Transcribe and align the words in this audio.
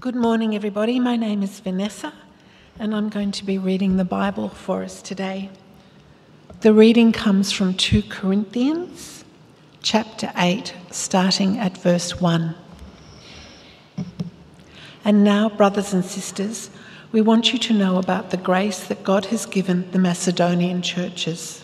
Good 0.00 0.16
morning, 0.16 0.54
everybody. 0.54 0.98
My 0.98 1.16
name 1.16 1.42
is 1.42 1.60
Vanessa, 1.60 2.14
and 2.78 2.94
I'm 2.94 3.10
going 3.10 3.32
to 3.32 3.44
be 3.44 3.58
reading 3.58 3.98
the 3.98 4.04
Bible 4.04 4.48
for 4.48 4.82
us 4.82 5.02
today. 5.02 5.50
The 6.62 6.72
reading 6.72 7.12
comes 7.12 7.52
from 7.52 7.74
2 7.74 8.04
Corinthians 8.04 9.26
chapter 9.82 10.32
8, 10.38 10.72
starting 10.90 11.58
at 11.58 11.76
verse 11.76 12.18
1. 12.18 12.54
And 15.04 15.22
now, 15.22 15.50
brothers 15.50 15.92
and 15.92 16.02
sisters, 16.02 16.70
we 17.12 17.20
want 17.20 17.52
you 17.52 17.58
to 17.58 17.74
know 17.74 17.98
about 17.98 18.30
the 18.30 18.38
grace 18.38 18.82
that 18.84 19.04
God 19.04 19.26
has 19.26 19.44
given 19.44 19.90
the 19.90 19.98
Macedonian 19.98 20.80
churches. 20.80 21.62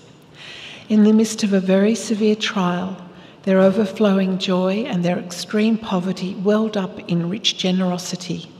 In 0.90 1.04
the 1.04 1.14
midst 1.14 1.42
of 1.42 1.54
a 1.54 1.60
very 1.60 1.94
severe 1.94 2.36
trial, 2.36 3.00
their 3.46 3.60
overflowing 3.60 4.38
joy 4.38 4.84
and 4.88 5.04
their 5.04 5.18
extreme 5.20 5.78
poverty 5.78 6.34
welled 6.34 6.76
up 6.76 6.98
in 7.08 7.30
rich 7.30 7.56
generosity. 7.56 8.50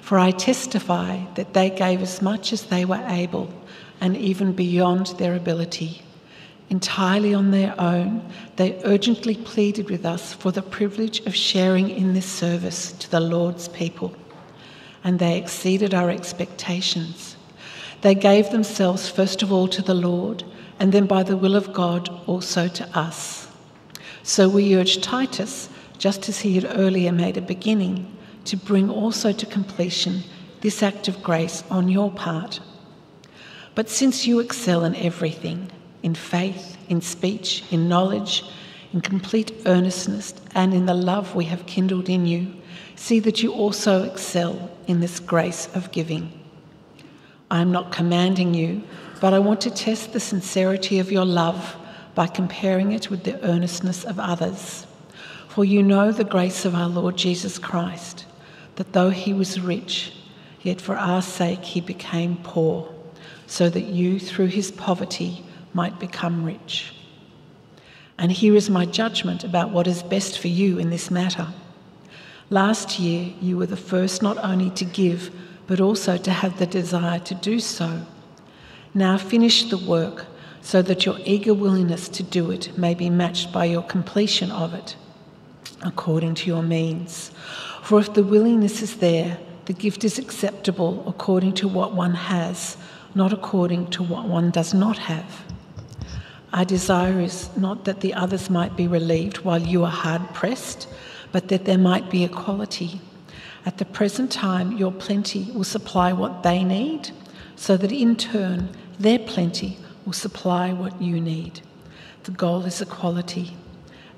For 0.00 0.18
I 0.18 0.32
testify 0.32 1.24
that 1.36 1.54
they 1.54 1.70
gave 1.70 2.02
as 2.02 2.20
much 2.20 2.52
as 2.52 2.64
they 2.64 2.84
were 2.84 3.04
able, 3.06 3.48
and 4.00 4.16
even 4.16 4.52
beyond 4.52 5.06
their 5.18 5.36
ability. 5.36 6.02
Entirely 6.70 7.32
on 7.32 7.52
their 7.52 7.72
own, 7.80 8.28
they 8.56 8.80
urgently 8.84 9.36
pleaded 9.36 9.88
with 9.88 10.04
us 10.04 10.32
for 10.32 10.50
the 10.50 10.62
privilege 10.62 11.20
of 11.20 11.36
sharing 11.36 11.88
in 11.88 12.12
this 12.12 12.26
service 12.26 12.90
to 12.94 13.08
the 13.12 13.20
Lord's 13.20 13.68
people. 13.68 14.12
And 15.04 15.20
they 15.20 15.38
exceeded 15.38 15.94
our 15.94 16.10
expectations. 16.10 17.36
They 18.00 18.16
gave 18.16 18.50
themselves 18.50 19.08
first 19.08 19.40
of 19.42 19.52
all 19.52 19.68
to 19.68 19.82
the 19.82 19.94
Lord, 19.94 20.42
and 20.80 20.90
then 20.90 21.06
by 21.06 21.22
the 21.22 21.36
will 21.36 21.54
of 21.54 21.72
God 21.72 22.08
also 22.26 22.66
to 22.66 22.98
us. 22.98 23.39
So 24.22 24.48
we 24.48 24.76
urge 24.76 25.00
Titus, 25.00 25.68
just 25.98 26.28
as 26.28 26.40
he 26.40 26.54
had 26.54 26.78
earlier 26.78 27.12
made 27.12 27.36
a 27.36 27.42
beginning, 27.42 28.16
to 28.44 28.56
bring 28.56 28.90
also 28.90 29.32
to 29.32 29.46
completion 29.46 30.22
this 30.60 30.82
act 30.82 31.08
of 31.08 31.22
grace 31.22 31.64
on 31.70 31.88
your 31.88 32.10
part. 32.10 32.60
But 33.74 33.88
since 33.88 34.26
you 34.26 34.40
excel 34.40 34.84
in 34.84 34.94
everything, 34.96 35.70
in 36.02 36.14
faith, 36.14 36.76
in 36.88 37.00
speech, 37.00 37.64
in 37.70 37.88
knowledge, 37.88 38.44
in 38.92 39.00
complete 39.00 39.52
earnestness, 39.66 40.34
and 40.54 40.74
in 40.74 40.86
the 40.86 40.94
love 40.94 41.34
we 41.34 41.44
have 41.46 41.66
kindled 41.66 42.08
in 42.08 42.26
you, 42.26 42.52
see 42.96 43.20
that 43.20 43.42
you 43.42 43.52
also 43.52 44.02
excel 44.02 44.70
in 44.86 45.00
this 45.00 45.20
grace 45.20 45.68
of 45.74 45.92
giving. 45.92 46.32
I 47.50 47.60
am 47.60 47.72
not 47.72 47.92
commanding 47.92 48.54
you, 48.54 48.82
but 49.20 49.32
I 49.32 49.38
want 49.38 49.60
to 49.62 49.70
test 49.70 50.12
the 50.12 50.20
sincerity 50.20 50.98
of 50.98 51.10
your 51.10 51.24
love 51.24 51.76
by 52.14 52.26
comparing 52.26 52.92
it 52.92 53.10
with 53.10 53.24
the 53.24 53.42
earnestness 53.44 54.04
of 54.04 54.18
others. 54.18 54.86
For 55.48 55.64
you 55.64 55.82
know 55.82 56.12
the 56.12 56.24
grace 56.24 56.64
of 56.64 56.74
our 56.74 56.88
Lord 56.88 57.16
Jesus 57.16 57.58
Christ, 57.58 58.26
that 58.76 58.92
though 58.92 59.10
he 59.10 59.32
was 59.32 59.60
rich, 59.60 60.12
yet 60.62 60.80
for 60.80 60.96
our 60.96 61.22
sake 61.22 61.64
he 61.64 61.80
became 61.80 62.36
poor, 62.42 62.92
so 63.46 63.68
that 63.68 63.86
you 63.86 64.18
through 64.18 64.46
his 64.46 64.70
poverty 64.70 65.44
might 65.72 65.98
become 65.98 66.44
rich. 66.44 66.94
And 68.18 68.30
here 68.30 68.54
is 68.54 68.68
my 68.68 68.84
judgment 68.84 69.44
about 69.44 69.70
what 69.70 69.86
is 69.86 70.02
best 70.02 70.38
for 70.38 70.48
you 70.48 70.78
in 70.78 70.90
this 70.90 71.10
matter. 71.10 71.48
Last 72.50 72.98
year, 72.98 73.32
you 73.40 73.56
were 73.56 73.66
the 73.66 73.76
first 73.76 74.22
not 74.22 74.36
only 74.38 74.70
to 74.70 74.84
give, 74.84 75.30
but 75.66 75.80
also 75.80 76.16
to 76.16 76.30
have 76.30 76.58
the 76.58 76.66
desire 76.66 77.20
to 77.20 77.34
do 77.34 77.60
so. 77.60 78.04
Now 78.92 79.16
finish 79.16 79.70
the 79.70 79.78
work 79.78 80.26
so 80.62 80.82
that 80.82 81.06
your 81.06 81.18
eager 81.24 81.54
willingness 81.54 82.08
to 82.08 82.22
do 82.22 82.50
it 82.50 82.76
may 82.76 82.94
be 82.94 83.10
matched 83.10 83.52
by 83.52 83.64
your 83.64 83.82
completion 83.82 84.50
of 84.50 84.74
it 84.74 84.96
according 85.82 86.34
to 86.34 86.46
your 86.46 86.62
means. 86.62 87.30
For 87.82 87.98
if 87.98 88.12
the 88.12 88.22
willingness 88.22 88.82
is 88.82 88.96
there, 88.96 89.38
the 89.64 89.72
gift 89.72 90.04
is 90.04 90.18
acceptable 90.18 91.02
according 91.06 91.54
to 91.54 91.68
what 91.68 91.94
one 91.94 92.14
has, 92.14 92.76
not 93.14 93.32
according 93.32 93.90
to 93.90 94.02
what 94.02 94.26
one 94.26 94.50
does 94.50 94.74
not 94.74 94.98
have. 94.98 95.44
Our 96.52 96.64
desire 96.64 97.20
is 97.20 97.48
not 97.56 97.84
that 97.84 98.00
the 98.00 98.14
others 98.14 98.50
might 98.50 98.76
be 98.76 98.88
relieved 98.88 99.38
while 99.38 99.60
you 99.60 99.84
are 99.84 99.90
hard 99.90 100.22
pressed, 100.34 100.88
but 101.32 101.48
that 101.48 101.64
there 101.64 101.78
might 101.78 102.10
be 102.10 102.24
equality. 102.24 103.00
At 103.64 103.78
the 103.78 103.84
present 103.84 104.32
time, 104.32 104.76
your 104.76 104.90
plenty 104.90 105.50
will 105.52 105.64
supply 105.64 106.12
what 106.12 106.42
they 106.42 106.64
need, 106.64 107.10
so 107.56 107.76
that 107.76 107.92
in 107.92 108.16
turn, 108.16 108.70
their 108.98 109.18
plenty 109.18 109.78
will 110.10 110.14
supply 110.14 110.72
what 110.72 111.00
you 111.00 111.20
need. 111.20 111.60
The 112.24 112.32
goal 112.32 112.64
is 112.64 112.82
equality. 112.82 113.56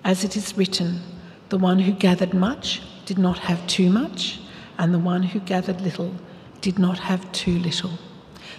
As 0.05 0.25
it 0.25 0.39
is 0.39 0.57
written, 0.57 1.03
the 1.51 1.59
one 1.59 1.81
who 1.81 1.93
gathered 1.93 2.33
much 2.33 2.81
did 3.05 3.19
not 3.19 3.39
have 3.41 3.67
too 3.67 3.91
much, 3.91 4.41
and 4.79 4.95
the 4.95 4.99
one 4.99 5.23
who 5.23 5.39
gathered 5.41 5.83
little 5.83 6.15
did 6.63 6.79
not 6.79 6.99
have 6.99 7.31
too 7.33 7.59
little. 7.59 7.99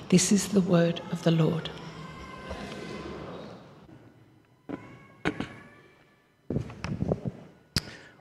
This 0.10 0.32
is 0.32 0.50
the 0.50 0.62
word 0.62 1.02
of 1.12 1.24
the 1.24 1.32
Lord. 1.32 1.72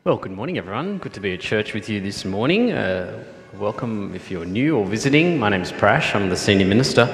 Well, 0.04 0.16
good 0.16 0.32
morning, 0.32 0.56
everyone. 0.56 0.96
Good 0.96 1.12
to 1.12 1.20
be 1.20 1.34
at 1.34 1.40
church 1.40 1.74
with 1.74 1.90
you 1.90 2.00
this 2.00 2.24
morning. 2.24 2.72
Uh, 2.72 3.22
welcome 3.58 4.14
if 4.14 4.30
you're 4.30 4.46
new 4.46 4.78
or 4.78 4.86
visiting. 4.86 5.38
My 5.38 5.50
name 5.50 5.60
is 5.60 5.70
Prash, 5.70 6.14
I'm 6.14 6.30
the 6.30 6.36
senior 6.36 6.66
minister. 6.66 7.06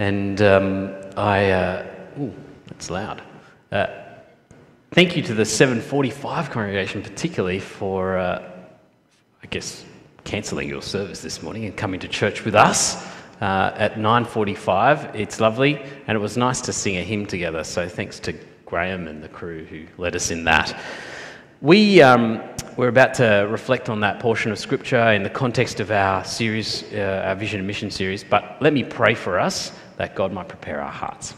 And 0.00 0.40
um, 0.42 0.94
I, 1.18 1.50
uh, 1.50 1.86
ooh, 2.20 2.32
that's 2.68 2.90
loud. 2.90 3.22
Uh, 3.72 3.88
thank 4.92 5.16
you 5.16 5.22
to 5.24 5.34
the 5.34 5.44
745 5.44 6.48
congregation, 6.48 7.02
particularly 7.02 7.58
for, 7.58 8.16
uh, 8.16 8.48
I 9.42 9.46
guess, 9.48 9.84
cancelling 10.22 10.68
your 10.68 10.80
service 10.80 11.20
this 11.20 11.42
morning 11.42 11.64
and 11.64 11.76
coming 11.76 11.98
to 12.00 12.08
church 12.08 12.44
with 12.44 12.54
us 12.54 13.04
uh, 13.40 13.72
at 13.74 13.96
9:45. 13.96 15.12
It's 15.16 15.40
lovely, 15.40 15.82
and 16.06 16.14
it 16.14 16.20
was 16.20 16.36
nice 16.36 16.60
to 16.60 16.72
sing 16.72 16.98
a 16.98 17.02
hymn 17.02 17.26
together. 17.26 17.64
So 17.64 17.88
thanks 17.88 18.20
to 18.20 18.34
Graham 18.64 19.08
and 19.08 19.20
the 19.20 19.28
crew 19.28 19.64
who 19.64 19.86
led 20.00 20.14
us 20.14 20.30
in 20.30 20.44
that. 20.44 20.80
We, 21.60 22.00
um, 22.00 22.40
we're 22.76 22.86
about 22.86 23.14
to 23.14 23.48
reflect 23.50 23.88
on 23.88 23.98
that 24.00 24.20
portion 24.20 24.52
of 24.52 24.58
Scripture 24.60 25.10
in 25.10 25.24
the 25.24 25.30
context 25.30 25.80
of 25.80 25.90
our 25.90 26.24
series, 26.24 26.84
uh, 26.92 27.24
our 27.26 27.34
Vision 27.34 27.58
and 27.58 27.66
Mission 27.66 27.90
series, 27.90 28.22
but 28.22 28.56
let 28.60 28.72
me 28.72 28.84
pray 28.84 29.14
for 29.14 29.40
us 29.40 29.72
that 29.98 30.14
God 30.14 30.32
might 30.32 30.48
prepare 30.48 30.80
our 30.80 30.90
hearts. 30.90 31.34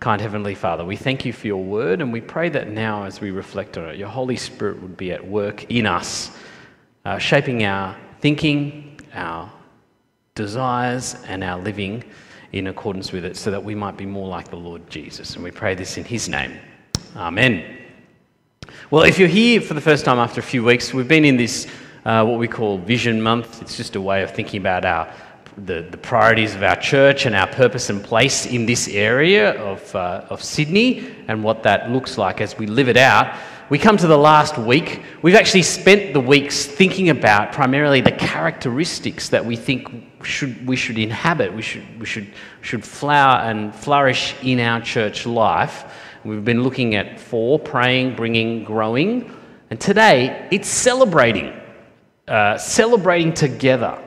Kind 0.00 0.20
Heavenly 0.20 0.54
Father, 0.54 0.84
we 0.84 0.96
thank 0.96 1.24
you 1.24 1.32
for 1.32 1.46
your 1.46 1.62
word, 1.62 2.00
and 2.00 2.12
we 2.12 2.20
pray 2.20 2.48
that 2.48 2.68
now, 2.68 3.04
as 3.04 3.20
we 3.20 3.30
reflect 3.30 3.78
on 3.78 3.88
it, 3.90 3.96
your 3.96 4.08
Holy 4.08 4.36
Spirit 4.36 4.80
would 4.82 4.96
be 4.96 5.12
at 5.12 5.24
work 5.24 5.70
in 5.70 5.86
us, 5.86 6.30
uh, 7.04 7.18
shaping 7.18 7.64
our 7.64 7.96
thinking, 8.20 9.00
our 9.14 9.52
desires, 10.34 11.16
and 11.28 11.44
our 11.44 11.60
living 11.60 12.02
in 12.52 12.66
accordance 12.68 13.12
with 13.12 13.24
it, 13.24 13.36
so 13.36 13.50
that 13.50 13.62
we 13.62 13.74
might 13.74 13.96
be 13.96 14.06
more 14.06 14.28
like 14.28 14.48
the 14.48 14.56
Lord 14.56 14.88
Jesus. 14.90 15.34
And 15.34 15.44
we 15.44 15.50
pray 15.50 15.74
this 15.74 15.96
in 15.98 16.04
His 16.04 16.28
name. 16.28 16.58
Amen. 17.16 17.78
Well, 18.90 19.02
if 19.02 19.18
you're 19.18 19.28
here 19.28 19.60
for 19.60 19.74
the 19.74 19.80
first 19.80 20.04
time 20.04 20.18
after 20.18 20.40
a 20.40 20.44
few 20.44 20.64
weeks, 20.64 20.94
we've 20.94 21.08
been 21.08 21.24
in 21.24 21.36
this, 21.36 21.66
uh, 22.04 22.24
what 22.24 22.38
we 22.38 22.48
call 22.48 22.78
Vision 22.78 23.20
Month. 23.20 23.60
It's 23.60 23.76
just 23.76 23.94
a 23.94 24.00
way 24.00 24.22
of 24.22 24.30
thinking 24.30 24.60
about 24.60 24.84
our, 24.84 25.12
the, 25.56 25.86
the 25.90 25.96
priorities 25.96 26.54
of 26.54 26.62
our 26.62 26.76
church 26.76 27.26
and 27.26 27.34
our 27.34 27.46
purpose 27.46 27.90
and 27.90 28.02
place 28.02 28.46
in 28.46 28.66
this 28.66 28.88
area 28.88 29.52
of, 29.62 29.94
uh, 29.94 30.26
of 30.30 30.42
Sydney 30.42 31.14
and 31.28 31.44
what 31.44 31.62
that 31.62 31.90
looks 31.90 32.18
like 32.18 32.40
as 32.40 32.58
we 32.58 32.66
live 32.66 32.88
it 32.88 32.96
out. 32.96 33.36
We 33.70 33.78
come 33.78 33.96
to 33.96 34.06
the 34.06 34.18
last 34.18 34.58
week. 34.58 35.02
We've 35.22 35.34
actually 35.34 35.62
spent 35.62 36.12
the 36.12 36.20
weeks 36.20 36.66
thinking 36.66 37.08
about 37.08 37.52
primarily 37.52 38.00
the 38.00 38.12
characteristics 38.12 39.30
that 39.30 39.44
we 39.44 39.56
think 39.56 39.88
should, 40.24 40.66
we 40.66 40.76
should 40.76 40.98
inhabit, 40.98 41.52
we 41.52 41.62
should, 41.62 41.98
we 41.98 42.04
should, 42.04 42.32
should 42.60 42.84
flower 42.84 43.38
and 43.38 43.74
flourish 43.74 44.34
in 44.42 44.60
our 44.60 44.80
church 44.80 45.24
life. 45.24 45.84
We've 46.24 46.44
been 46.44 46.62
looking 46.62 46.94
at 46.94 47.20
four 47.20 47.58
praying, 47.58 48.16
bringing, 48.16 48.64
growing. 48.64 49.34
And 49.70 49.80
today 49.80 50.46
it's 50.50 50.68
celebrating, 50.68 51.52
uh, 52.28 52.58
celebrating 52.58 53.32
together. 53.32 53.98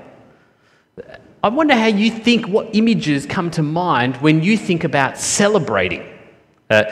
I 1.44 1.50
wonder 1.50 1.76
how 1.76 1.86
you 1.86 2.10
think, 2.10 2.48
what 2.48 2.70
images 2.74 3.28
come 3.28 3.52
to 3.52 3.62
mind 3.62 4.18
when 4.18 4.42
you 4.42 4.58
think 4.58 4.84
about 4.84 5.20
celebrating. 5.20 6.04
Uh, 6.70 6.86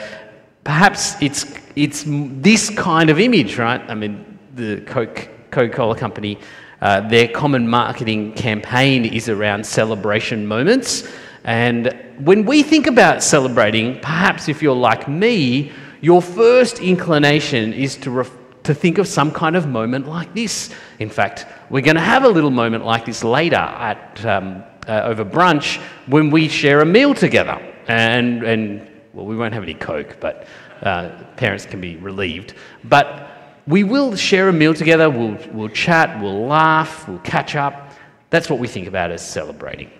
perhaps 0.62 1.20
it's, 1.20 1.52
it's 1.74 2.04
this 2.06 2.70
kind 2.70 3.10
of 3.10 3.18
image, 3.18 3.58
right? 3.58 3.80
I 3.88 3.94
mean, 3.94 4.38
the 4.54 4.82
Coke, 4.82 5.28
Coca-Cola 5.50 5.96
company, 5.96 6.38
uh, 6.80 7.00
their 7.08 7.26
common 7.26 7.66
marketing 7.66 8.34
campaign 8.34 9.04
is 9.04 9.28
around 9.28 9.66
celebration 9.66 10.46
moments. 10.46 11.08
And 11.42 11.92
when 12.18 12.44
we 12.44 12.62
think 12.62 12.86
about 12.86 13.24
celebrating, 13.24 13.98
perhaps 14.00 14.48
if 14.48 14.62
you're 14.62 14.76
like 14.76 15.08
me, 15.08 15.72
your 16.00 16.22
first 16.22 16.78
inclination 16.78 17.72
is 17.72 17.96
to, 17.96 18.24
to 18.66 18.74
think 18.74 18.98
of 18.98 19.08
some 19.08 19.30
kind 19.30 19.56
of 19.56 19.66
moment 19.66 20.06
like 20.06 20.34
this. 20.34 20.70
In 20.98 21.08
fact, 21.08 21.46
we're 21.70 21.82
going 21.82 21.96
to 21.96 22.02
have 22.02 22.24
a 22.24 22.28
little 22.28 22.50
moment 22.50 22.84
like 22.84 23.04
this 23.04 23.24
later 23.24 23.56
at, 23.56 24.24
um, 24.24 24.62
uh, 24.86 25.02
over 25.04 25.24
brunch 25.24 25.80
when 26.06 26.30
we 26.30 26.48
share 26.48 26.80
a 26.80 26.86
meal 26.86 27.14
together. 27.14 27.60
And, 27.88 28.42
and 28.42 28.88
well, 29.12 29.26
we 29.26 29.36
won't 29.36 29.54
have 29.54 29.62
any 29.62 29.74
Coke, 29.74 30.18
but 30.20 30.46
uh, 30.82 31.10
parents 31.36 31.64
can 31.64 31.80
be 31.80 31.96
relieved. 31.96 32.54
But 32.84 33.30
we 33.66 33.84
will 33.84 34.14
share 34.14 34.48
a 34.48 34.52
meal 34.52 34.74
together, 34.74 35.10
we'll, 35.10 35.38
we'll 35.52 35.68
chat, 35.68 36.20
we'll 36.20 36.46
laugh, 36.46 37.08
we'll 37.08 37.18
catch 37.20 37.56
up. 37.56 37.92
That's 38.30 38.48
what 38.50 38.58
we 38.58 38.68
think 38.68 38.86
about 38.86 39.10
as 39.10 39.26
celebrating. 39.26 39.90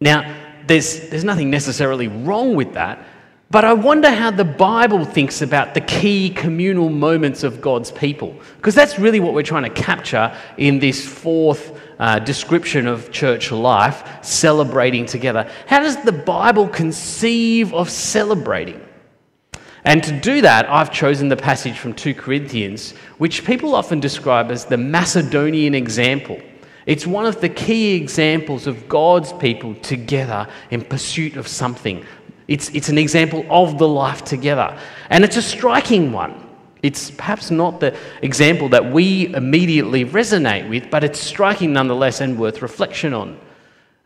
Now, 0.00 0.34
there's, 0.66 1.08
there's 1.10 1.24
nothing 1.24 1.50
necessarily 1.50 2.08
wrong 2.08 2.54
with 2.54 2.74
that, 2.74 3.04
but 3.52 3.66
I 3.66 3.74
wonder 3.74 4.10
how 4.10 4.30
the 4.30 4.46
Bible 4.46 5.04
thinks 5.04 5.42
about 5.42 5.74
the 5.74 5.82
key 5.82 6.30
communal 6.30 6.88
moments 6.88 7.42
of 7.42 7.60
God's 7.60 7.92
people. 7.92 8.34
Because 8.56 8.74
that's 8.74 8.98
really 8.98 9.20
what 9.20 9.34
we're 9.34 9.42
trying 9.42 9.64
to 9.64 9.82
capture 9.82 10.34
in 10.56 10.78
this 10.78 11.06
fourth 11.06 11.78
uh, 11.98 12.18
description 12.18 12.86
of 12.86 13.12
church 13.12 13.52
life, 13.52 14.24
celebrating 14.24 15.04
together. 15.04 15.50
How 15.66 15.80
does 15.80 16.02
the 16.02 16.12
Bible 16.12 16.66
conceive 16.66 17.74
of 17.74 17.90
celebrating? 17.90 18.80
And 19.84 20.02
to 20.02 20.18
do 20.18 20.40
that, 20.40 20.66
I've 20.70 20.90
chosen 20.90 21.28
the 21.28 21.36
passage 21.36 21.78
from 21.78 21.92
2 21.92 22.14
Corinthians, 22.14 22.92
which 23.18 23.44
people 23.44 23.74
often 23.74 24.00
describe 24.00 24.50
as 24.50 24.64
the 24.64 24.78
Macedonian 24.78 25.74
example. 25.74 26.40
It's 26.86 27.06
one 27.06 27.26
of 27.26 27.40
the 27.40 27.48
key 27.48 27.94
examples 27.94 28.66
of 28.66 28.88
God's 28.88 29.32
people 29.34 29.74
together 29.76 30.48
in 30.70 30.82
pursuit 30.82 31.36
of 31.36 31.46
something. 31.46 32.04
It's, 32.52 32.68
it's 32.74 32.90
an 32.90 32.98
example 32.98 33.46
of 33.48 33.78
the 33.78 33.88
life 33.88 34.24
together. 34.24 34.78
And 35.08 35.24
it's 35.24 35.38
a 35.38 35.42
striking 35.42 36.12
one. 36.12 36.34
It's 36.82 37.10
perhaps 37.10 37.50
not 37.50 37.80
the 37.80 37.96
example 38.20 38.68
that 38.68 38.92
we 38.92 39.32
immediately 39.34 40.04
resonate 40.04 40.68
with, 40.68 40.90
but 40.90 41.02
it's 41.02 41.18
striking 41.18 41.72
nonetheless 41.72 42.20
and 42.20 42.38
worth 42.38 42.60
reflection 42.60 43.14
on. 43.14 43.40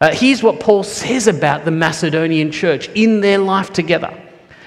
Uh, 0.01 0.15
here's 0.15 0.45
what 0.45 0.61
Paul 0.61 0.85
says 0.85 1.27
about 1.27 1.65
the 1.65 1.73
Macedonian 1.73 2.53
church 2.53 2.89
in 2.91 3.21
their 3.21 3.39
life 3.39 3.73
together. 3.73 4.17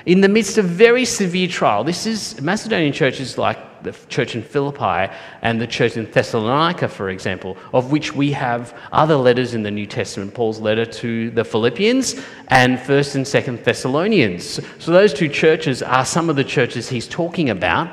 In 0.06 0.20
the 0.20 0.28
midst 0.28 0.58
of 0.58 0.66
very 0.66 1.06
severe 1.06 1.48
trial, 1.48 1.86
this 1.86 2.06
is 2.06 2.42
Macedonian 2.42 2.92
church 2.92 3.22
is 3.22 3.38
like 3.38 3.60
the 3.84 3.92
church 4.10 4.36
in 4.36 4.42
Philippi 4.42 5.12
and 5.42 5.60
the 5.60 5.68
church 5.68 5.98
in 5.98 6.10
Thessalonica, 6.10 6.88
for 6.88 7.10
example, 7.10 7.58
of 7.74 7.92
which 7.92 8.14
we 8.14 8.31
have 8.31 8.78
other 8.92 9.16
letters 9.16 9.54
in 9.54 9.64
the 9.64 9.72
New 9.72 9.86
Testament, 9.86 10.34
Paul's 10.34 10.60
letter 10.60 10.86
to 10.86 11.31
the 11.31 11.44
Philippians 11.44 12.22
and 12.48 12.78
1st 12.78 13.16
and 13.16 13.26
2nd 13.26 13.64
Thessalonians. 13.64 14.60
So 14.80 14.92
those 14.92 15.14
two 15.14 15.30
churches 15.30 15.81
are 15.81 16.06
some 16.06 16.30
of 16.30 16.36
the 16.36 16.44
churches 16.44 16.90
he's 16.90 17.08
talking 17.08 17.50
about. 17.50 17.90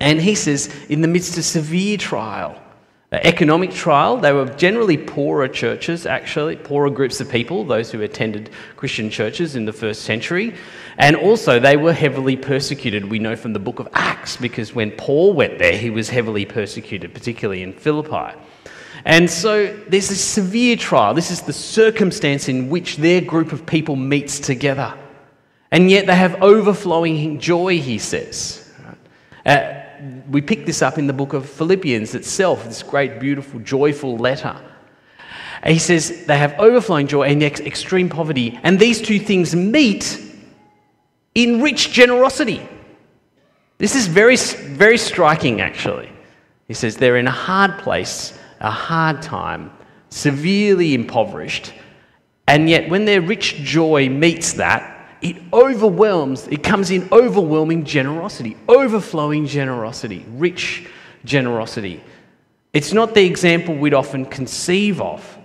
And 0.00 0.20
he 0.20 0.34
says, 0.34 0.74
in 0.88 1.00
the 1.00 1.08
midst 1.08 1.38
of 1.38 1.44
severe 1.44 1.96
trial, 1.96 2.60
economic 3.12 3.72
trial. 3.72 4.18
They 4.18 4.32
were 4.32 4.46
generally 4.46 4.96
poorer 4.96 5.48
churches, 5.48 6.06
actually, 6.06 6.56
poorer 6.56 6.90
groups 6.90 7.20
of 7.20 7.28
people, 7.28 7.64
those 7.64 7.90
who 7.90 8.02
attended 8.02 8.50
Christian 8.76 9.10
churches 9.10 9.56
in 9.56 9.64
the 9.64 9.72
first 9.72 10.02
century. 10.02 10.54
And 10.96 11.16
also, 11.16 11.58
they 11.58 11.76
were 11.76 11.92
heavily 11.92 12.36
persecuted. 12.36 13.10
We 13.10 13.18
know 13.18 13.34
from 13.34 13.52
the 13.52 13.58
book 13.58 13.80
of 13.80 13.88
Acts, 13.94 14.36
because 14.36 14.74
when 14.74 14.92
Paul 14.92 15.32
went 15.32 15.58
there, 15.58 15.76
he 15.76 15.90
was 15.90 16.08
heavily 16.08 16.44
persecuted, 16.44 17.12
particularly 17.12 17.62
in 17.64 17.72
Philippi. 17.72 18.38
And 19.04 19.28
so 19.28 19.66
there's 19.88 20.08
this 20.08 20.24
severe 20.24 20.76
trial. 20.76 21.14
This 21.14 21.30
is 21.30 21.42
the 21.42 21.52
circumstance 21.52 22.48
in 22.48 22.68
which 22.68 22.96
their 22.96 23.20
group 23.20 23.52
of 23.52 23.66
people 23.66 23.96
meets 23.96 24.38
together. 24.38 24.96
And 25.72 25.90
yet 25.90 26.06
they 26.06 26.14
have 26.14 26.42
overflowing 26.42 27.40
joy, 27.40 27.80
he 27.80 27.98
says. 27.98 28.72
Uh, 29.46 29.79
we 30.30 30.40
pick 30.40 30.66
this 30.66 30.82
up 30.82 30.98
in 30.98 31.06
the 31.06 31.12
book 31.12 31.32
of 31.32 31.48
Philippians 31.48 32.14
itself, 32.14 32.64
this 32.64 32.82
great, 32.82 33.20
beautiful, 33.20 33.60
joyful 33.60 34.16
letter. 34.16 34.56
he 35.66 35.78
says 35.78 36.26
they 36.26 36.38
have 36.38 36.58
overflowing 36.58 37.06
joy 37.06 37.24
and 37.28 37.42
extreme 37.42 38.08
poverty, 38.08 38.58
and 38.62 38.78
these 38.78 39.00
two 39.00 39.18
things 39.18 39.54
meet 39.54 40.20
in 41.34 41.60
rich 41.62 41.92
generosity. 41.92 42.66
This 43.78 43.94
is 43.94 44.06
very, 44.06 44.36
very 44.36 44.98
striking, 44.98 45.60
actually. 45.60 46.10
He 46.68 46.74
says 46.74 46.96
they're 46.96 47.16
in 47.16 47.26
a 47.26 47.32
hard 47.32 47.78
place, 47.78 48.38
a 48.60 48.70
hard 48.70 49.22
time, 49.22 49.72
severely 50.10 50.94
impoverished, 50.94 51.72
and 52.46 52.68
yet 52.68 52.90
when 52.90 53.04
their 53.04 53.20
rich 53.20 53.56
joy 53.56 54.08
meets 54.08 54.54
that, 54.54 54.99
it 55.22 55.36
overwhelms, 55.52 56.46
it 56.48 56.62
comes 56.62 56.90
in 56.90 57.08
overwhelming 57.12 57.84
generosity, 57.84 58.56
overflowing 58.68 59.46
generosity, 59.46 60.24
rich 60.30 60.86
generosity. 61.24 62.02
It's 62.72 62.92
not 62.92 63.14
the 63.14 63.24
example 63.24 63.74
we'd 63.74 63.94
often 63.94 64.24
conceive 64.24 65.00
of. 65.00 65.38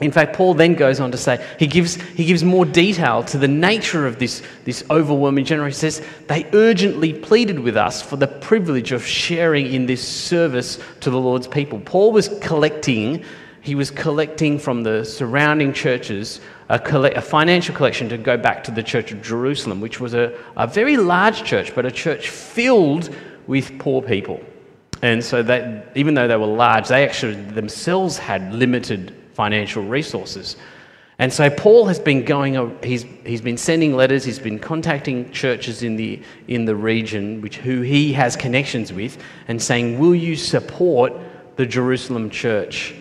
In 0.00 0.10
fact, 0.10 0.34
Paul 0.34 0.54
then 0.54 0.74
goes 0.74 0.98
on 0.98 1.12
to 1.12 1.18
say, 1.18 1.46
he 1.58 1.66
gives, 1.66 1.96
he 1.96 2.24
gives 2.24 2.42
more 2.42 2.64
detail 2.64 3.22
to 3.24 3.36
the 3.36 3.48
nature 3.48 4.06
of 4.06 4.18
this, 4.18 4.42
this 4.64 4.82
overwhelming 4.90 5.44
generosity. 5.44 5.86
He 5.86 5.90
says, 5.90 6.06
they 6.26 6.46
urgently 6.54 7.12
pleaded 7.12 7.58
with 7.58 7.76
us 7.76 8.00
for 8.00 8.16
the 8.16 8.26
privilege 8.26 8.92
of 8.92 9.04
sharing 9.04 9.66
in 9.72 9.84
this 9.84 10.06
service 10.06 10.78
to 11.00 11.10
the 11.10 11.20
Lord's 11.20 11.46
people. 11.46 11.80
Paul 11.80 12.12
was 12.12 12.30
collecting, 12.40 13.22
he 13.60 13.74
was 13.74 13.90
collecting 13.90 14.58
from 14.58 14.82
the 14.82 15.04
surrounding 15.04 15.72
churches 15.72 16.40
a, 16.68 16.78
coll- 16.78 17.04
a, 17.04 17.20
financial 17.20 17.74
collection 17.74 18.08
to 18.08 18.16
go 18.16 18.36
back 18.36 18.64
to 18.64 18.70
the 18.70 18.82
Church 18.82 19.12
of 19.12 19.22
Jerusalem, 19.22 19.80
which 19.80 20.00
was 20.00 20.14
a, 20.14 20.38
a 20.56 20.66
very 20.66 20.96
large 20.96 21.44
church, 21.44 21.74
but 21.74 21.84
a 21.84 21.90
church 21.90 22.30
filled 22.30 23.14
with 23.46 23.78
poor 23.78 24.00
people. 24.00 24.40
And 25.02 25.24
so, 25.24 25.40
even 25.94 26.14
though 26.14 26.28
they 26.28 26.36
were 26.36 26.46
large, 26.46 26.88
they 26.88 27.06
actually 27.06 27.34
themselves 27.34 28.18
had 28.18 28.52
limited 28.54 29.14
financial 29.34 29.82
resources. 29.82 30.56
And 31.18 31.30
so 31.30 31.50
Paul 31.50 31.86
has 31.86 31.98
been 31.98 32.24
going, 32.24 32.56
uh, 32.56 32.70
he's, 32.82 33.04
he's 33.26 33.42
been 33.42 33.58
sending 33.58 33.94
letters, 33.94 34.24
he's 34.24 34.38
been 34.38 34.58
contacting 34.58 35.30
churches 35.32 35.82
in 35.82 35.96
the, 35.96 36.22
in 36.48 36.64
the 36.64 36.74
region 36.74 37.42
which, 37.42 37.58
who 37.58 37.82
he 37.82 38.14
has 38.14 38.36
connections 38.36 38.90
with 38.90 39.18
and 39.46 39.60
saying, 39.60 39.98
Will 39.98 40.14
you 40.14 40.34
support 40.34 41.12
the 41.56 41.66
Jerusalem 41.66 42.30
church? 42.30 42.94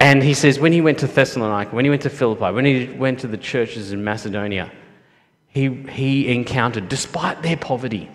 And 0.00 0.22
he 0.22 0.34
says, 0.34 0.60
when 0.60 0.72
he 0.72 0.80
went 0.80 0.98
to 1.00 1.06
Thessalonica, 1.06 1.74
when 1.74 1.84
he 1.84 1.90
went 1.90 2.02
to 2.02 2.10
Philippi, 2.10 2.52
when 2.52 2.64
he 2.64 2.86
went 2.86 3.20
to 3.20 3.26
the 3.26 3.36
churches 3.36 3.92
in 3.92 4.04
Macedonia, 4.04 4.70
he, 5.48 5.68
he 5.68 6.32
encountered, 6.32 6.88
despite 6.88 7.42
their 7.42 7.56
poverty, 7.56 8.08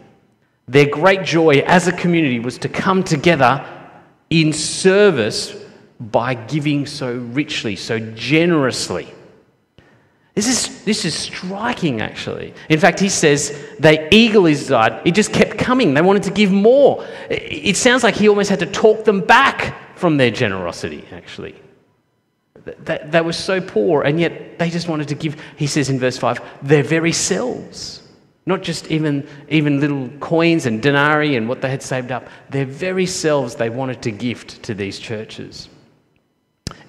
their 0.68 0.88
great 0.88 1.24
joy 1.24 1.64
as 1.66 1.88
a 1.88 1.92
community 1.92 2.40
was 2.40 2.58
to 2.60 2.70
come 2.70 3.04
together 3.04 3.66
in 4.30 4.54
service 4.54 5.56
by 6.00 6.34
giving 6.34 6.86
so 6.86 7.14
richly, 7.14 7.76
so 7.76 8.00
generously. 8.00 9.08
This 10.36 10.48
is, 10.48 10.84
this 10.84 11.06
is 11.06 11.14
striking, 11.14 12.02
actually. 12.02 12.54
In 12.70 12.80
fact, 12.80 13.00
he 13.00 13.10
says 13.10 13.62
they 13.78 14.08
eagerly 14.10 14.54
desired, 14.54 15.02
it 15.06 15.14
just 15.14 15.32
kept 15.32 15.58
coming. 15.58 15.94
They 15.94 16.02
wanted 16.02 16.24
to 16.24 16.32
give 16.32 16.52
more. 16.52 17.06
It 17.30 17.78
sounds 17.78 18.04
like 18.04 18.16
he 18.16 18.30
almost 18.30 18.50
had 18.50 18.60
to 18.60 18.66
talk 18.66 19.04
them 19.04 19.20
back 19.20 19.98
from 19.98 20.18
their 20.18 20.32
generosity, 20.32 21.06
actually. 21.12 21.56
They, 22.66 23.00
they 23.06 23.22
were 23.22 23.34
so 23.34 23.60
poor, 23.60 24.04
and 24.04 24.20
yet 24.20 24.58
they 24.58 24.70
just 24.70 24.88
wanted 24.88 25.08
to 25.10 25.16
give, 25.16 25.36
he 25.58 25.68
says 25.68 25.90
in 25.90 26.00
verse 26.00 26.18
5, 26.18 26.42
their 26.62 26.84
very 26.84 27.12
selves. 27.12 28.02
Not 28.46 28.62
just 28.62 28.92
even, 28.92 29.28
even 29.50 29.80
little 29.80 30.10
coins 30.20 30.66
and 30.66 30.82
denarii 30.82 31.36
and 31.36 31.48
what 31.48 31.62
they 31.62 31.70
had 31.70 31.82
saved 31.82 32.12
up, 32.12 32.28
their 32.50 32.66
very 32.66 33.06
selves 33.06 33.56
they 33.56 33.70
wanted 33.70 34.02
to 34.04 34.12
gift 34.12 34.64
to 34.64 34.74
these 34.74 35.00
churches. 35.00 35.70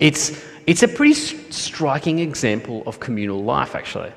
It's, 0.00 0.44
it's 0.66 0.82
a 0.82 0.88
pretty 0.88 1.14
striking 1.14 2.18
example 2.18 2.82
of 2.86 2.98
communal 2.98 3.42
life, 3.42 3.74
actually. 3.74 4.12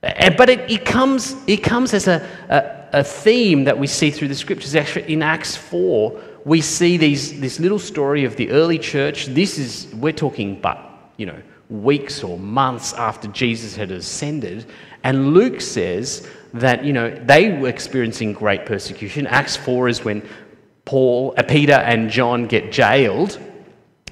But 0.00 0.48
it, 0.48 0.70
it, 0.70 0.84
comes, 0.84 1.34
it 1.46 1.58
comes 1.58 1.92
as 1.92 2.06
a, 2.06 2.26
a, 2.48 3.00
a, 3.00 3.04
theme 3.04 3.64
that 3.64 3.76
we 3.76 3.88
see 3.88 4.12
through 4.12 4.28
the 4.28 4.34
scriptures. 4.34 4.76
Actually, 4.76 5.12
in 5.12 5.22
Acts 5.22 5.56
4, 5.56 6.22
we 6.48 6.62
see 6.62 6.96
these, 6.96 7.38
this 7.40 7.60
little 7.60 7.78
story 7.78 8.24
of 8.24 8.34
the 8.36 8.50
early 8.50 8.78
church. 8.78 9.26
This 9.26 9.58
is, 9.58 9.86
we're 9.94 10.14
talking 10.14 10.58
but, 10.58 10.78
you 11.18 11.26
know, 11.26 11.40
weeks 11.68 12.24
or 12.24 12.38
months 12.38 12.94
after 12.94 13.28
Jesus 13.28 13.76
had 13.76 13.90
ascended. 13.90 14.64
And 15.04 15.34
Luke 15.34 15.60
says 15.60 16.26
that, 16.54 16.86
you 16.86 16.94
know, 16.94 17.10
they 17.10 17.52
were 17.58 17.68
experiencing 17.68 18.32
great 18.32 18.64
persecution. 18.64 19.26
Acts 19.26 19.56
4 19.56 19.88
is 19.88 20.04
when 20.04 20.26
Paul, 20.86 21.34
uh, 21.36 21.42
Peter 21.42 21.74
and 21.74 22.08
John 22.08 22.46
get 22.46 22.72
jailed 22.72 23.38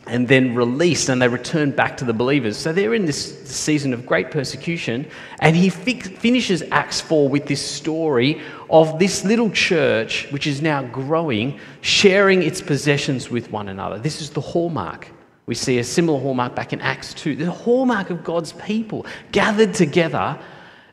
and 0.07 0.29
then 0.29 0.55
released 0.55 1.09
and 1.09 1.21
they 1.21 1.29
return 1.29 1.73
back 1.73 1.97
to 1.97 2.05
the 2.05 2.13
believers. 2.13 2.57
So 2.57 2.73
they're 2.73 2.95
in 2.95 3.07
this 3.07 3.43
season 3.49 3.93
of 3.93 4.07
great 4.07 4.31
persecution. 4.31 5.09
And 5.41 5.57
he 5.57 5.69
fi- 5.69 6.01
finishes 6.01 6.63
Acts 6.71 7.01
4 7.01 7.29
with 7.29 7.47
this 7.47 7.61
story 7.61 8.41
of 8.71 8.99
this 8.99 9.25
little 9.25 9.51
church, 9.51 10.31
which 10.31 10.47
is 10.47 10.63
now 10.63 10.83
growing, 10.85 11.59
sharing 11.81 12.43
its 12.43 12.61
possessions 12.61 13.31
with 13.31 13.51
one 13.51 13.69
another. 13.69 13.99
This 13.99 14.21
is 14.21 14.31
the 14.31 14.41
hallmark. 14.41 15.09
We 15.47 15.55
see 15.55 15.79
a 15.79 15.85
similar 15.85 16.21
hallmark 16.21 16.55
back 16.55 16.73
in 16.73 16.81
Acts 16.81 17.13
2. 17.15 17.37
The 17.37 17.51
hallmark 17.51 18.11
of 18.11 18.23
God's 18.23 18.53
people 18.53 19.07
gathered 19.33 19.75
together 19.75 20.39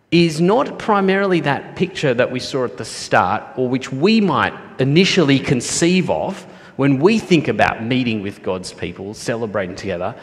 is 0.09 0.39
not 0.39 0.77
primarily 0.77 1.39
that 1.41 1.75
picture 1.75 2.13
that 2.13 2.31
we 2.31 2.39
saw 2.39 2.65
at 2.65 2.77
the 2.77 2.85
start, 2.85 3.43
or 3.57 3.67
which 3.67 3.91
we 3.91 4.21
might 4.21 4.53
initially 4.79 5.39
conceive 5.39 6.09
of 6.09 6.45
when 6.75 6.99
we 6.99 7.19
think 7.19 7.47
about 7.47 7.83
meeting 7.83 8.21
with 8.21 8.41
God's 8.43 8.73
people, 8.73 9.13
celebrating 9.13 9.75
together, 9.75 10.15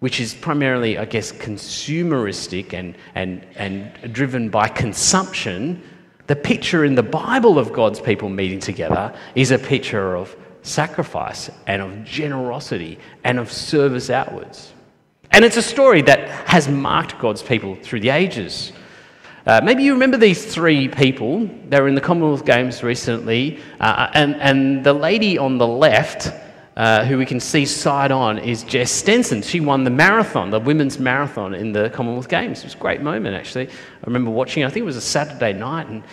which 0.00 0.20
is 0.20 0.34
primarily, 0.34 0.98
I 0.98 1.04
guess, 1.04 1.30
consumeristic 1.30 2.72
and, 2.72 2.96
and, 3.14 3.46
and 3.54 4.12
driven 4.12 4.48
by 4.48 4.68
consumption, 4.68 5.82
the 6.26 6.36
picture 6.36 6.84
in 6.84 6.94
the 6.94 7.02
Bible 7.02 7.58
of 7.58 7.72
God's 7.72 8.00
people 8.00 8.28
meeting 8.28 8.60
together 8.60 9.14
is 9.34 9.50
a 9.50 9.58
picture 9.58 10.16
of 10.16 10.34
sacrifice 10.62 11.50
and 11.66 11.82
of 11.82 12.04
generosity 12.04 12.98
and 13.24 13.38
of 13.38 13.52
service 13.52 14.10
outwards. 14.10 14.72
And 15.32 15.44
it's 15.44 15.56
a 15.56 15.62
story 15.62 16.02
that 16.02 16.28
has 16.48 16.68
marked 16.68 17.18
God's 17.18 17.42
people 17.42 17.76
through 17.76 18.00
the 18.00 18.10
ages. 18.10 18.72
Uh, 19.50 19.60
maybe 19.64 19.82
you 19.82 19.92
remember 19.92 20.16
these 20.16 20.46
three 20.46 20.86
people. 20.86 21.50
They 21.70 21.80
were 21.80 21.88
in 21.88 21.96
the 21.96 22.00
Commonwealth 22.00 22.44
Games 22.44 22.84
recently, 22.84 23.58
uh, 23.80 24.08
and, 24.14 24.36
and 24.36 24.84
the 24.84 24.92
lady 24.92 25.38
on 25.38 25.58
the 25.58 25.66
left, 25.66 26.32
uh, 26.76 27.04
who 27.04 27.18
we 27.18 27.26
can 27.26 27.40
see 27.40 27.66
side 27.66 28.12
on, 28.12 28.38
is 28.38 28.62
Jess 28.62 28.92
Stenson. 28.92 29.42
She 29.42 29.58
won 29.58 29.82
the 29.82 29.90
marathon, 29.90 30.50
the 30.50 30.60
women's 30.60 31.00
marathon 31.00 31.52
in 31.52 31.72
the 31.72 31.90
Commonwealth 31.90 32.28
Games. 32.28 32.60
It 32.60 32.66
was 32.66 32.74
a 32.76 32.78
great 32.78 33.00
moment, 33.00 33.34
actually. 33.34 33.66
I 33.66 34.06
remember 34.06 34.30
watching, 34.30 34.62
I 34.62 34.68
think 34.68 34.84
it 34.84 34.86
was 34.86 34.94
a 34.94 35.00
Saturday 35.00 35.52
night, 35.52 35.88
and 35.88 36.04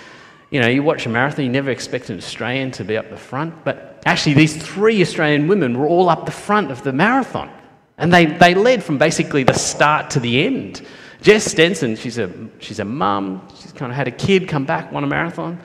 you 0.50 0.60
know, 0.60 0.68
you 0.68 0.82
watch 0.82 1.06
a 1.06 1.10
marathon, 1.10 1.46
you 1.46 1.52
never 1.52 1.70
expect 1.70 2.10
an 2.10 2.18
Australian 2.18 2.72
to 2.72 2.84
be 2.84 2.98
up 2.98 3.12
the 3.12 3.18
front, 3.18 3.64
but 3.64 4.02
actually, 4.08 4.34
these 4.34 4.58
three 4.58 5.00
Australian 5.04 5.48
women 5.48 5.78
were 5.78 5.86
all 5.86 6.10
up 6.10 6.26
the 6.26 6.32
front 6.32 6.72
of 6.72 6.82
the 6.82 6.92
marathon, 6.92 7.52
and 8.00 8.12
they, 8.12 8.26
they 8.26 8.56
led 8.56 8.84
from 8.84 8.98
basically 8.98 9.44
the 9.44 9.54
start 9.54 10.10
to 10.10 10.20
the 10.20 10.44
end. 10.44 10.82
Jess 11.22 11.46
Stenson, 11.46 11.96
she's 11.96 12.18
a, 12.18 12.32
she's 12.60 12.80
a 12.80 12.86
mum, 12.86 13.48
she's 13.60 13.72
kind 13.72 13.92
of 13.92 13.96
had 13.96 14.08
a 14.08 14.12
kid 14.12 14.48
come 14.48 14.66
back, 14.66 14.92
won 14.92 15.04
a 15.04 15.08
marathon. 15.08 15.60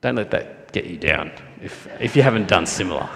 Don't 0.00 0.16
let 0.16 0.30
that 0.30 0.72
get 0.72 0.86
you 0.86 0.96
down 0.96 1.30
if, 1.62 1.88
if 2.00 2.16
you 2.16 2.22
haven't 2.22 2.48
done 2.48 2.66
similar. 2.66 3.08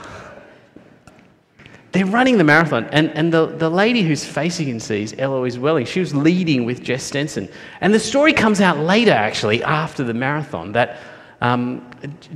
They're 1.93 2.07
running 2.07 2.37
the 2.37 2.45
marathon, 2.45 2.85
and, 2.93 3.11
and 3.11 3.33
the, 3.33 3.47
the 3.47 3.71
lady 3.71 4.03
who's 4.03 4.25
facing 4.25 4.69
in 4.69 4.77
is 4.77 5.15
Eloise 5.19 5.59
Wellings. 5.59 5.89
She 5.89 6.01
was 6.01 6.15
leading 6.15 6.65
with 6.65 6.83
Jess 6.83 7.03
Stenson. 7.03 7.49
And 7.81 7.95
the 7.95 7.99
story 7.99 8.35
comes 8.35 8.61
out 8.61 8.79
later, 8.79 9.13
actually, 9.13 9.63
after 9.65 10.05
the 10.05 10.13
marathon, 10.13 10.73
that 10.73 10.99
um, 11.41 11.91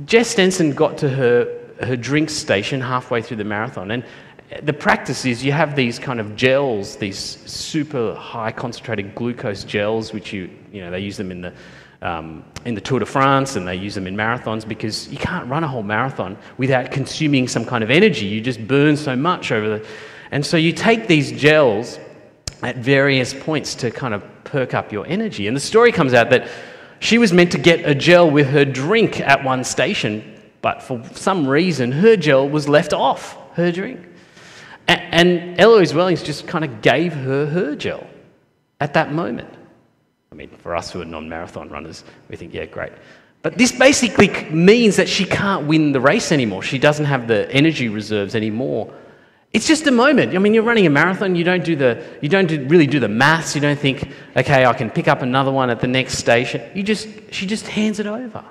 Jess 0.05 0.29
Stenson 0.29 0.71
got 0.71 0.97
to 0.97 1.09
her, 1.09 1.59
her 1.81 1.95
drink 1.95 2.31
station 2.31 2.81
halfway 2.81 3.21
through 3.21 3.37
the 3.37 3.43
marathon. 3.43 3.91
And 3.91 4.03
the 4.61 4.73
practice 4.73 5.25
is 5.25 5.43
you 5.43 5.51
have 5.51 5.75
these 5.75 5.99
kind 5.99 6.19
of 6.19 6.35
gels, 6.35 6.95
these 6.97 7.17
super 7.17 8.13
high 8.15 8.51
concentrated 8.51 9.15
glucose 9.15 9.63
gels, 9.63 10.13
which 10.13 10.33
you, 10.33 10.49
you 10.71 10.81
know, 10.81 10.91
they 10.91 10.99
use 10.99 11.17
them 11.17 11.31
in 11.31 11.41
the, 11.41 11.53
um, 12.01 12.43
in 12.65 12.75
the 12.75 12.81
Tour 12.81 12.99
de 12.99 13.05
France 13.05 13.55
and 13.55 13.67
they 13.67 13.75
use 13.75 13.95
them 13.95 14.05
in 14.05 14.15
marathons 14.15 14.67
because 14.67 15.07
you 15.07 15.17
can't 15.17 15.47
run 15.49 15.63
a 15.63 15.67
whole 15.67 15.83
marathon 15.83 16.37
without 16.57 16.91
consuming 16.91 17.47
some 17.47 17.65
kind 17.65 17.83
of 17.83 17.89
energy. 17.89 18.25
You 18.25 18.41
just 18.41 18.67
burn 18.67 18.97
so 18.97 19.15
much 19.15 19.51
over 19.51 19.79
the. 19.79 19.87
And 20.31 20.45
so 20.45 20.57
you 20.57 20.73
take 20.73 21.07
these 21.07 21.31
gels 21.31 21.99
at 22.61 22.77
various 22.77 23.33
points 23.33 23.75
to 23.75 23.91
kind 23.91 24.13
of 24.13 24.23
perk 24.43 24.73
up 24.73 24.91
your 24.91 25.05
energy. 25.07 25.47
And 25.47 25.55
the 25.55 25.61
story 25.61 25.91
comes 25.91 26.13
out 26.13 26.29
that 26.31 26.49
she 26.99 27.17
was 27.17 27.33
meant 27.33 27.51
to 27.51 27.57
get 27.57 27.87
a 27.87 27.93
gel 27.93 28.29
with 28.29 28.47
her 28.47 28.65
drink 28.65 29.19
at 29.19 29.43
one 29.43 29.63
station, 29.63 30.41
but 30.61 30.81
for 30.81 31.03
some 31.13 31.45
reason 31.47 31.91
her 31.91 32.15
gel 32.15 32.47
was 32.47 32.69
left 32.69 32.93
off 32.93 33.37
her 33.55 33.71
drink. 33.71 33.99
And 34.87 35.59
Eloise 35.59 35.93
Wellings 35.93 36.23
just 36.23 36.47
kind 36.47 36.65
of 36.65 36.81
gave 36.81 37.13
her 37.13 37.45
her 37.45 37.75
gel 37.75 38.05
at 38.79 38.93
that 38.95 39.13
moment. 39.13 39.49
I 40.31 40.35
mean, 40.35 40.49
for 40.49 40.75
us 40.75 40.91
who 40.91 41.01
are 41.01 41.05
non 41.05 41.29
marathon 41.29 41.69
runners, 41.69 42.03
we 42.27 42.35
think, 42.35 42.53
yeah, 42.53 42.65
great. 42.65 42.91
But 43.43 43.57
this 43.57 43.71
basically 43.71 44.29
means 44.49 44.95
that 44.95 45.07
she 45.07 45.25
can't 45.25 45.67
win 45.67 45.91
the 45.91 45.99
race 45.99 46.31
anymore. 46.31 46.63
She 46.63 46.79
doesn't 46.79 47.05
have 47.05 47.27
the 47.27 47.49
energy 47.51 47.89
reserves 47.89 48.35
anymore. 48.35 48.91
It's 49.51 49.67
just 49.67 49.85
a 49.85 49.91
moment. 49.91 50.33
I 50.33 50.39
mean, 50.39 50.55
you're 50.55 50.63
running 50.63 50.87
a 50.87 50.89
marathon, 50.89 51.35
you 51.35 51.43
don't, 51.43 51.63
do 51.63 51.75
the, 51.75 52.03
you 52.21 52.29
don't 52.29 52.47
do, 52.47 52.65
really 52.65 52.87
do 52.87 52.99
the 52.99 53.07
maths, 53.07 53.53
you 53.53 53.61
don't 53.61 53.77
think, 53.77 54.11
okay, 54.35 54.65
I 54.65 54.73
can 54.73 54.89
pick 54.89 55.07
up 55.07 55.21
another 55.21 55.51
one 55.51 55.69
at 55.69 55.79
the 55.79 55.87
next 55.87 56.17
station. 56.17 56.61
You 56.73 56.81
just, 56.81 57.07
she 57.31 57.45
just 57.45 57.67
hands 57.67 57.99
it 57.99 58.07
over. 58.07 58.43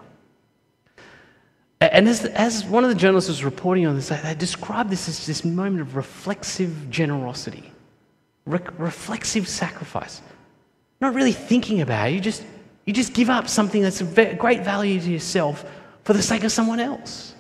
And 1.90 2.08
as, 2.08 2.24
as 2.24 2.64
one 2.64 2.84
of 2.84 2.90
the 2.90 2.96
journalists 2.96 3.28
was 3.28 3.42
reporting 3.42 3.86
on 3.86 3.96
this, 3.96 4.08
they 4.08 4.34
described 4.36 4.88
this 4.88 5.08
as 5.08 5.26
this 5.26 5.44
moment 5.44 5.80
of 5.80 5.96
reflexive 5.96 6.88
generosity, 6.90 7.72
re- 8.46 8.60
reflexive 8.78 9.48
sacrifice. 9.48 10.22
Not 11.00 11.14
really 11.14 11.32
thinking 11.32 11.80
about 11.80 12.08
it, 12.08 12.14
you 12.14 12.20
just, 12.20 12.44
you 12.86 12.92
just 12.92 13.14
give 13.14 13.28
up 13.28 13.48
something 13.48 13.82
that's 13.82 14.00
of 14.00 14.14
great 14.38 14.62
value 14.62 15.00
to 15.00 15.10
yourself 15.10 15.64
for 16.04 16.12
the 16.12 16.22
sake 16.22 16.44
of 16.44 16.52
someone 16.52 16.78
else. 16.78 17.34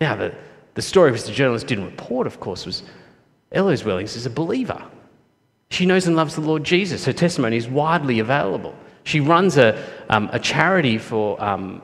Now, 0.00 0.14
the, 0.14 0.34
the 0.74 0.82
story 0.82 1.10
which 1.10 1.24
the 1.24 1.32
journalist 1.32 1.66
didn't 1.66 1.86
report, 1.86 2.28
of 2.28 2.38
course, 2.38 2.64
was 2.64 2.84
Eloise 3.50 3.84
Wellings 3.84 4.14
is 4.14 4.26
a 4.26 4.30
believer. 4.30 4.80
She 5.70 5.86
knows 5.86 6.06
and 6.06 6.14
loves 6.14 6.36
the 6.36 6.40
Lord 6.40 6.62
Jesus. 6.62 7.04
Her 7.04 7.12
testimony 7.12 7.56
is 7.56 7.66
widely 7.66 8.20
available. 8.20 8.76
She 9.02 9.18
runs 9.18 9.56
a, 9.56 9.84
um, 10.08 10.30
a 10.32 10.38
charity 10.38 10.98
for 10.98 11.42
um, 11.42 11.82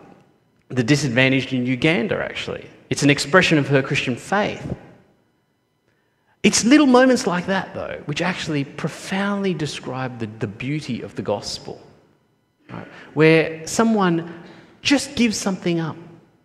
the 0.71 0.83
disadvantaged 0.83 1.53
in 1.53 1.67
Uganda, 1.67 2.17
actually. 2.23 2.69
It's 2.89 3.03
an 3.03 3.11
expression 3.11 3.59
of 3.59 3.69
her 3.69 3.83
Christian 3.83 4.17
faith. 4.17 4.75
It's 6.43 6.65
little 6.65 6.87
moments 6.87 7.27
like 7.27 7.47
that, 7.47 7.75
though, 7.75 8.01
which 8.07 8.23
actually 8.23 8.65
profoundly 8.65 9.53
describe 9.53 10.19
the, 10.19 10.27
the 10.27 10.47
beauty 10.47 11.03
of 11.03 11.15
the 11.15 11.23
gospel, 11.23 11.81
right? 12.71 12.87
where 13.15 13.67
someone 13.67 14.43
just 14.81 15.17
gives 15.17 15.37
something 15.37 15.81
up 15.81 15.97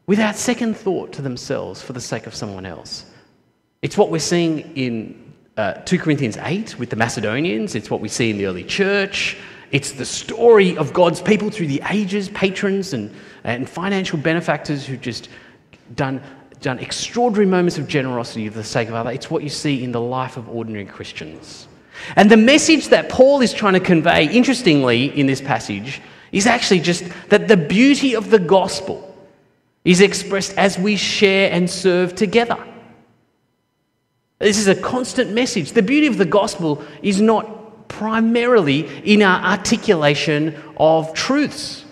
without 0.07 0.35
second 0.35 0.75
thought 0.75 1.13
to 1.13 1.21
themselves 1.21 1.81
for 1.81 1.93
the 1.93 2.01
sake 2.01 2.27
of 2.27 2.35
someone 2.35 2.65
else. 2.65 3.05
It's 3.81 3.97
what 3.97 4.11
we're 4.11 4.19
seeing 4.19 4.75
in 4.75 5.33
uh, 5.55 5.73
2 5.73 5.99
Corinthians 5.99 6.37
8 6.37 6.77
with 6.77 6.89
the 6.89 6.97
Macedonians, 6.97 7.75
it's 7.75 7.89
what 7.89 8.01
we 8.01 8.09
see 8.09 8.29
in 8.29 8.37
the 8.37 8.47
early 8.47 8.63
church. 8.63 9.37
It's 9.75 9.91
the 9.91 10.05
story 10.05 10.77
of 10.77 10.93
God's 10.93 11.21
people 11.21 11.49
through 11.49 11.67
the 11.67 11.81
ages, 11.89 12.29
patrons 12.29 12.93
and, 12.93 13.13
and 13.43 13.69
financial 13.69 14.17
benefactors 14.17 14.85
who've 14.85 15.01
just 15.01 15.27
done, 15.97 16.21
done 16.61 16.79
extraordinary 16.79 17.45
moments 17.45 17.77
of 17.77 17.85
generosity 17.85 18.47
for 18.47 18.55
the 18.55 18.63
sake 18.63 18.87
of 18.87 18.93
others. 18.93 19.15
It's 19.15 19.29
what 19.29 19.43
you 19.43 19.49
see 19.49 19.83
in 19.83 19.91
the 19.91 19.99
life 19.99 20.37
of 20.37 20.47
ordinary 20.47 20.85
Christians. 20.85 21.67
And 22.15 22.31
the 22.31 22.37
message 22.37 22.87
that 22.87 23.09
Paul 23.09 23.41
is 23.41 23.51
trying 23.51 23.73
to 23.73 23.81
convey, 23.81 24.29
interestingly, 24.29 25.07
in 25.19 25.27
this 25.27 25.41
passage, 25.41 26.01
is 26.31 26.47
actually 26.47 26.79
just 26.79 27.03
that 27.27 27.49
the 27.49 27.57
beauty 27.57 28.15
of 28.15 28.29
the 28.29 28.39
gospel 28.39 29.13
is 29.83 29.99
expressed 29.99 30.57
as 30.57 30.79
we 30.79 30.95
share 30.95 31.51
and 31.51 31.69
serve 31.69 32.15
together. 32.15 32.65
This 34.39 34.57
is 34.57 34.69
a 34.69 34.75
constant 34.75 35.33
message. 35.33 35.73
The 35.73 35.83
beauty 35.83 36.07
of 36.07 36.17
the 36.17 36.23
gospel 36.23 36.81
is 37.01 37.19
not 37.19 37.54
primarily 37.87 38.87
in 39.03 39.21
our 39.21 39.43
articulation 39.43 40.55
of 40.77 41.13
truths. 41.13 41.85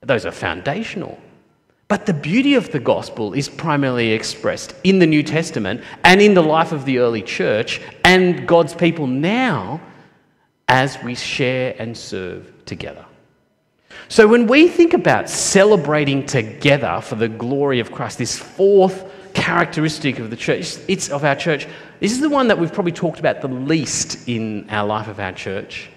Those 0.00 0.26
are 0.26 0.32
foundational. 0.32 1.18
But 1.88 2.06
the 2.06 2.14
beauty 2.14 2.54
of 2.54 2.72
the 2.72 2.80
gospel 2.80 3.34
is 3.34 3.48
primarily 3.48 4.12
expressed 4.12 4.74
in 4.84 4.98
the 4.98 5.06
New 5.06 5.22
Testament 5.22 5.82
and 6.02 6.20
in 6.20 6.34
the 6.34 6.42
life 6.42 6.72
of 6.72 6.84
the 6.84 6.98
early 6.98 7.22
church 7.22 7.80
and 8.04 8.48
God's 8.48 8.74
people 8.74 9.06
now 9.06 9.80
as 10.66 11.00
we 11.02 11.14
share 11.14 11.74
and 11.78 11.96
serve 11.96 12.52
together. 12.64 13.04
So, 14.08 14.26
when 14.26 14.46
we 14.46 14.68
think 14.68 14.92
about 14.92 15.30
celebrating 15.30 16.26
together 16.26 17.00
for 17.02 17.14
the 17.14 17.28
glory 17.28 17.80
of 17.80 17.92
Christ, 17.92 18.18
this 18.18 18.38
fourth 18.38 19.04
characteristic 19.34 20.18
of 20.18 20.30
the 20.30 20.36
church, 20.36 20.76
it's 20.88 21.10
of 21.10 21.24
our 21.24 21.36
church. 21.36 21.66
This 22.04 22.12
is 22.12 22.20
the 22.20 22.28
one 22.28 22.48
that 22.48 22.58
we've 22.58 22.70
probably 22.70 22.92
talked 22.92 23.18
about 23.18 23.40
the 23.40 23.48
least 23.48 24.28
in 24.28 24.68
our 24.68 24.86
life 24.86 25.08
of 25.08 25.18
our 25.18 25.32
church. 25.32 25.88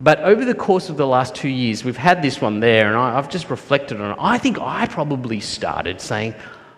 But 0.00 0.20
over 0.20 0.42
the 0.42 0.54
course 0.54 0.88
of 0.88 0.96
the 0.96 1.06
last 1.06 1.34
two 1.34 1.50
years, 1.50 1.84
we've 1.84 1.98
had 1.98 2.22
this 2.22 2.40
one 2.40 2.60
there, 2.60 2.86
and 2.86 2.96
I, 2.96 3.12
have 3.12 3.28
just 3.28 3.50
reflected 3.50 4.00
on 4.00 4.12
it. 4.12 4.16
I 4.18 4.38
think 4.38 4.58
I 4.58 4.86
probably 4.86 5.40
started 5.40 6.00
saying, 6.00 6.34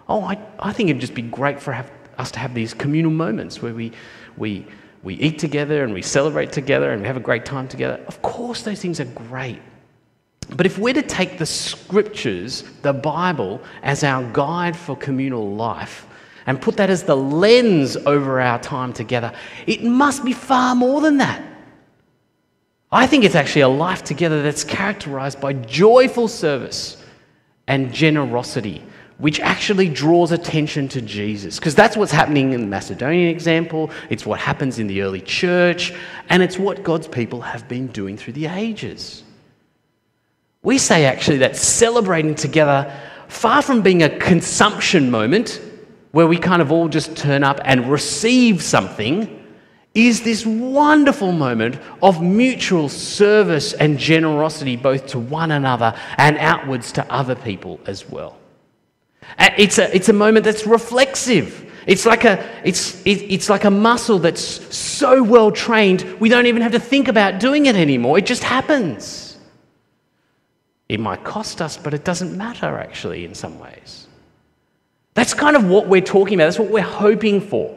Oh, 0.08 0.24
I, 0.24 0.36
I 0.58 0.72
think 0.72 0.90
it'd 0.90 1.00
just 1.00 1.14
be 1.14 1.22
great 1.22 1.60
for 1.60 1.72
have, 1.72 1.92
us 2.18 2.32
to 2.32 2.40
have 2.40 2.54
these 2.54 2.74
communal 2.74 3.12
moments 3.12 3.62
where 3.62 3.72
we, 3.72 3.92
we, 4.36 4.66
we 5.04 5.14
eat 5.14 5.38
together 5.38 5.84
and 5.84 5.94
we 5.94 6.02
celebrate 6.02 6.50
together 6.50 6.90
and 6.90 7.02
we 7.02 7.06
have 7.06 7.16
a 7.16 7.20
great 7.20 7.44
time 7.44 7.68
together. 7.68 8.02
Of 8.08 8.20
course, 8.22 8.62
those 8.62 8.80
things 8.80 8.98
are 8.98 9.04
great. 9.04 9.62
But 10.56 10.66
if 10.66 10.76
we're 10.76 10.94
to 10.94 11.02
take 11.02 11.38
the 11.38 11.46
scriptures, 11.46 12.64
the 12.82 12.92
Bible, 12.92 13.60
as 13.84 14.02
our 14.02 14.28
guide 14.32 14.76
for 14.76 14.96
communal 14.96 15.54
life, 15.54 16.05
and 16.46 16.60
put 16.60 16.76
that 16.76 16.90
as 16.90 17.02
the 17.02 17.16
lens 17.16 17.96
over 17.96 18.40
our 18.40 18.58
time 18.60 18.92
together, 18.92 19.32
it 19.66 19.82
must 19.82 20.24
be 20.24 20.32
far 20.32 20.74
more 20.74 21.00
than 21.00 21.18
that. 21.18 21.42
I 22.90 23.06
think 23.06 23.24
it's 23.24 23.34
actually 23.34 23.62
a 23.62 23.68
life 23.68 24.04
together 24.04 24.42
that's 24.42 24.62
characterized 24.62 25.40
by 25.40 25.52
joyful 25.54 26.28
service 26.28 27.02
and 27.66 27.92
generosity, 27.92 28.80
which 29.18 29.40
actually 29.40 29.88
draws 29.88 30.30
attention 30.30 30.86
to 30.88 31.00
Jesus. 31.00 31.58
Because 31.58 31.74
that's 31.74 31.96
what's 31.96 32.12
happening 32.12 32.52
in 32.52 32.60
the 32.60 32.66
Macedonian 32.66 33.28
example, 33.28 33.90
it's 34.08 34.24
what 34.24 34.38
happens 34.38 34.78
in 34.78 34.86
the 34.86 35.02
early 35.02 35.20
church, 35.20 35.92
and 36.28 36.44
it's 36.44 36.58
what 36.58 36.84
God's 36.84 37.08
people 37.08 37.40
have 37.40 37.66
been 37.66 37.88
doing 37.88 38.16
through 38.16 38.34
the 38.34 38.46
ages. 38.46 39.24
We 40.62 40.78
say 40.78 41.06
actually 41.06 41.38
that 41.38 41.56
celebrating 41.56 42.36
together, 42.36 42.92
far 43.26 43.62
from 43.62 43.82
being 43.82 44.04
a 44.04 44.18
consumption 44.18 45.10
moment 45.10 45.60
where 46.16 46.26
we 46.26 46.38
kind 46.38 46.62
of 46.62 46.72
all 46.72 46.88
just 46.88 47.14
turn 47.14 47.44
up 47.44 47.60
and 47.62 47.90
receive 47.90 48.62
something, 48.62 49.28
is 49.92 50.22
this 50.22 50.46
wonderful 50.46 51.30
moment 51.30 51.78
of 52.02 52.22
mutual 52.22 52.88
service 52.88 53.74
and 53.74 53.98
generosity, 53.98 54.76
both 54.76 55.06
to 55.08 55.18
one 55.18 55.50
another 55.50 55.94
and 56.16 56.38
outwards 56.38 56.90
to 56.90 57.04
other 57.12 57.34
people 57.34 57.78
as 57.84 58.08
well. 58.08 58.38
Uh, 59.38 59.50
it's 59.58 59.76
a, 59.76 59.94
it's 59.94 60.08
a 60.08 60.12
moment 60.14 60.42
that's 60.42 60.66
reflexive. 60.66 61.70
It's 61.86 62.06
like, 62.06 62.24
a, 62.24 62.42
it's, 62.64 63.04
it, 63.04 63.20
it's 63.30 63.50
like 63.50 63.64
a 63.64 63.70
muscle 63.70 64.18
that's 64.18 64.74
so 64.74 65.22
well 65.22 65.52
trained, 65.52 66.18
we 66.18 66.30
don't 66.30 66.46
even 66.46 66.62
have 66.62 66.72
to 66.72 66.80
think 66.80 67.08
about 67.08 67.40
doing 67.40 67.66
it 67.66 67.76
anymore. 67.76 68.16
It 68.16 68.24
just 68.24 68.42
happens. 68.42 69.36
It 70.88 70.98
might 70.98 71.24
cost 71.24 71.60
us, 71.60 71.76
but 71.76 71.92
it 71.92 72.06
doesn't 72.06 72.34
matter 72.34 72.78
actually 72.78 73.26
in 73.26 73.34
some 73.34 73.58
ways. 73.58 74.06
That's 75.16 75.32
kind 75.32 75.56
of 75.56 75.64
what 75.64 75.88
we're 75.88 76.02
talking 76.02 76.34
about. 76.34 76.44
That's 76.44 76.58
what 76.58 76.70
we're 76.70 76.82
hoping 76.82 77.40
for. 77.40 77.74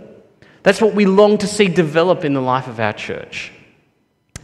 That's 0.62 0.82
what 0.82 0.94
we 0.94 1.06
long 1.06 1.38
to 1.38 1.48
see 1.48 1.70
develop 1.70 2.26
in 2.26 2.34
the 2.34 2.42
life 2.42 2.68
of 2.68 2.82
our 2.82 2.92
church. 2.92 3.54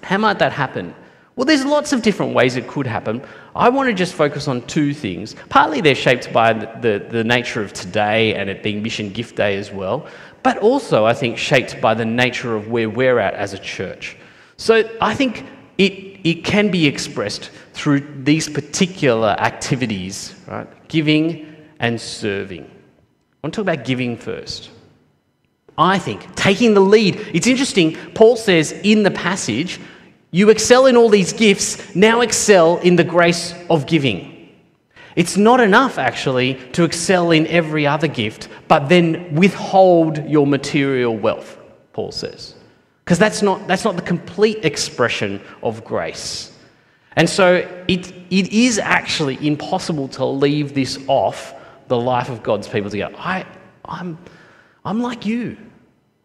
How 0.02 0.18
might 0.18 0.40
that 0.40 0.54
happen? 0.54 0.96
Well, 1.36 1.44
there's 1.44 1.66
lots 1.66 1.92
of 1.92 2.02
different 2.02 2.34
ways 2.34 2.56
it 2.56 2.70
could 2.70 2.88
happen. 2.88 3.22
I 3.54 3.68
want 3.68 3.90
to 3.90 3.94
just 3.94 4.14
focus 4.14 4.48
on 4.48 4.62
two 4.68 4.94
things. 4.94 5.36
Partly 5.50 5.82
they're 5.82 5.94
shaped 5.94 6.32
by 6.32 6.54
the, 6.54 6.68
the, 6.80 7.06
the, 7.10 7.24
nature 7.26 7.62
of 7.62 7.74
today 7.74 8.34
and 8.34 8.50
it 8.50 8.64
being 8.64 8.82
Mission 8.82 9.10
Gift 9.10 9.36
Day 9.36 9.58
as 9.58 9.74
well, 9.74 10.08
but 10.42 10.58
also 10.60 11.04
I 11.04 11.14
think 11.14 11.38
shaped 11.38 11.82
by 11.82 11.96
the 11.96 12.06
nature 12.06 12.56
of 12.56 12.70
where 12.70 12.90
we're 12.90 13.20
at 13.20 13.34
as 13.34 13.52
a 13.52 13.60
church. 13.60 14.16
So 14.56 14.90
I 15.02 15.14
think 15.14 15.46
it, 15.78 15.92
it 16.24 16.46
can 16.46 16.72
be 16.72 16.88
expressed 16.88 17.52
through 17.74 18.08
these 18.24 18.48
particular 18.48 19.36
activities, 19.38 20.34
right? 20.48 20.88
Giving 20.88 21.54
and 21.82 22.00
serving. 22.00 22.72
I 23.46 23.48
want 23.48 23.54
to 23.54 23.64
talk 23.64 23.76
about 23.76 23.86
giving 23.86 24.18
first. 24.18 24.72
I 25.78 26.00
think 26.00 26.34
taking 26.36 26.74
the 26.74 26.80
lead. 26.80 27.18
It's 27.32 27.46
interesting, 27.46 27.96
Paul 28.16 28.38
says 28.38 28.72
in 28.72 29.04
the 29.04 29.12
passage, 29.12 29.80
you 30.32 30.50
excel 30.50 30.88
in 30.88 30.98
all 30.98 31.10
these 31.10 31.32
gifts, 31.32 31.96
now 31.96 32.22
excel 32.22 32.78
in 32.78 32.96
the 32.96 33.04
grace 33.04 33.54
of 33.70 33.86
giving. 33.86 34.50
It's 35.16 35.38
not 35.38 35.60
enough, 35.60 36.00
actually, 36.00 36.56
to 36.72 36.86
excel 36.86 37.30
in 37.30 37.46
every 37.46 37.86
other 37.86 38.08
gift, 38.08 38.50
but 38.68 38.90
then 38.90 39.36
withhold 39.36 40.28
your 40.28 40.48
material 40.48 41.16
wealth, 41.16 41.60
Paul 41.94 42.12
says. 42.12 42.56
Because 43.04 43.20
that's 43.20 43.44
not, 43.44 43.68
that's 43.68 43.86
not 43.86 43.96
the 43.96 44.02
complete 44.02 44.66
expression 44.66 45.40
of 45.62 45.86
grace. 45.86 46.52
And 47.16 47.30
so 47.30 47.58
it, 47.88 48.12
it 48.32 48.52
is 48.52 48.80
actually 48.80 49.38
impossible 49.46 50.08
to 50.08 50.26
leave 50.26 50.74
this 50.74 50.98
off 51.08 51.55
the 51.88 51.98
life 51.98 52.30
of 52.30 52.44
God's 52.44 52.68
people 52.68 52.90
to 52.90 52.98
go, 52.98 53.12
I, 53.18 53.46
I'm, 53.84 54.18
I'm 54.84 55.02
like 55.02 55.26
you. 55.26 55.58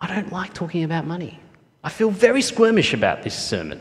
I 0.01 0.15
don't 0.15 0.33
like 0.33 0.55
talking 0.55 0.85
about 0.85 1.07
money. 1.07 1.41
I 1.85 1.91
feel 1.91 2.11
very 2.11 2.41
squirmish 2.41 2.95
about 2.95 3.23
this 3.23 3.39
sermon. 3.39 3.81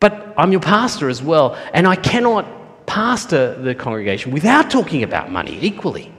But 0.00 0.34
I'm 0.36 0.52
your 0.52 0.60
pastor 0.60 1.08
as 1.08 1.22
well, 1.22 1.58
and 1.74 1.86
I 1.86 1.96
cannot 1.96 2.86
pastor 2.86 3.60
the 3.60 3.74
congregation 3.74 4.32
without 4.32 4.70
talking 4.70 5.02
about 5.02 5.30
money 5.30 5.58
equally. 5.60 6.12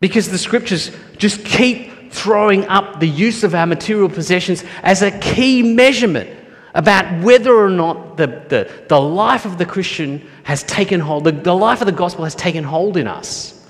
Because 0.00 0.28
the 0.28 0.38
scriptures 0.38 0.90
just 1.16 1.44
keep 1.44 2.12
throwing 2.12 2.64
up 2.66 3.00
the 3.00 3.08
use 3.08 3.44
of 3.44 3.54
our 3.54 3.66
material 3.66 4.08
possessions 4.08 4.64
as 4.82 5.02
a 5.02 5.16
key 5.18 5.62
measurement 5.62 6.37
about 6.78 7.24
whether 7.24 7.52
or 7.56 7.68
not 7.68 8.16
the, 8.16 8.28
the, 8.48 8.70
the 8.86 9.00
life 9.00 9.44
of 9.44 9.58
the 9.58 9.66
Christian 9.66 10.24
has 10.44 10.62
taken 10.62 11.00
hold, 11.00 11.24
the, 11.24 11.32
the 11.32 11.54
life 11.54 11.80
of 11.80 11.86
the 11.86 11.92
gospel 11.92 12.22
has 12.22 12.36
taken 12.36 12.62
hold 12.62 12.96
in 12.96 13.08
us. 13.08 13.66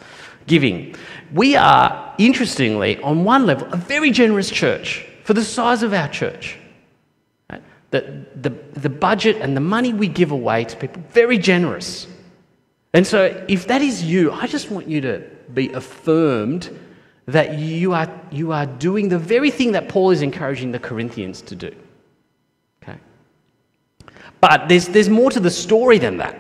Giving. 0.46 0.94
We 1.32 1.56
are, 1.56 2.14
interestingly, 2.18 3.00
on 3.00 3.24
one 3.24 3.46
level, 3.46 3.66
a 3.72 3.78
very 3.78 4.10
generous 4.10 4.50
church 4.50 5.06
for 5.24 5.32
the 5.32 5.42
size 5.42 5.82
of 5.82 5.94
our 5.94 6.08
church. 6.08 6.58
The, 7.90 8.26
the, 8.36 8.50
the 8.74 8.90
budget 8.90 9.36
and 9.36 9.56
the 9.56 9.62
money 9.62 9.94
we 9.94 10.08
give 10.08 10.30
away 10.30 10.64
to 10.64 10.76
people, 10.76 11.02
very 11.08 11.38
generous. 11.38 12.06
And 12.92 13.06
so, 13.06 13.42
if 13.48 13.66
that 13.68 13.80
is 13.80 14.04
you, 14.04 14.30
I 14.32 14.46
just 14.46 14.70
want 14.70 14.86
you 14.86 15.00
to 15.00 15.20
be 15.54 15.72
affirmed 15.72 16.78
that 17.24 17.58
you 17.58 17.94
are, 17.94 18.10
you 18.30 18.52
are 18.52 18.66
doing 18.66 19.08
the 19.08 19.18
very 19.18 19.50
thing 19.50 19.72
that 19.72 19.88
Paul 19.88 20.10
is 20.10 20.20
encouraging 20.20 20.72
the 20.72 20.78
Corinthians 20.78 21.40
to 21.42 21.56
do. 21.56 21.74
But 24.40 24.68
there's, 24.68 24.88
there's 24.88 25.09
more 25.09 25.31
to 25.31 25.40
the 25.40 25.51
story 25.51 25.98
than 25.98 26.18
that. 26.18 26.38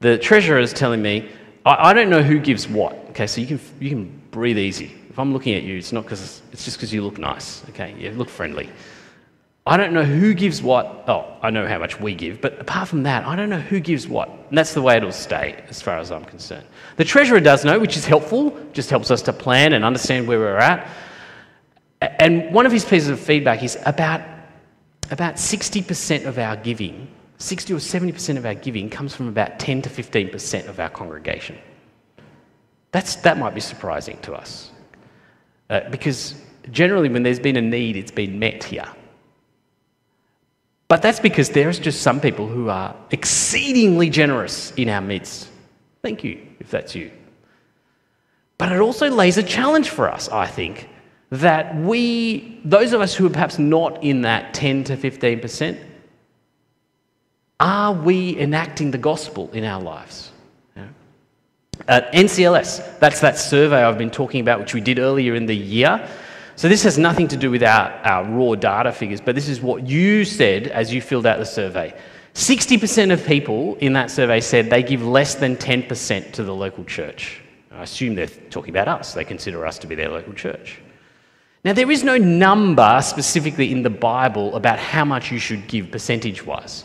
The 0.00 0.18
treasurer 0.18 0.58
is 0.58 0.72
telling 0.72 1.02
me, 1.02 1.30
I, 1.64 1.90
I 1.90 1.92
don't 1.94 2.10
know 2.10 2.22
who 2.22 2.38
gives 2.38 2.68
what. 2.68 2.94
Okay, 3.10 3.26
so 3.26 3.40
you 3.40 3.46
can, 3.46 3.60
you 3.80 3.90
can 3.90 4.22
breathe 4.30 4.58
easy. 4.58 4.94
If 5.08 5.18
I'm 5.18 5.32
looking 5.32 5.54
at 5.54 5.62
you, 5.62 5.78
it's 5.78 5.92
not 5.92 6.04
because 6.04 6.42
it's 6.52 6.64
just 6.64 6.76
because 6.76 6.92
you 6.92 7.02
look 7.02 7.18
nice. 7.18 7.62
Okay, 7.70 7.94
you 7.98 8.10
look 8.10 8.28
friendly. 8.28 8.68
I 9.68 9.76
don't 9.76 9.92
know 9.92 10.04
who 10.04 10.32
gives 10.32 10.62
what. 10.62 11.04
Oh, 11.08 11.26
I 11.42 11.50
know 11.50 11.66
how 11.66 11.78
much 11.78 11.98
we 11.98 12.14
give, 12.14 12.40
but 12.40 12.60
apart 12.60 12.88
from 12.88 13.02
that, 13.02 13.24
I 13.24 13.34
don't 13.34 13.50
know 13.50 13.58
who 13.58 13.80
gives 13.80 14.06
what. 14.06 14.28
And 14.28 14.56
that's 14.56 14.74
the 14.74 14.82
way 14.82 14.96
it'll 14.96 15.10
stay, 15.10 15.64
as 15.68 15.82
far 15.82 15.98
as 15.98 16.12
I'm 16.12 16.24
concerned. 16.24 16.66
The 16.96 17.04
treasurer 17.04 17.40
does 17.40 17.64
know, 17.64 17.80
which 17.80 17.96
is 17.96 18.04
helpful, 18.04 18.56
just 18.72 18.90
helps 18.90 19.10
us 19.10 19.22
to 19.22 19.32
plan 19.32 19.72
and 19.72 19.84
understand 19.84 20.28
where 20.28 20.38
we're 20.38 20.56
at. 20.58 20.88
And 22.00 22.52
one 22.54 22.64
of 22.64 22.70
his 22.70 22.84
pieces 22.84 23.08
of 23.08 23.18
feedback 23.18 23.64
is 23.64 23.76
about, 23.86 24.20
about 25.10 25.34
60% 25.34 26.26
of 26.26 26.38
our 26.38 26.56
giving, 26.56 27.08
60 27.38 27.72
or 27.72 27.78
70% 27.78 28.36
of 28.36 28.46
our 28.46 28.54
giving 28.54 28.88
comes 28.88 29.14
from 29.14 29.28
about 29.28 29.58
10 29.58 29.82
to 29.82 29.90
15% 29.90 30.68
of 30.68 30.80
our 30.80 30.88
congregation. 30.88 31.58
That's, 32.92 33.16
that 33.16 33.38
might 33.38 33.54
be 33.54 33.60
surprising 33.60 34.18
to 34.22 34.34
us. 34.34 34.70
Uh, 35.68 35.80
because 35.90 36.34
generally, 36.70 37.08
when 37.08 37.22
there's 37.22 37.40
been 37.40 37.56
a 37.56 37.62
need, 37.62 37.96
it's 37.96 38.10
been 38.10 38.38
met 38.38 38.64
here. 38.64 38.88
But 40.88 41.02
that's 41.02 41.18
because 41.18 41.50
there's 41.50 41.78
just 41.78 42.02
some 42.02 42.20
people 42.20 42.46
who 42.46 42.68
are 42.68 42.94
exceedingly 43.10 44.08
generous 44.08 44.72
in 44.72 44.88
our 44.88 45.00
midst. 45.00 45.48
Thank 46.02 46.22
you, 46.22 46.46
if 46.60 46.70
that's 46.70 46.94
you. 46.94 47.10
But 48.58 48.72
it 48.72 48.80
also 48.80 49.10
lays 49.10 49.36
a 49.36 49.42
challenge 49.42 49.90
for 49.90 50.10
us, 50.10 50.28
I 50.28 50.46
think, 50.46 50.88
that 51.30 51.76
we, 51.76 52.60
those 52.64 52.92
of 52.92 53.00
us 53.00 53.14
who 53.14 53.26
are 53.26 53.30
perhaps 53.30 53.58
not 53.58 54.02
in 54.02 54.22
that 54.22 54.54
10 54.54 54.84
to 54.84 54.96
15%, 54.96 55.78
are 57.58 57.92
we 57.92 58.38
enacting 58.38 58.90
the 58.90 58.98
gospel 58.98 59.50
in 59.52 59.64
our 59.64 59.80
lives? 59.80 60.32
At 61.88 62.12
NCLS, 62.12 62.98
that's 62.98 63.20
that 63.20 63.38
survey 63.38 63.82
I've 63.82 63.98
been 63.98 64.10
talking 64.10 64.40
about, 64.40 64.60
which 64.60 64.74
we 64.74 64.80
did 64.80 64.98
earlier 64.98 65.34
in 65.34 65.46
the 65.46 65.56
year. 65.56 66.08
So 66.56 66.68
this 66.68 66.82
has 66.84 66.96
nothing 66.96 67.28
to 67.28 67.36
do 67.36 67.50
with 67.50 67.62
our, 67.62 67.90
our 68.02 68.24
raw 68.24 68.54
data 68.54 68.92
figures, 68.92 69.20
but 69.20 69.34
this 69.34 69.48
is 69.48 69.60
what 69.60 69.86
you 69.86 70.24
said 70.24 70.68
as 70.68 70.92
you 70.92 71.02
filled 71.02 71.26
out 71.26 71.38
the 71.38 71.44
survey. 71.44 71.94
60% 72.34 73.12
of 73.12 73.24
people 73.26 73.76
in 73.76 73.92
that 73.92 74.10
survey 74.10 74.40
said 74.40 74.68
they 74.68 74.82
give 74.82 75.02
less 75.06 75.34
than 75.34 75.56
10% 75.56 76.32
to 76.32 76.42
the 76.42 76.54
local 76.54 76.84
church. 76.84 77.40
I 77.70 77.82
assume 77.82 78.14
they're 78.14 78.26
talking 78.26 78.70
about 78.70 78.88
us. 78.88 79.12
They 79.12 79.24
consider 79.24 79.66
us 79.66 79.78
to 79.78 79.86
be 79.86 79.94
their 79.94 80.08
local 80.08 80.32
church. 80.32 80.80
Now, 81.66 81.72
there 81.72 81.90
is 81.90 82.04
no 82.04 82.16
number 82.16 83.00
specifically 83.02 83.72
in 83.72 83.82
the 83.82 83.90
Bible 83.90 84.54
about 84.54 84.78
how 84.78 85.04
much 85.04 85.32
you 85.32 85.40
should 85.40 85.66
give 85.66 85.90
percentage 85.90 86.46
wise. 86.46 86.84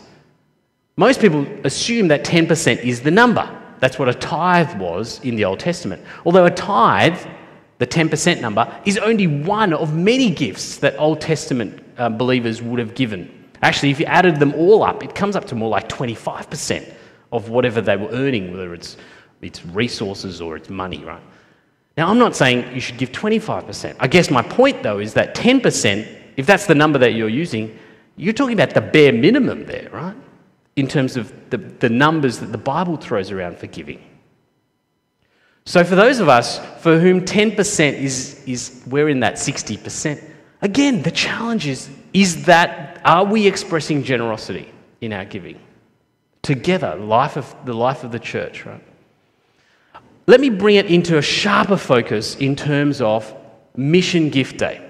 Most 0.96 1.20
people 1.20 1.46
assume 1.62 2.08
that 2.08 2.24
10% 2.24 2.82
is 2.82 3.00
the 3.00 3.12
number. 3.12 3.48
That's 3.78 3.96
what 3.96 4.08
a 4.08 4.14
tithe 4.14 4.76
was 4.80 5.20
in 5.20 5.36
the 5.36 5.44
Old 5.44 5.60
Testament. 5.60 6.02
Although 6.26 6.46
a 6.46 6.50
tithe 6.50 7.16
the 7.78 7.86
10% 7.86 8.40
number, 8.40 8.66
is 8.84 8.98
only 8.98 9.28
one 9.28 9.72
of 9.72 9.94
many 9.94 10.30
gifts 10.30 10.78
that 10.78 10.98
Old 10.98 11.20
Testament 11.20 11.80
uh, 11.96 12.08
believers 12.08 12.60
would 12.60 12.80
have 12.80 12.96
given. 12.96 13.30
Actually, 13.62 13.90
if 13.90 14.00
you 14.00 14.06
added 14.06 14.40
them 14.40 14.52
all 14.54 14.82
up, 14.82 15.04
it 15.04 15.14
comes 15.14 15.36
up 15.36 15.44
to 15.44 15.54
more 15.54 15.68
like 15.68 15.88
25% 15.88 16.92
of 17.30 17.50
whatever 17.50 17.80
they 17.80 17.96
were 17.96 18.08
earning, 18.08 18.50
whether 18.50 18.74
it's, 18.74 18.96
it's 19.42 19.64
resources 19.66 20.40
or 20.40 20.56
it's 20.56 20.68
money, 20.68 21.04
right? 21.04 21.22
Now, 21.96 22.08
I'm 22.08 22.18
not 22.18 22.34
saying 22.34 22.74
you 22.74 22.80
should 22.80 22.96
give 22.96 23.12
25%. 23.12 23.96
I 24.00 24.06
guess 24.06 24.30
my 24.30 24.42
point, 24.42 24.82
though, 24.82 24.98
is 24.98 25.14
that 25.14 25.34
10%, 25.34 26.06
if 26.36 26.46
that's 26.46 26.66
the 26.66 26.74
number 26.74 26.98
that 26.98 27.12
you're 27.12 27.28
using, 27.28 27.78
you're 28.16 28.32
talking 28.32 28.54
about 28.54 28.74
the 28.74 28.80
bare 28.80 29.12
minimum 29.12 29.66
there, 29.66 29.88
right? 29.92 30.16
In 30.76 30.88
terms 30.88 31.16
of 31.16 31.32
the, 31.50 31.58
the 31.58 31.90
numbers 31.90 32.38
that 32.38 32.52
the 32.52 32.58
Bible 32.58 32.96
throws 32.96 33.30
around 33.30 33.58
for 33.58 33.66
giving. 33.66 34.02
So, 35.64 35.84
for 35.84 35.94
those 35.94 36.18
of 36.18 36.28
us 36.28 36.58
for 36.82 36.98
whom 36.98 37.24
10% 37.24 37.92
is, 37.94 38.42
is 38.46 38.82
we're 38.86 39.08
in 39.08 39.20
that 39.20 39.34
60%, 39.34 40.22
again, 40.62 41.02
the 41.02 41.10
challenge 41.10 41.66
is 41.66 41.88
is 42.12 42.44
that 42.44 43.00
are 43.04 43.24
we 43.24 43.46
expressing 43.46 44.02
generosity 44.02 44.70
in 45.00 45.12
our 45.12 45.24
giving? 45.24 45.58
Together, 46.42 46.96
life 46.96 47.36
of, 47.36 47.54
the 47.64 47.72
life 47.72 48.04
of 48.04 48.12
the 48.12 48.18
church, 48.18 48.66
right? 48.66 48.82
Let 50.26 50.40
me 50.40 50.50
bring 50.50 50.76
it 50.76 50.86
into 50.86 51.18
a 51.18 51.22
sharper 51.22 51.76
focus 51.76 52.36
in 52.36 52.54
terms 52.54 53.00
of 53.00 53.34
Mission 53.76 54.30
Gift 54.30 54.58
Day. 54.58 54.88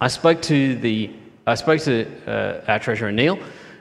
I 0.00 0.08
spoke 0.08 0.42
to, 0.42 0.74
the, 0.76 1.10
I 1.46 1.54
spoke 1.54 1.80
to 1.82 2.06
uh, 2.26 2.64
our 2.68 2.78
treasurer, 2.78 3.12
Neil, 3.12 3.38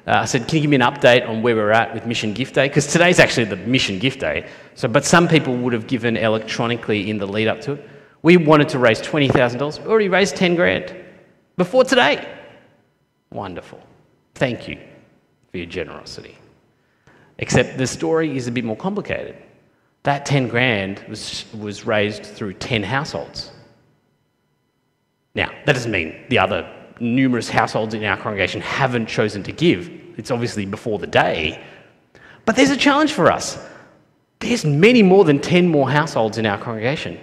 uh, 0.08 0.14
I 0.14 0.26
said, 0.26 0.48
Can 0.48 0.58
you 0.58 0.62
give 0.62 0.70
me 0.70 0.78
an 0.78 0.82
update 0.82 1.28
on 1.28 1.42
where 1.42 1.56
we're 1.56 1.72
at 1.72 1.94
with 1.94 2.06
Mission 2.06 2.34
Gift 2.34 2.56
Day? 2.56 2.68
Because 2.68 2.88
today's 2.88 3.20
actually 3.20 3.46
the 3.46 3.58
Mission 3.58 4.00
Gift 4.00 4.20
Day. 4.20 4.50
So, 4.76 4.88
but 4.88 5.06
some 5.06 5.28
people 5.28 5.56
would 5.58 5.74
have 5.74 5.88
given 5.88 6.18
electronically 6.18 7.10
in 7.10 7.18
the 7.18 7.28
lead 7.28 7.48
up 7.48 7.62
to 7.62 7.74
it. 7.74 7.90
We 8.24 8.38
wanted 8.38 8.70
to 8.70 8.80
raise 8.80 9.02
$20,000. 9.02 9.80
We 9.80 9.90
already 9.90 10.10
raised 10.10 10.36
10 10.36 10.56
grand. 10.56 10.96
before 11.58 11.84
today. 11.84 12.28
Wonderful. 13.32 13.82
Thank 14.36 14.68
you 14.68 14.80
for 15.52 15.58
your 15.58 15.66
generosity. 15.68 16.38
Except 17.38 17.78
the 17.78 17.88
story 17.88 18.36
is 18.36 18.48
a 18.48 18.52
bit 18.52 18.64
more 18.64 18.78
complicated. 18.78 19.36
That 20.04 20.26
10 20.26 20.48
grand 20.48 21.06
was, 21.08 21.46
was 21.58 21.86
raised 21.86 22.24
through 22.24 22.54
10 22.54 22.84
households. 22.84 23.52
Now, 25.36 25.52
that 25.66 25.74
doesn't 25.74 25.92
mean 25.92 26.26
the 26.30 26.40
other 26.40 26.70
numerous 27.00 27.50
households 27.50 27.94
in 27.94 28.04
our 28.04 28.18
congregation 28.18 28.62
haven't 28.62 29.08
chosen 29.08 29.44
to 29.44 29.52
give. 29.52 29.90
It's 30.18 30.32
obviously 30.32 30.66
before 30.66 31.00
the 31.00 31.08
day. 31.08 31.64
But 32.46 32.56
there's 32.56 32.72
a 32.72 32.78
challenge 32.78 33.14
for 33.14 33.32
us. 33.32 33.58
There's 34.40 34.66
many 34.66 35.04
more 35.04 35.24
than 35.24 35.40
10 35.40 35.68
more 35.68 35.90
households 35.90 36.38
in 36.38 36.46
our 36.46 36.58
congregation. 36.58 37.20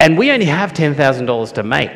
And 0.00 0.18
we 0.18 0.30
only 0.30 0.46
have 0.46 0.72
$10,000 0.72 1.52
to 1.52 1.62
make. 1.62 1.90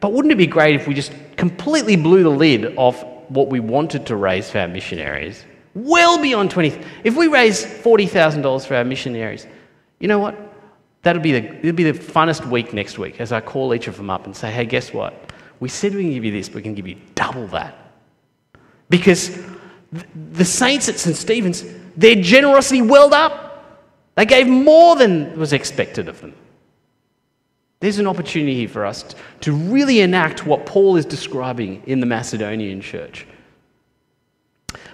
But 0.00 0.12
wouldn't 0.12 0.32
it 0.32 0.36
be 0.36 0.46
great 0.46 0.74
if 0.74 0.88
we 0.88 0.94
just 0.94 1.12
completely 1.36 1.96
blew 1.96 2.22
the 2.22 2.30
lid 2.30 2.76
off 2.76 3.04
what 3.28 3.48
we 3.48 3.60
wanted 3.60 4.06
to 4.06 4.16
raise 4.16 4.50
for 4.50 4.58
our 4.58 4.68
missionaries? 4.68 5.44
Well 5.74 6.20
beyond 6.22 6.50
20. 6.50 6.80
If 7.02 7.16
we 7.16 7.26
raise 7.26 7.64
$40,000 7.64 8.66
for 8.66 8.76
our 8.76 8.84
missionaries, 8.84 9.46
you 9.98 10.08
know 10.08 10.18
what? 10.18 10.38
That'll 11.02 11.22
be, 11.22 11.32
the, 11.32 11.58
it'll 11.58 11.72
be 11.72 11.90
the 11.90 11.98
funnest 11.98 12.48
week 12.48 12.72
next 12.72 12.98
week 12.98 13.20
as 13.20 13.32
I 13.32 13.40
call 13.40 13.74
each 13.74 13.88
of 13.88 13.96
them 13.96 14.08
up 14.08 14.24
and 14.24 14.34
say, 14.34 14.50
hey, 14.50 14.64
guess 14.64 14.92
what? 14.92 15.32
We 15.60 15.68
said 15.68 15.94
we 15.94 16.02
can 16.02 16.12
give 16.12 16.24
you 16.24 16.32
this, 16.32 16.48
but 16.48 16.56
we 16.56 16.62
can 16.62 16.74
give 16.74 16.88
you 16.88 16.96
double 17.14 17.46
that. 17.48 17.76
Because 18.88 19.38
the 20.32 20.44
saints 20.44 20.88
at 20.88 20.98
St. 20.98 21.16
Stephen's, 21.16 21.64
their 21.96 22.16
generosity 22.16 22.82
welled 22.82 23.12
up. 23.12 23.42
They 24.14 24.26
gave 24.26 24.46
more 24.46 24.96
than 24.96 25.38
was 25.38 25.52
expected 25.52 26.08
of 26.08 26.20
them. 26.20 26.34
There's 27.80 27.98
an 27.98 28.06
opportunity 28.06 28.54
here 28.54 28.68
for 28.68 28.86
us 28.86 29.04
to 29.40 29.52
really 29.52 30.00
enact 30.00 30.46
what 30.46 30.64
Paul 30.64 30.96
is 30.96 31.04
describing 31.04 31.82
in 31.86 32.00
the 32.00 32.06
Macedonian 32.06 32.80
church. 32.80 33.26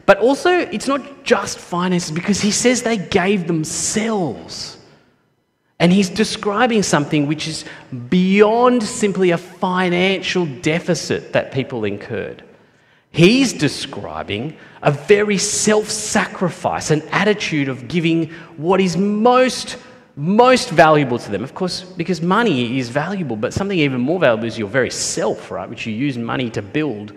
But 0.07 0.19
also, 0.19 0.51
it's 0.51 0.89
not 0.89 1.25
just 1.25 1.59
finances 1.59 2.11
because 2.11 2.41
he 2.41 2.51
says 2.51 2.83
they 2.83 2.97
gave 2.97 3.47
themselves. 3.47 4.79
And 5.79 5.91
he's 5.91 6.11
describing 6.11 6.83
something 6.83 7.27
which 7.27 7.49
is 7.49 7.65
beyond 8.11 8.83
simply 8.83 9.31
a 9.31 9.39
financial 9.39 10.45
deficit 10.45 11.33
that 11.33 11.53
people 11.53 11.85
incurred. 11.85 12.45
He's 13.13 13.53
describing 13.53 14.57
a 14.83 14.93
very 14.93 15.39
self 15.39 15.89
sacrifice, 15.89 16.91
an 16.91 17.03
attitude 17.11 17.69
of 17.69 17.89
giving 17.89 18.29
what 18.57 18.81
is 18.81 18.97
most, 18.97 19.79
most 20.17 20.71
valuable 20.71 21.19
to 21.19 21.31
them. 21.31 21.43
Of 21.43 21.55
course, 21.55 21.83
because 21.83 22.21
money 22.21 22.79
is 22.79 22.89
valuable, 22.89 23.37
but 23.37 23.53
something 23.55 23.79
even 23.79 24.01
more 24.01 24.21
valuable 24.21 24.45
is 24.45 24.59
your 24.59 24.69
very 24.69 24.91
self, 24.91 25.51
right? 25.51 25.69
Which 25.69 25.87
you 25.87 25.95
use 25.95 26.17
money 26.17 26.51
to 26.51 26.63
build 26.63 27.15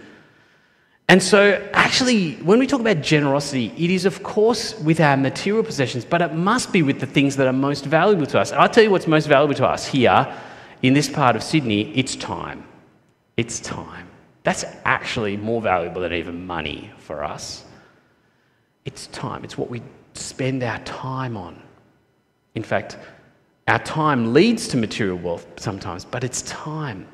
and 1.13 1.21
so, 1.21 1.63
actually, 1.73 2.37
when 2.37 2.57
we 2.57 2.65
talk 2.65 2.79
about 2.79 3.01
generosity, 3.01 3.71
it 3.77 3.91
is, 3.91 4.05
of 4.05 4.23
course, 4.23 4.79
with 4.79 4.99
our 4.99 5.15
material 5.15 5.63
possessions, 5.63 6.03
but 6.03 6.23
it 6.23 6.33
must 6.33 6.73
be 6.73 6.81
with 6.81 6.99
the 6.99 7.05
things 7.05 7.35
that 7.35 7.45
are 7.45 7.53
most 7.53 7.85
valuable 7.85 8.25
to 8.25 8.39
us. 8.39 8.51
I'll 8.51 8.67
tell 8.67 8.83
you 8.83 8.89
what's 8.89 9.05
most 9.05 9.27
valuable 9.27 9.53
to 9.53 9.67
us 9.67 9.85
here 9.85 10.35
in 10.81 10.95
this 10.95 11.07
part 11.07 11.35
of 11.35 11.43
Sydney 11.43 11.95
it's 11.95 12.15
time. 12.15 12.63
It's 13.37 13.59
time. 13.59 14.07
That's 14.41 14.65
actually 14.85 15.37
more 15.37 15.61
valuable 15.61 16.01
than 16.01 16.13
even 16.13 16.47
money 16.47 16.89
for 16.97 17.23
us. 17.23 17.63
It's 18.83 19.05
time. 19.05 19.43
It's 19.43 19.55
what 19.55 19.69
we 19.69 19.83
spend 20.15 20.63
our 20.63 20.79
time 20.79 21.37
on. 21.37 21.61
In 22.55 22.63
fact, 22.63 22.97
our 23.67 23.77
time 23.77 24.33
leads 24.33 24.67
to 24.69 24.77
material 24.77 25.19
wealth 25.19 25.45
sometimes, 25.57 26.05
but 26.05 26.23
it's 26.23 26.41
time. 26.41 27.05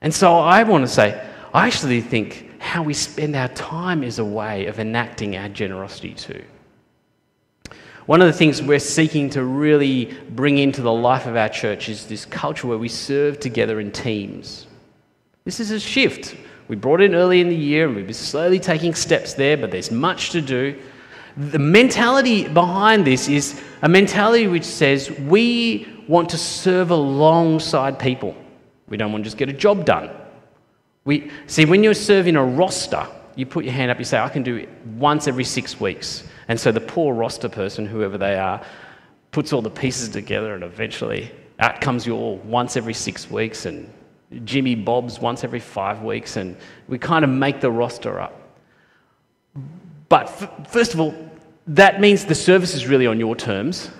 And 0.00 0.14
so 0.14 0.38
I 0.38 0.62
want 0.62 0.86
to 0.86 0.88
say, 0.90 1.22
I 1.52 1.66
actually 1.66 2.00
think 2.00 2.51
how 2.62 2.82
we 2.82 2.94
spend 2.94 3.34
our 3.34 3.48
time 3.48 4.04
is 4.04 4.20
a 4.20 4.24
way 4.24 4.66
of 4.66 4.78
enacting 4.78 5.36
our 5.36 5.48
generosity 5.48 6.14
too. 6.14 6.42
One 8.06 8.22
of 8.22 8.28
the 8.28 8.32
things 8.32 8.62
we're 8.62 8.78
seeking 8.78 9.28
to 9.30 9.44
really 9.44 10.16
bring 10.30 10.58
into 10.58 10.80
the 10.80 10.92
life 10.92 11.26
of 11.26 11.36
our 11.36 11.48
church 11.48 11.88
is 11.88 12.06
this 12.06 12.24
culture 12.24 12.68
where 12.68 12.78
we 12.78 12.88
serve 12.88 13.40
together 13.40 13.80
in 13.80 13.90
teams. 13.90 14.68
This 15.44 15.58
is 15.58 15.72
a 15.72 15.80
shift. 15.80 16.36
We 16.68 16.76
brought 16.76 17.00
in 17.00 17.16
early 17.16 17.40
in 17.40 17.48
the 17.48 17.56
year 17.56 17.86
and 17.86 17.96
we've 17.96 18.06
been 18.06 18.14
slowly 18.14 18.60
taking 18.60 18.94
steps 18.94 19.34
there, 19.34 19.56
but 19.56 19.72
there's 19.72 19.90
much 19.90 20.30
to 20.30 20.40
do. 20.40 20.80
The 21.36 21.58
mentality 21.58 22.46
behind 22.46 23.04
this 23.04 23.28
is 23.28 23.60
a 23.82 23.88
mentality 23.88 24.46
which 24.46 24.64
says 24.64 25.10
we 25.10 25.88
want 26.06 26.28
to 26.30 26.38
serve 26.38 26.90
alongside 26.90 27.98
people. 27.98 28.36
We 28.88 28.96
don't 28.96 29.10
want 29.10 29.24
to 29.24 29.26
just 29.26 29.36
get 29.36 29.48
a 29.48 29.52
job 29.52 29.84
done. 29.84 30.10
We, 31.04 31.30
see, 31.46 31.64
when 31.64 31.82
you're 31.82 31.94
serving 31.94 32.36
a 32.36 32.44
roster, 32.44 33.06
you 33.34 33.46
put 33.46 33.64
your 33.64 33.74
hand 33.74 33.90
up, 33.90 33.98
you 33.98 34.04
say, 34.04 34.18
I 34.18 34.28
can 34.28 34.42
do 34.42 34.56
it 34.56 34.68
once 34.96 35.26
every 35.26 35.44
six 35.44 35.80
weeks. 35.80 36.24
And 36.48 36.58
so 36.58 36.70
the 36.70 36.80
poor 36.80 37.14
roster 37.14 37.48
person, 37.48 37.86
whoever 37.86 38.18
they 38.18 38.38
are, 38.38 38.64
puts 39.30 39.52
all 39.52 39.62
the 39.62 39.70
pieces 39.70 40.10
together 40.10 40.54
and 40.54 40.62
eventually 40.62 41.30
out 41.58 41.80
comes 41.80 42.06
you 42.06 42.14
all 42.14 42.36
once 42.38 42.76
every 42.76 42.94
six 42.94 43.30
weeks 43.30 43.66
and 43.66 43.90
Jimmy 44.44 44.74
Bob's 44.74 45.20
once 45.20 45.44
every 45.44 45.60
five 45.60 46.02
weeks. 46.02 46.36
And 46.36 46.56
we 46.88 46.98
kind 46.98 47.24
of 47.24 47.30
make 47.30 47.60
the 47.60 47.70
roster 47.70 48.20
up. 48.20 48.38
But 50.08 50.26
f- 50.26 50.70
first 50.70 50.94
of 50.94 51.00
all, 51.00 51.14
that 51.68 52.00
means 52.00 52.24
the 52.24 52.34
service 52.34 52.74
is 52.74 52.86
really 52.86 53.06
on 53.06 53.18
your 53.18 53.36
terms, 53.36 53.90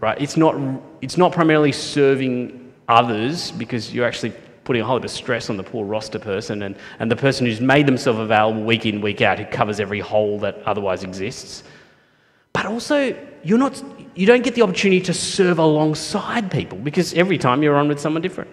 right? 0.00 0.20
It's 0.20 0.36
not, 0.36 0.56
it's 1.00 1.16
not 1.16 1.32
primarily 1.32 1.72
serving 1.72 2.72
others 2.88 3.50
because 3.50 3.92
you're 3.92 4.06
actually 4.06 4.32
putting 4.64 4.82
a 4.82 4.84
whole 4.84 4.96
lot 4.96 5.04
of 5.04 5.10
stress 5.10 5.50
on 5.50 5.56
the 5.56 5.62
poor 5.62 5.84
roster 5.84 6.18
person 6.18 6.62
and, 6.62 6.76
and 6.98 7.10
the 7.10 7.16
person 7.16 7.46
who's 7.46 7.60
made 7.60 7.86
themselves 7.86 8.18
available 8.18 8.62
week 8.62 8.86
in, 8.86 9.00
week 9.00 9.20
out, 9.20 9.38
who 9.38 9.44
covers 9.46 9.80
every 9.80 10.00
hole 10.00 10.38
that 10.38 10.58
otherwise 10.64 11.02
exists. 11.02 11.64
But 12.52 12.66
also, 12.66 13.16
you're 13.42 13.58
not, 13.58 13.82
you 14.14 14.26
don't 14.26 14.44
get 14.44 14.54
the 14.54 14.62
opportunity 14.62 15.00
to 15.02 15.14
serve 15.14 15.58
alongside 15.58 16.50
people 16.50 16.78
because 16.78 17.14
every 17.14 17.38
time 17.38 17.62
you're 17.62 17.76
on 17.76 17.88
with 17.88 17.98
someone 17.98 18.22
different. 18.22 18.50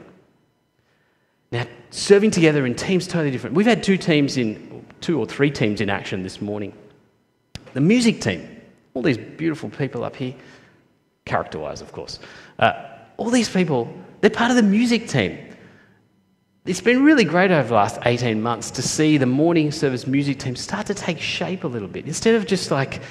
Now, 1.51 1.65
serving 1.89 2.31
together 2.31 2.65
in 2.65 2.75
teams 2.75 3.07
totally 3.07 3.31
different. 3.31 3.55
We've 3.55 3.65
had 3.65 3.83
two 3.83 3.97
teams 3.97 4.37
in, 4.37 4.85
two 5.01 5.19
or 5.19 5.25
three 5.25 5.51
teams 5.51 5.81
in 5.81 5.89
action 5.89 6.23
this 6.23 6.41
morning. 6.41 6.73
The 7.73 7.81
music 7.81 8.21
team, 8.21 8.61
all 8.93 9.01
these 9.01 9.17
beautiful 9.17 9.69
people 9.69 10.03
up 10.03 10.15
here, 10.15 10.33
character 11.25 11.59
wise, 11.59 11.81
of 11.81 11.91
course. 11.91 12.19
Uh, 12.57 12.73
all 13.17 13.29
these 13.29 13.49
people, 13.49 13.93
they're 14.21 14.29
part 14.29 14.49
of 14.49 14.57
the 14.57 14.63
music 14.63 15.07
team. 15.07 15.37
It's 16.69 16.81
been 16.81 17.03
really 17.03 17.23
great 17.23 17.49
over 17.49 17.67
the 17.67 17.73
last 17.73 17.97
18 18.05 18.43
months 18.43 18.69
to 18.69 18.83
see 18.83 19.17
the 19.17 19.25
morning 19.25 19.71
service 19.71 20.05
music 20.05 20.37
team 20.37 20.55
start 20.55 20.85
to 20.85 20.93
take 20.93 21.19
shape 21.19 21.63
a 21.63 21.67
little 21.67 21.87
bit. 21.87 22.05
Instead 22.05 22.35
of 22.35 22.45
just 22.45 22.69
like, 22.69 23.01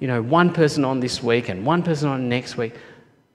you 0.00 0.06
know, 0.06 0.20
one 0.20 0.52
person 0.52 0.84
on 0.84 1.00
this 1.00 1.22
week 1.22 1.48
and 1.48 1.64
one 1.64 1.82
person 1.82 2.10
on 2.10 2.28
next 2.28 2.58
week, 2.58 2.74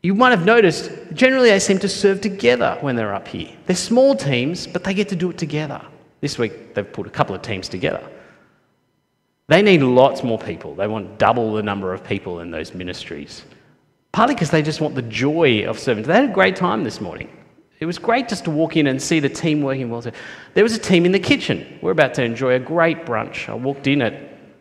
you 0.03 0.13
might 0.13 0.29
have 0.29 0.45
noticed 0.45 0.91
generally 1.13 1.49
they 1.49 1.57
seem 1.57 1.79
to 1.79 1.89
serve 1.89 2.21
together 2.21 2.77
when 2.81 2.95
they're 2.95 3.15
up 3.15 3.27
here. 3.27 3.49
They're 3.65 3.75
small 3.75 4.15
teams, 4.15 4.67
but 4.67 4.83
they 4.83 4.93
get 4.93 5.09
to 5.09 5.15
do 5.15 5.31
it 5.31 5.39
together. 5.39 5.81
This 6.19 6.37
week 6.37 6.75
they've 6.75 6.93
put 6.93 7.07
a 7.07 7.09
couple 7.09 7.33
of 7.33 7.41
teams 7.41 7.67
together. 7.67 8.07
They 9.47 9.63
need 9.63 9.81
lots 9.81 10.21
more 10.21 10.37
people. 10.37 10.75
They 10.75 10.85
want 10.85 11.17
double 11.17 11.53
the 11.53 11.63
number 11.63 11.91
of 11.91 12.03
people 12.03 12.41
in 12.41 12.51
those 12.51 12.75
ministries. 12.75 13.45
Partly 14.11 14.35
because 14.35 14.51
they 14.51 14.61
just 14.61 14.79
want 14.79 14.93
the 14.93 15.01
joy 15.01 15.65
of 15.67 15.79
serving. 15.79 16.03
They 16.03 16.13
had 16.13 16.29
a 16.29 16.33
great 16.33 16.55
time 16.55 16.83
this 16.83 17.01
morning. 17.01 17.35
It 17.81 17.87
was 17.87 17.97
great 17.97 18.29
just 18.29 18.43
to 18.43 18.51
walk 18.51 18.77
in 18.77 18.85
and 18.85 19.01
see 19.01 19.19
the 19.19 19.27
team 19.27 19.63
working 19.63 19.89
well. 19.89 20.03
There 20.53 20.63
was 20.63 20.75
a 20.75 20.79
team 20.79 21.03
in 21.03 21.11
the 21.11 21.19
kitchen. 21.19 21.79
We're 21.81 21.91
about 21.91 22.13
to 22.13 22.23
enjoy 22.23 22.53
a 22.53 22.59
great 22.59 23.05
brunch. 23.07 23.49
I 23.49 23.55
walked 23.55 23.87
in 23.87 24.03
at 24.03 24.13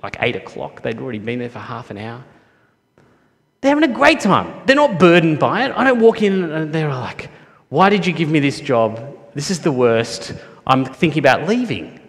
like 0.03 0.17
8 0.19 0.37
o'clock. 0.37 0.81
They'd 0.81 0.99
already 0.99 1.19
been 1.19 1.39
there 1.39 1.51
for 1.51 1.59
half 1.59 1.91
an 1.91 1.99
hour. 1.99 2.25
They're 3.61 3.75
having 3.75 3.91
a 3.91 3.95
great 3.95 4.21
time. 4.21 4.63
They're 4.65 4.75
not 4.75 4.99
burdened 4.99 5.39
by 5.39 5.67
it. 5.67 5.73
I 5.77 5.85
don't 5.85 6.01
walk 6.01 6.23
in 6.23 6.45
and 6.45 6.73
they're 6.73 6.89
like, 6.89 7.31
Why 7.69 7.91
did 7.91 8.07
you 8.07 8.15
give 8.15 8.31
me 8.31 8.41
this 8.41 8.59
job? 8.59 9.19
This 9.35 9.51
is 9.51 9.61
the 9.61 9.71
worst. 9.71 10.33
I'm 10.67 10.87
thinking 10.87 11.19
about 11.19 11.47
leaving. 11.47 12.01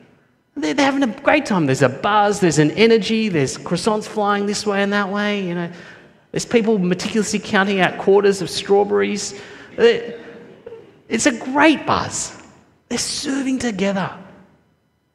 They're, 0.56 0.74
they're 0.74 0.86
having 0.86 1.04
a 1.04 1.21
great 1.21 1.45
time. 1.45 1.65
There's 1.65 1.82
a 1.82 1.89
buzz, 1.89 2.39
there's 2.39 2.60
an 2.60 2.71
energy, 2.71 3.28
there's 3.28 3.58
croissants 3.58 4.06
flying 4.06 4.45
this 4.45 4.65
way 4.65 4.82
and 4.82 4.93
that 4.93 5.10
way. 5.10 5.45
You 5.45 5.56
know, 5.56 5.71
there's 6.32 6.45
people 6.45 6.80
meticulously 6.80 7.39
counting 7.39 7.82
out 7.82 7.97
quarters 7.97 8.41
of 8.41 8.50
strawberries. 8.50 9.38
They're, 9.76 10.20
it's 11.12 11.26
a 11.26 11.38
great 11.38 11.86
buzz. 11.86 12.41
They're 12.88 12.97
serving 12.97 13.60
together. 13.60 14.17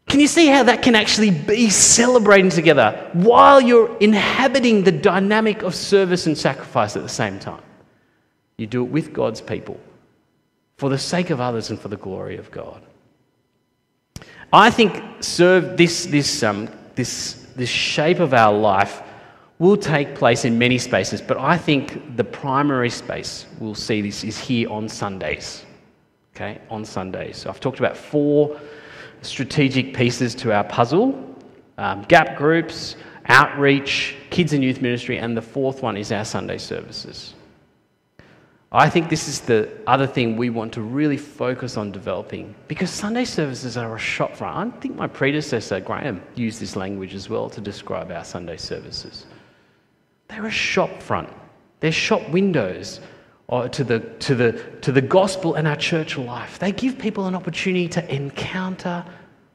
Can 0.09 0.21
you 0.21 0.27
see 0.29 0.47
how 0.47 0.63
that 0.65 0.83
can 0.83 0.95
actually 0.95 1.31
be 1.31 1.71
celebrating 1.71 2.51
together 2.51 3.11
while 3.15 3.63
you're 3.63 3.97
inhabiting 3.99 4.85
the 4.85 4.93
dynamic 4.93 5.63
of 5.63 5.75
service 5.75 6.27
and 6.27 6.37
sacrifice 6.37 6.97
at 6.97 7.03
the 7.03 7.09
same 7.09 7.39
time? 7.39 7.63
You 8.59 8.67
do 8.67 8.85
it 8.85 8.91
with 8.91 9.15
God's 9.15 9.41
people 9.41 9.81
for 10.77 10.91
the 10.91 10.99
sake 10.99 11.31
of 11.31 11.41
others 11.41 11.71
and 11.71 11.81
for 11.81 11.89
the 11.89 11.97
glory 11.97 12.37
of 12.37 12.51
God. 12.51 12.83
I 14.53 14.71
think 14.71 15.03
serve 15.21 15.79
this, 15.79 16.05
this, 16.05 16.43
um, 16.43 16.69
this, 16.95 17.47
this 17.57 17.71
shape 17.71 18.21
of 18.21 18.35
our 18.35 18.57
life 18.57 19.03
will 19.59 19.79
take 19.79 20.15
place 20.15 20.45
in 20.45 20.59
many 20.59 20.77
spaces, 20.77 21.23
but 21.23 21.39
I 21.39 21.57
think 21.57 22.17
the 22.17 22.25
primary 22.25 22.91
space 22.91 23.47
we'll 23.59 23.75
see 23.75 24.03
this 24.03 24.23
is 24.25 24.39
here 24.39 24.71
on 24.71 24.91
Sundays 24.91 25.66
okay, 26.37 26.61
on 26.71 26.85
Sundays. 26.85 27.39
So 27.39 27.51
I've 27.51 27.61
talked 27.61 27.79
about 27.79 27.97
four 27.97 28.61
strategic 29.23 29.95
pieces 29.95 30.35
to 30.37 30.53
our 30.53 30.65
puzzle 30.65 31.23
um, 31.79 32.03
gap 32.03 32.37
groups, 32.37 32.97
outreach, 33.27 34.17
kids 34.31 34.53
and 34.53 34.63
youth 34.63 34.81
ministry, 34.81 35.19
and 35.19 35.37
the 35.37 35.43
fourth 35.43 35.83
one 35.83 35.97
is 35.97 36.13
our 36.13 36.25
Sunday 36.25 36.59
services. 36.59 37.35
I 38.73 38.89
think 38.89 39.09
this 39.09 39.29
is 39.29 39.41
the 39.41 39.71
other 39.87 40.07
thing 40.07 40.37
we 40.37 40.51
want 40.51 40.73
to 40.75 40.83
really 40.83 41.17
focus 41.17 41.77
on 41.77 41.93
developing 41.93 42.55
because 42.67 42.91
Sunday 42.91 43.25
services 43.25 43.77
are 43.77 43.95
a 43.95 43.99
shop 43.99 44.35
front. 44.35 44.75
I 44.75 44.81
think 44.81 44.97
my 44.97 45.07
predecessor, 45.07 45.81
Graham, 45.81 46.23
used 46.35 46.61
this 46.61 46.77
language 46.77 47.15
as 47.15 47.29
well 47.29 47.49
to 47.51 47.61
describe 47.61 48.11
our 48.11 48.25
Sunday 48.25 48.57
services. 48.57 49.27
They're 50.29 50.47
a 50.47 50.51
shop 50.51 51.03
front, 51.03 51.29
they're 51.81 51.93
shop 51.93 52.29
windows 52.31 53.01
uh, 53.49 53.69
to 53.69 53.85
the, 53.85 54.01
to, 54.01 54.35
the, 54.35 54.53
to 54.81 54.93
the 54.93 55.01
gospel 55.01 55.55
and 55.55 55.69
our 55.69 55.77
church 55.77 56.19
life. 56.19 56.59
They 56.59 56.73
give 56.73 56.99
people 56.99 57.27
an 57.27 57.35
opportunity 57.35 57.89
to 57.89 58.15
encounter 58.15 59.05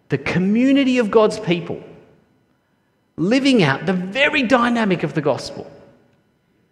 the 0.10 0.18
community 0.18 0.98
of 0.98 1.12
God's 1.12 1.40
people, 1.40 1.82
living 3.18 3.64
out 3.64 3.86
the 3.86 3.94
very 3.94 4.44
dynamic 4.44 5.04
of 5.04 5.14
the 5.14 5.22
gospel 5.22 5.70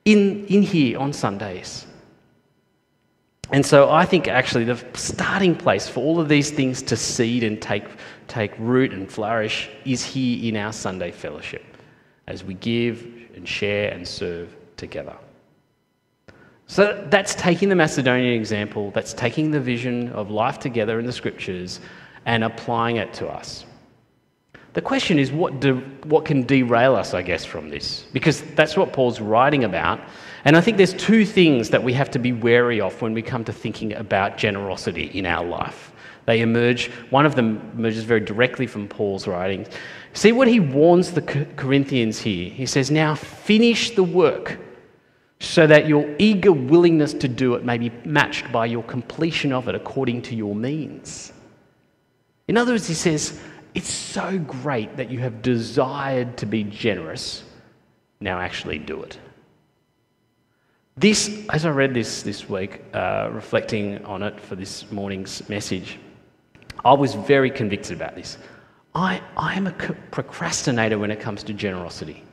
in, 0.05 0.45
in 0.47 0.61
here 0.61 0.99
on 0.99 1.13
Sundays. 1.13 1.85
And 3.51 3.65
so 3.65 3.89
I 3.89 4.05
think 4.05 4.27
actually 4.27 4.65
the 4.65 4.83
starting 4.93 5.55
place 5.55 5.87
for 5.87 6.01
all 6.01 6.19
of 6.19 6.29
these 6.29 6.51
things 6.51 6.81
to 6.83 6.95
seed 6.95 7.43
and 7.43 7.59
take, 7.61 7.85
take 8.27 8.51
root 8.59 8.93
and 8.93 9.11
flourish 9.11 9.69
is 9.85 10.03
here 10.03 10.47
in 10.47 10.55
our 10.55 10.71
Sunday 10.71 11.11
fellowship 11.11 11.65
as 12.27 12.43
we 12.43 12.53
give 12.53 13.07
and 13.35 13.47
share 13.47 13.91
and 13.91 14.07
serve 14.07 14.55
together. 14.77 15.15
So 16.69 17.03
that's 17.09 17.33
taking 17.33 17.67
the 17.67 17.75
Macedonian 17.75 18.31
example, 18.31 18.91
that's 18.91 19.11
taking 19.11 19.49
the 19.49 19.59
vision 19.59 20.09
of 20.09 20.29
life 20.29 20.59
together 20.59 20.99
in 20.99 21.05
the 21.07 21.11
scriptures 21.11 21.79
and 22.27 22.43
applying 22.43 22.97
it 22.97 23.11
to 23.15 23.27
us. 23.27 23.65
The 24.73 24.81
question 24.81 25.17
is 25.17 25.31
what, 25.31 25.59
do, 25.59 25.77
what 26.03 26.25
can 26.25 26.43
derail 26.43 26.95
us, 26.95 27.15
I 27.15 27.23
guess, 27.23 27.43
from 27.43 27.69
this? 27.69 28.05
Because 28.13 28.43
that's 28.53 28.77
what 28.77 28.93
Paul's 28.93 29.19
writing 29.19 29.63
about. 29.63 29.99
And 30.45 30.55
I 30.55 30.61
think 30.61 30.77
there's 30.77 30.93
two 30.93 31.25
things 31.25 31.71
that 31.71 31.81
we 31.83 31.91
have 31.93 32.11
to 32.11 32.19
be 32.19 32.33
wary 32.33 32.79
of 32.79 33.01
when 33.01 33.15
we 33.15 33.23
come 33.23 33.43
to 33.45 33.51
thinking 33.51 33.93
about 33.93 34.37
generosity 34.37 35.05
in 35.05 35.25
our 35.25 35.43
life. 35.43 35.91
They 36.27 36.41
emerge, 36.41 36.91
one 37.09 37.25
of 37.25 37.33
them 37.33 37.71
emerges 37.79 38.03
very 38.03 38.19
directly 38.19 38.67
from 38.67 38.87
Paul's 38.87 39.27
writings. 39.27 39.69
See 40.13 40.31
what 40.31 40.47
he 40.47 40.59
warns 40.59 41.13
the 41.13 41.23
Corinthians 41.23 42.19
here. 42.19 42.51
He 42.51 42.67
says, 42.67 42.91
Now 42.91 43.15
finish 43.15 43.95
the 43.95 44.03
work 44.03 44.59
so 45.39 45.65
that 45.65 45.87
your 45.87 46.15
eager 46.19 46.51
willingness 46.51 47.13
to 47.13 47.27
do 47.27 47.55
it 47.55 47.63
may 47.63 47.77
be 47.77 47.91
matched 48.03 48.51
by 48.51 48.65
your 48.65 48.83
completion 48.83 49.53
of 49.53 49.67
it 49.67 49.75
according 49.75 50.21
to 50.21 50.35
your 50.35 50.53
means. 50.53 51.31
In 52.47 52.57
other 52.57 52.73
words, 52.73 52.87
he 52.87 52.93
says, 52.93 53.39
It's 53.73 53.91
so 53.91 54.37
great 54.39 54.97
that 54.97 55.09
you 55.09 55.19
have 55.19 55.41
desired 55.41 56.37
to 56.37 56.45
be 56.45 56.63
generous. 56.63 57.43
Now 58.19 58.39
actually 58.39 58.79
do 58.79 59.01
it. 59.03 59.17
This, 60.97 61.45
as 61.49 61.65
I 61.65 61.69
read 61.69 61.93
this 61.93 62.23
this 62.23 62.49
week, 62.49 62.81
uh, 62.93 63.29
reflecting 63.31 64.03
on 64.03 64.21
it 64.21 64.37
for 64.41 64.55
this 64.57 64.91
morning's 64.91 65.47
message, 65.47 65.97
I 66.83 66.91
was 66.91 67.13
very 67.13 67.49
convicted 67.49 67.95
about 67.95 68.15
this. 68.15 68.37
I, 68.93 69.21
I 69.37 69.53
am 69.53 69.67
a 69.67 69.71
procrastinator 69.71 70.99
when 70.99 71.11
it 71.11 71.21
comes 71.21 71.43
to 71.43 71.53
generosity. 71.53 72.23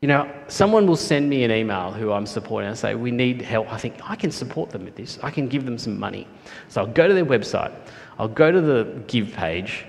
You 0.00 0.08
know, 0.08 0.32
someone 0.46 0.86
will 0.86 0.96
send 0.96 1.28
me 1.28 1.42
an 1.42 1.50
email 1.50 1.90
who 1.90 2.12
I'm 2.12 2.26
supporting 2.26 2.68
and 2.68 2.78
say, 2.78 2.94
We 2.94 3.10
need 3.10 3.42
help. 3.42 3.72
I 3.72 3.78
think 3.78 3.94
I 4.04 4.14
can 4.14 4.30
support 4.30 4.70
them 4.70 4.84
with 4.84 4.94
this. 4.94 5.18
I 5.22 5.30
can 5.30 5.48
give 5.48 5.64
them 5.64 5.76
some 5.76 5.98
money. 5.98 6.26
So 6.68 6.82
I'll 6.82 6.86
go 6.86 7.08
to 7.08 7.14
their 7.14 7.26
website, 7.26 7.74
I'll 8.18 8.28
go 8.28 8.52
to 8.52 8.60
the 8.60 9.02
give 9.08 9.32
page, 9.32 9.86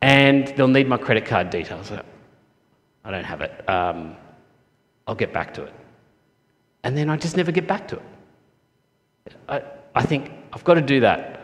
and 0.00 0.48
they'll 0.48 0.68
need 0.68 0.88
my 0.88 0.96
credit 0.96 1.26
card 1.26 1.50
details. 1.50 1.92
I 3.04 3.10
don't 3.10 3.24
have 3.24 3.40
it. 3.42 3.68
Um, 3.68 4.16
I'll 5.06 5.14
get 5.14 5.32
back 5.32 5.52
to 5.54 5.64
it 5.64 5.72
and 6.82 6.96
then 6.96 7.10
I 7.10 7.16
just 7.16 7.36
never 7.36 7.52
get 7.52 7.66
back 7.66 7.88
to 7.88 7.96
it. 7.96 8.02
I, 9.48 9.62
I 9.94 10.02
think 10.02 10.30
I've 10.52 10.64
got 10.64 10.74
to 10.74 10.82
do 10.82 11.00
that. 11.00 11.40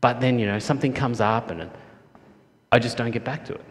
But 0.00 0.20
then, 0.20 0.38
you 0.38 0.46
know, 0.46 0.58
something 0.58 0.92
comes 0.92 1.20
up 1.20 1.50
and 1.50 1.70
I 2.72 2.78
just 2.78 2.96
don't 2.96 3.10
get 3.10 3.24
back 3.24 3.44
to 3.46 3.54
it. 3.54 3.64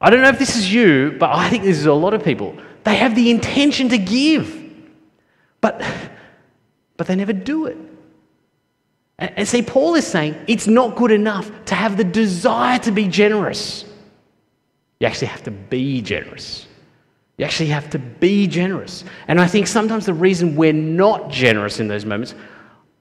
I 0.00 0.10
don't 0.10 0.22
know 0.22 0.28
if 0.28 0.38
this 0.38 0.56
is 0.56 0.72
you, 0.72 1.16
but 1.18 1.30
I 1.30 1.48
think 1.48 1.64
this 1.64 1.76
is 1.76 1.86
a 1.86 1.92
lot 1.92 2.14
of 2.14 2.22
people. 2.22 2.56
They 2.84 2.96
have 2.96 3.14
the 3.14 3.30
intention 3.30 3.88
to 3.88 3.98
give, 3.98 4.64
but, 5.60 5.82
but 6.96 7.06
they 7.06 7.16
never 7.16 7.32
do 7.32 7.66
it. 7.66 7.76
And, 9.18 9.32
and 9.36 9.48
see, 9.48 9.62
Paul 9.62 9.94
is 9.96 10.06
saying 10.06 10.36
it's 10.46 10.66
not 10.66 10.96
good 10.96 11.10
enough 11.10 11.50
to 11.66 11.74
have 11.74 11.96
the 11.96 12.04
desire 12.04 12.78
to 12.80 12.92
be 12.92 13.08
generous. 13.08 13.84
You 15.00 15.06
actually 15.06 15.28
have 15.28 15.42
to 15.44 15.50
be 15.50 16.00
generous. 16.00 16.66
You 17.36 17.44
actually 17.44 17.68
have 17.68 17.88
to 17.90 17.98
be 17.98 18.46
generous. 18.46 19.04
And 19.28 19.40
I 19.40 19.46
think 19.46 19.66
sometimes 19.66 20.06
the 20.06 20.14
reason 20.14 20.56
we're 20.56 20.72
not 20.72 21.30
generous 21.30 21.78
in 21.78 21.88
those 21.88 22.04
moments, 22.04 22.34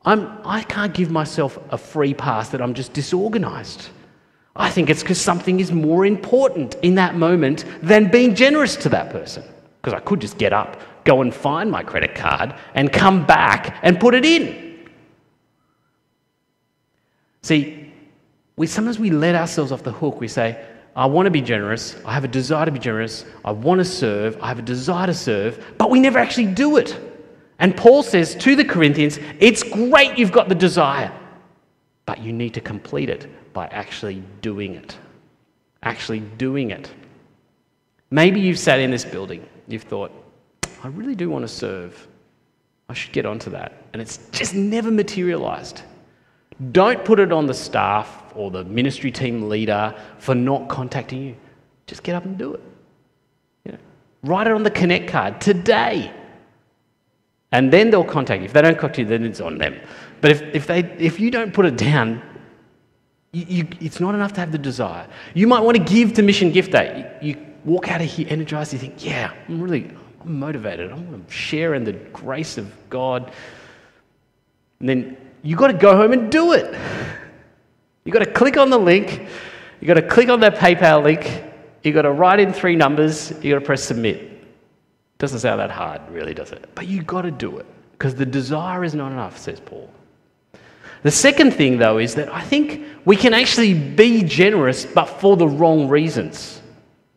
I'm, 0.06 0.40
I 0.46 0.64
can't 0.64 0.94
give 0.94 1.10
myself 1.12 1.60
a 1.70 1.78
free 1.78 2.14
pass 2.14 2.50
that 2.50 2.62
I'm 2.62 2.74
just 2.74 2.94
disorganized. 2.94 3.90
I 4.58 4.70
think 4.70 4.90
it's 4.90 5.04
because 5.04 5.22
something 5.22 5.60
is 5.60 5.72
more 5.72 6.06
important 6.06 6.76
in 6.82 6.96
that 6.96 7.16
moment 7.16 7.66
than 7.82 8.10
being 8.10 8.36
generous 8.36 8.76
to 8.78 8.90
that 8.90 9.12
person. 9.12 9.44
Because 9.82 9.94
I 9.94 10.00
could 10.00 10.20
just 10.20 10.38
get 10.38 10.52
up, 10.52 10.82
go 11.04 11.22
and 11.22 11.34
find 11.34 11.72
my 11.72 11.84
credit 11.84 12.16
card, 12.16 12.56
and 12.74 12.92
come 12.92 13.26
back 13.26 13.78
and 13.84 14.00
put 14.00 14.16
it 14.16 14.26
in. 14.26 14.90
See, 17.44 17.94
we, 18.56 18.66
sometimes 18.66 18.98
we 19.00 19.12
let 19.12 19.36
ourselves 19.36 19.72
off 19.72 19.84
the 19.84 19.92
hook. 19.92 20.20
We 20.20 20.28
say, 20.28 20.66
I 20.96 21.06
want 21.06 21.28
to 21.28 21.32
be 21.32 21.42
generous. 21.42 21.96
I 22.04 22.14
have 22.14 22.24
a 22.24 22.28
desire 22.28 22.66
to 22.66 22.72
be 22.72 22.80
generous. 22.80 23.24
I 23.46 23.52
want 23.52 23.78
to 23.80 23.86
serve. 23.86 24.38
I 24.42 24.48
have 24.48 24.58
a 24.58 24.64
desire 24.64 25.06
to 25.06 25.14
serve, 25.14 25.64
but 25.78 25.92
we 25.92 26.00
never 26.00 26.18
actually 26.18 26.48
do 26.48 26.78
it. 26.78 27.00
And 27.60 27.78
Paul 27.78 28.02
says 28.02 28.34
to 28.36 28.56
the 28.56 28.66
Corinthians, 28.66 29.20
it's 29.40 29.62
great 29.62 30.18
you've 30.18 30.32
got 30.32 30.50
the 30.50 30.56
desire, 30.56 31.12
but 32.08 32.20
you 32.20 32.34
need 32.34 32.56
to 32.56 32.62
complete 32.62 33.10
it 33.10 33.54
by 33.54 33.68
actually 33.68 34.24
doing 34.42 34.74
it. 34.74 34.98
Actually 35.84 36.22
doing 36.22 36.72
it. 36.72 36.90
Maybe 38.10 38.40
you've 38.40 38.58
sat 38.58 38.80
in 38.80 38.90
this 38.90 39.06
building, 39.06 39.46
you've 39.68 39.84
thought, 39.84 40.12
I 40.84 40.88
really 40.88 41.16
do 41.16 41.30
want 41.30 41.44
to 41.44 41.48
serve. 41.48 42.08
I 42.90 42.94
should 42.94 43.12
get 43.12 43.26
onto 43.26 43.50
that. 43.52 43.84
And 43.92 44.02
it's 44.02 44.20
just 44.32 44.56
never 44.56 44.90
materialized. 44.90 45.82
Don't 46.72 47.04
put 47.04 47.20
it 47.20 47.34
on 47.34 47.46
the 47.46 47.54
staff 47.54 48.24
or 48.36 48.50
the 48.50 48.64
ministry 48.64 49.12
team 49.12 49.50
leader 49.50 49.94
for 50.18 50.34
not 50.34 50.70
contacting 50.70 51.22
you. 51.22 51.36
Just 51.88 52.04
get 52.04 52.16
up 52.16 52.24
and 52.24 52.38
do 52.38 52.54
it. 52.54 52.62
You 53.66 53.74
know, 53.74 53.78
write 54.24 54.48
it 54.48 54.54
on 54.54 54.64
the 54.64 54.72
Connect 54.72 55.10
card 55.10 55.42
today. 55.42 56.12
And 57.52 57.72
then 57.72 57.90
they'll 57.90 58.04
contact 58.04 58.42
you. 58.42 58.46
If 58.46 58.54
they 58.54 58.62
don't 58.62 58.78
contact 58.78 59.00
you, 59.00 59.06
then 59.06 59.26
it's 59.26 59.42
on 59.42 59.58
them. 59.58 59.80
But 60.22 60.32
if, 60.32 60.42
if, 60.56 60.68
they, 60.68 60.80
if 60.98 61.20
you 61.20 61.32
don't 61.32 61.54
put 61.54 61.66
it 61.66 61.78
down, 61.78 62.22
you, 63.32 63.46
you, 63.48 63.68
it's 63.80 64.00
not 64.00 64.16
enough 64.16 64.34
to 64.34 64.40
have 64.40 64.52
the 64.52 64.58
desire. 64.58 65.08
You 65.34 65.48
might 65.48 65.60
want 65.60 65.78
to 65.78 65.84
give 65.84 66.14
to 66.14 66.24
Mission 66.24 66.52
Gift 66.52 66.72
Day. 66.72 67.12
You, 67.22 67.30
you 67.30 67.46
walk 67.66 67.90
out 67.90 68.02
of 68.02 68.08
here 68.08 68.28
energized, 68.30 68.74
you 68.74 68.80
think, 68.80 69.04
yeah, 69.06 69.34
I'm 69.48 69.62
really 69.62 69.92
I'm 70.22 70.40
motivated. 70.40 70.92
I'm 70.92 71.06
going 71.10 71.24
to 71.24 71.32
share 71.32 71.74
in 71.74 71.84
the 71.84 71.94
grace 71.94 72.58
of 72.58 72.72
God. 72.90 73.32
And 74.80 74.90
then 74.90 75.18
you've 75.44 75.60
got 75.60 75.68
to 75.68 75.74
go 75.74 75.96
home 75.96 76.14
and 76.14 76.32
do 76.32 76.54
it. 76.54 76.74
You've 78.04 78.14
got 78.14 78.20
to 78.20 78.32
click 78.32 78.58
on 78.58 78.70
the 78.70 78.78
link, 78.78 79.28
you've 79.82 79.88
got 79.88 79.96
to 79.96 80.02
click 80.02 80.30
on 80.30 80.40
that 80.40 80.56
PayPal 80.56 81.04
link, 81.04 81.44
you've 81.84 81.94
got 81.94 82.04
to 82.04 82.12
write 82.12 82.40
in 82.40 82.54
three 82.54 82.78
numbers, 82.78 83.32
you've 83.32 83.54
got 83.54 83.60
to 83.60 83.66
press 83.66 83.84
submit. 83.84 84.32
Doesn't 85.18 85.40
sound 85.40 85.60
that 85.60 85.72
hard, 85.72 86.02
really, 86.10 86.34
does 86.34 86.54
it? 86.54 86.70
But 86.74 86.88
you've 86.88 87.06
got 87.06 87.24
to 87.24 87.32
do 87.32 87.58
it 87.58 87.66
because 87.92 88.16
the 88.16 88.26
desire 88.26 88.86
is 88.86 88.96
not 88.96 89.12
enough, 89.12 89.38
says 89.38 89.60
Paul. 89.60 89.90
The 91.04 91.12
second 91.12 91.52
thing, 91.52 91.78
though, 91.78 91.98
is 91.98 92.16
that 92.16 92.34
I 92.34 92.42
think 92.42 92.84
we 93.06 93.16
can 93.16 93.34
actually 93.34 93.74
be 93.74 94.24
generous, 94.24 94.86
but 94.86 95.06
for 95.06 95.38
the 95.38 95.48
wrong 95.48 95.88
reasons. 95.88 96.62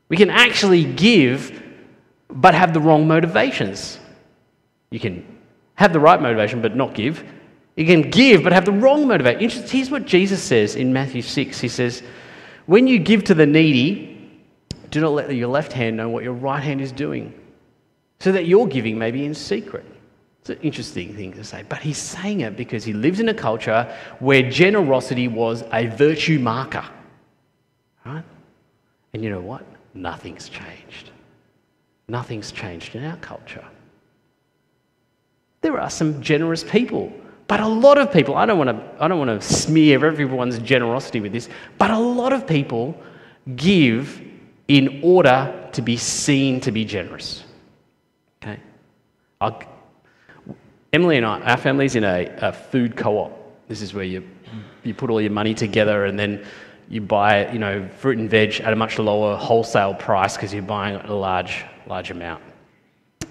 We 0.09 0.17
can 0.17 0.31
actually 0.31 0.85
give, 0.85 1.63
but 2.29 2.55
have 2.55 2.75
the 2.75 2.81
wrong 2.81 3.09
motivations. 3.09 3.99
You 4.91 5.01
can 5.01 5.25
have 5.75 5.93
the 5.93 6.01
right 6.01 6.21
motivation, 6.21 6.61
but 6.61 6.77
not 6.77 6.95
give. 6.95 7.25
You 7.77 7.87
can 7.87 8.11
give, 8.11 8.43
but 8.43 8.53
have 8.53 8.65
the 8.65 8.73
wrong 8.73 9.07
motivation. 9.09 9.63
Here's 9.67 9.91
what 9.91 10.05
Jesus 10.05 10.43
says 10.43 10.77
in 10.77 10.93
Matthew 10.93 11.23
6. 11.23 11.61
He 11.61 11.69
says, 11.69 12.03
When 12.67 12.87
you 12.87 12.99
give 12.99 13.25
to 13.25 13.35
the 13.35 13.47
needy, 13.47 14.41
do 14.91 15.01
not 15.01 15.13
let 15.13 15.35
your 15.35 15.49
left 15.49 15.73
hand 15.73 15.97
know 15.97 16.09
what 16.09 16.25
your 16.25 16.35
right 16.35 16.63
hand 16.63 16.81
is 16.81 16.93
doing, 16.93 17.33
so 18.19 18.33
that 18.33 18.47
your 18.47 18.67
giving 18.67 18.99
may 18.99 19.11
be 19.11 19.25
in 19.25 19.35
secret. 19.35 19.87
It's 20.41 20.51
an 20.51 20.59
interesting 20.63 21.15
thing 21.15 21.33
to 21.35 21.45
say, 21.45 21.65
but 21.69 21.79
he's 21.79 21.99
saying 21.99 22.41
it 22.41 22.57
because 22.57 22.83
he 22.85 22.93
lives 22.93 23.21
in 23.21 23.29
a 23.29 23.35
culture 23.35 23.95
where 24.21 24.49
generosity 24.51 25.29
was 25.29 25.65
a 25.73 25.87
virtue 25.87 26.39
marker. 26.39 26.85
Right? 28.07 28.25
And 29.13 29.23
you 29.23 29.31
know 29.31 29.41
what? 29.41 29.65
Nothing's 29.95 30.49
changed. 30.49 31.11
Nothing's 32.09 32.53
changed 32.53 32.95
in 32.95 33.05
our 33.05 33.17
culture. 33.19 33.65
There 35.61 35.79
are 35.79 35.91
some 35.91 36.23
generous 36.23 36.65
people 36.65 37.13
But 37.51 37.59
a 37.59 37.67
lot 37.67 37.99
of 37.99 38.13
people, 38.13 38.37
I 38.37 38.47
don't 38.47 38.59
want 38.59 38.71
to, 38.71 39.03
I 39.03 39.09
don't 39.09 39.19
want 39.19 39.41
to 39.41 39.45
smear 39.45 40.07
everyone's 40.07 40.61
generosity 40.61 41.19
with 41.19 41.33
this, 41.33 41.49
but 41.79 41.91
a 41.91 41.99
lot 41.99 42.33
of 42.33 42.47
people 42.47 42.97
give 43.57 44.23
in 44.69 45.01
order 45.03 45.69
to 45.73 45.83
be 45.83 45.97
seen 45.97 46.61
to 46.61 46.71
be 46.71 46.85
generous. 46.85 47.43
Okay? 48.41 48.61
I'll, 49.41 49.61
Emily 50.93 51.17
and 51.17 51.27
I, 51.27 51.41
our 51.43 51.57
family's 51.57 51.95
in 51.95 52.05
a, 52.05 52.35
a 52.39 52.53
food 52.53 52.97
co 52.97 53.19
op. 53.19 53.69
This 53.69 53.81
is 53.81 53.95
where 53.95 54.05
you, 54.05 54.29
you 54.83 54.93
put 54.93 55.09
all 55.09 55.21
your 55.21 55.31
money 55.31 55.55
together 55.55 56.07
and 56.07 56.19
then 56.19 56.45
you 56.89 57.01
buy, 57.01 57.51
you 57.53 57.61
know, 57.61 57.89
fruit 57.99 58.19
and 58.19 58.29
veg 58.29 58.61
at 58.61 58.73
a 58.73 58.77
much 58.77 58.99
lower 58.99 59.37
wholesale 59.37 59.95
price 59.95 60.37
because 60.37 60.53
you're 60.53 60.63
buying 60.63 60.97
a 60.97 61.15
large, 61.15 61.65
large 61.87 62.11
amount. 62.11 62.43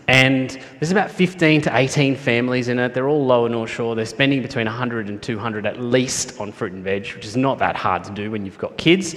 And 0.08 0.58
there's 0.80 0.92
about 0.92 1.12
15 1.12 1.62
to 1.64 1.78
18 1.78 2.16
families 2.16 2.70
in 2.70 2.80
it. 2.80 2.94
They're 2.94 3.10
all 3.10 3.26
lower 3.26 3.50
North 3.50 3.70
Shore. 3.70 3.94
They're 3.94 4.06
spending 4.06 4.42
between 4.42 4.66
100 4.66 5.10
and 5.10 5.22
200 5.22 5.66
at 5.66 5.82
least 5.82 6.40
on 6.40 6.54
fruit 6.54 6.72
and 6.72 6.84
veg, 6.84 7.14
which 7.14 7.26
is 7.26 7.36
not 7.36 7.60
that 7.60 7.76
hard 7.76 8.06
to 8.06 8.12
do 8.12 8.32
when 8.32 8.46
you've 8.46 8.58
got 8.58 8.78
kids. 8.78 9.16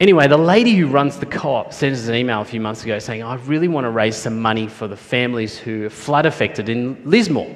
Anyway, 0.00 0.26
the 0.26 0.36
lady 0.36 0.74
who 0.74 0.88
runs 0.88 1.18
the 1.18 1.26
co 1.26 1.54
op 1.54 1.72
sent 1.72 1.94
us 1.94 2.08
an 2.08 2.14
email 2.16 2.40
a 2.40 2.44
few 2.44 2.60
months 2.60 2.82
ago 2.82 2.98
saying, 2.98 3.22
I 3.22 3.36
really 3.36 3.68
want 3.68 3.84
to 3.84 3.90
raise 3.90 4.16
some 4.16 4.40
money 4.40 4.66
for 4.66 4.88
the 4.88 4.96
families 4.96 5.56
who 5.56 5.86
are 5.86 5.90
flood 5.90 6.26
affected 6.26 6.68
in 6.68 7.00
Lismore. 7.04 7.54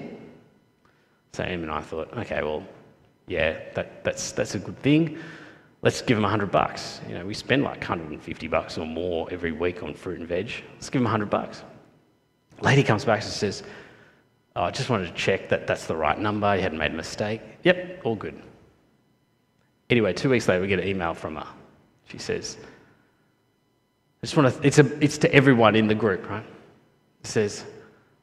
So 1.33 1.43
Em 1.43 1.63
and 1.63 1.71
I 1.71 1.81
thought, 1.81 2.17
okay, 2.17 2.43
well, 2.43 2.65
yeah, 3.27 3.59
that, 3.75 4.05
that's, 4.05 4.33
that's 4.33 4.55
a 4.55 4.59
good 4.59 4.79
thing. 4.79 5.19
Let's 5.83 6.01
give 6.01 6.17
them 6.17 6.23
100 6.23 6.51
bucks. 6.51 7.01
You 7.09 7.15
know, 7.15 7.27
we 7.27 7.35
spend 7.35 7.65
like 7.65 7.79
150 7.79 8.49
bucks 8.49 8.79
or 8.79 8.87
more 8.87 9.29
every 9.31 9.53
week 9.53 9.83
on 9.83 9.95
fruit 9.95 10.21
and 10.21 10.29
veg. 10.29 10.51
Let's 10.75 10.91
give 10.91 11.01
them 11.01 11.05
100 11.05 11.29
bucks. 11.29 11.63
Lady 12.61 12.83
comes 12.83 13.05
back 13.05 13.23
and 13.23 13.31
says, 13.31 13.65
oh, 14.57 14.63
I 14.63 14.71
just 14.71 14.91
wanted 14.91 15.07
to 15.07 15.15
check 15.15 15.49
that 15.49 15.67
that's 15.67 15.87
the 15.87 15.97
right 15.97 16.19
number. 16.19 16.55
You 16.55 16.63
hadn't 16.63 16.79
made 16.79 16.93
a 16.93 16.97
mistake. 16.97 17.41
Yep, 17.65 18.01
all 18.05 18.17
good. 18.17 18.41
Anyway, 19.91 20.13
two 20.13 20.31
weeks 20.31 20.49
later, 20.49 20.61
we 20.61 20.69
get 20.69 20.81
an 20.81 20.89
email 20.89 21.15
from 21.15 21.37
her. 21.37 21.47
She 22.09 22.19
says, 22.19 22.57
I 24.23 24.27
just 24.27 24.37
want 24.37 24.55
to, 24.55 24.67
it's, 24.67 24.79
a, 24.79 25.05
it's 25.05 25.19
to 25.19 25.33
everyone 25.33 25.77
in 25.77 25.87
the 25.87 25.95
group, 25.95 26.29
right? 26.29 26.45
It 27.23 27.27
says, 27.27 27.65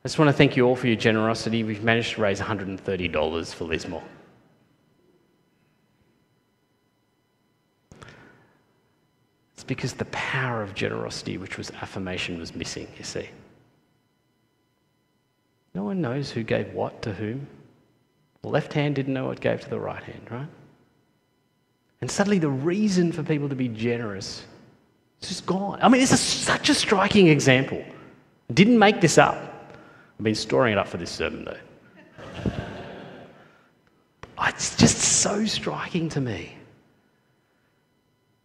I 0.03 0.07
just 0.07 0.19
want 0.19 0.29
to 0.29 0.33
thank 0.33 0.57
you 0.57 0.67
all 0.67 0.75
for 0.75 0.87
your 0.87 0.95
generosity. 0.95 1.63
We've 1.63 1.83
managed 1.83 2.15
to 2.15 2.21
raise 2.21 2.39
$130 2.39 3.53
for 3.53 3.63
Lismore. 3.63 4.03
It's 9.53 9.63
because 9.63 9.93
the 9.93 10.05
power 10.05 10.61
of 10.61 10.73
generosity, 10.73 11.37
which 11.37 11.57
was 11.57 11.71
affirmation, 11.81 12.39
was 12.39 12.55
missing, 12.55 12.87
you 12.97 13.03
see. 13.03 13.29
No 15.73 15.83
one 15.83 16.01
knows 16.01 16.31
who 16.31 16.43
gave 16.43 16.73
what 16.73 17.01
to 17.03 17.13
whom. 17.13 17.47
The 18.41 18.49
left 18.49 18.73
hand 18.73 18.95
didn't 18.95 19.13
know 19.13 19.25
what 19.25 19.39
gave 19.39 19.61
to 19.61 19.69
the 19.69 19.79
right 19.79 20.03
hand, 20.03 20.27
right? 20.29 20.47
And 22.05 22.11
suddenly 22.11 22.37
the 22.37 22.49
reason 22.49 23.11
for 23.11 23.23
people 23.23 23.49
to 23.49 23.55
be 23.55 23.67
generous 23.67 24.43
is 25.23 25.29
just 25.29 25.47
gone. 25.47 25.79
I 25.81 25.89
mean, 25.89 25.99
this 25.99 26.11
is 26.11 26.19
such 26.19 26.69
a 26.69 26.75
striking 26.75 27.29
example. 27.29 27.83
Didn't 28.53 28.77
make 28.77 29.01
this 29.01 29.17
up. 29.17 29.35
I've 30.19 30.23
been 30.23 30.35
storing 30.35 30.73
it 30.73 30.77
up 30.77 30.87
for 30.87 30.97
this 30.97 31.09
sermon, 31.09 31.45
though. 31.45 32.51
It's 34.47 34.75
just 34.77 34.99
so 34.99 35.45
striking 35.45 36.07
to 36.09 36.21
me. 36.21 36.55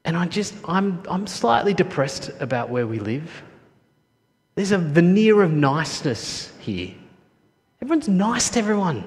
And 0.06 0.16
I 0.16 0.24
just, 0.26 0.54
I'm, 0.64 1.02
I'm 1.06 1.26
slightly 1.26 1.74
depressed 1.74 2.30
about 2.40 2.70
where 2.70 2.86
we 2.86 2.98
live. 2.98 3.42
There's 4.54 4.72
a 4.72 4.78
veneer 4.78 5.42
of 5.42 5.52
niceness 5.52 6.50
here. 6.60 6.94
Everyone's 7.82 8.08
nice 8.08 8.48
to 8.50 8.58
everyone. 8.58 9.04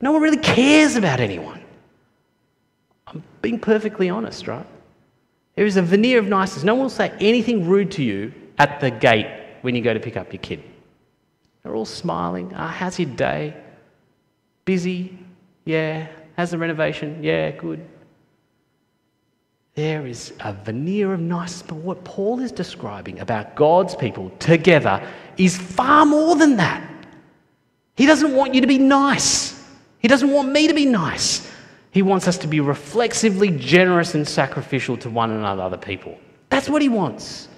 No 0.00 0.12
one 0.12 0.22
really 0.22 0.38
cares 0.38 0.96
about 0.96 1.20
anyone. 1.20 1.65
I'm 3.06 3.22
being 3.42 3.58
perfectly 3.58 4.10
honest, 4.10 4.48
right? 4.48 4.66
There 5.54 5.66
is 5.66 5.76
a 5.76 5.82
veneer 5.82 6.18
of 6.18 6.26
niceness. 6.26 6.64
No 6.64 6.74
one 6.74 6.84
will 6.84 6.90
say 6.90 7.12
anything 7.20 7.66
rude 7.66 7.90
to 7.92 8.02
you 8.02 8.32
at 8.58 8.80
the 8.80 8.90
gate 8.90 9.26
when 9.62 9.74
you 9.74 9.82
go 9.82 9.94
to 9.94 10.00
pick 10.00 10.16
up 10.16 10.32
your 10.32 10.42
kid. 10.42 10.62
They're 11.62 11.74
all 11.74 11.84
smiling. 11.84 12.52
Ah, 12.54 12.68
how's 12.68 12.98
your 12.98 13.10
day? 13.10 13.56
Busy? 14.64 15.16
Yeah. 15.64 16.08
How's 16.36 16.50
the 16.50 16.58
renovation? 16.58 17.22
Yeah, 17.22 17.50
good. 17.52 17.84
There 19.74 20.06
is 20.06 20.32
a 20.40 20.52
veneer 20.52 21.12
of 21.12 21.20
niceness, 21.20 21.62
but 21.62 21.76
what 21.76 22.04
Paul 22.04 22.40
is 22.40 22.52
describing 22.52 23.18
about 23.20 23.56
God's 23.56 23.94
people 23.94 24.30
together 24.38 25.06
is 25.36 25.56
far 25.56 26.06
more 26.06 26.36
than 26.36 26.56
that. 26.56 26.88
He 27.94 28.06
doesn't 28.06 28.34
want 28.34 28.54
you 28.54 28.60
to 28.60 28.66
be 28.66 28.78
nice. 28.78 29.62
He 29.98 30.08
doesn't 30.08 30.30
want 30.30 30.50
me 30.50 30.68
to 30.68 30.74
be 30.74 30.86
nice. 30.86 31.50
He 31.96 32.02
wants 32.02 32.28
us 32.28 32.36
to 32.36 32.46
be 32.46 32.60
reflexively 32.60 33.48
generous 33.56 34.14
and 34.14 34.28
sacrificial 34.28 34.98
to 34.98 35.08
one 35.08 35.30
another, 35.30 35.62
other 35.62 35.78
people. 35.78 36.18
That's 36.50 36.68
what 36.68 36.82
he 36.82 36.90
wants. 36.90 37.48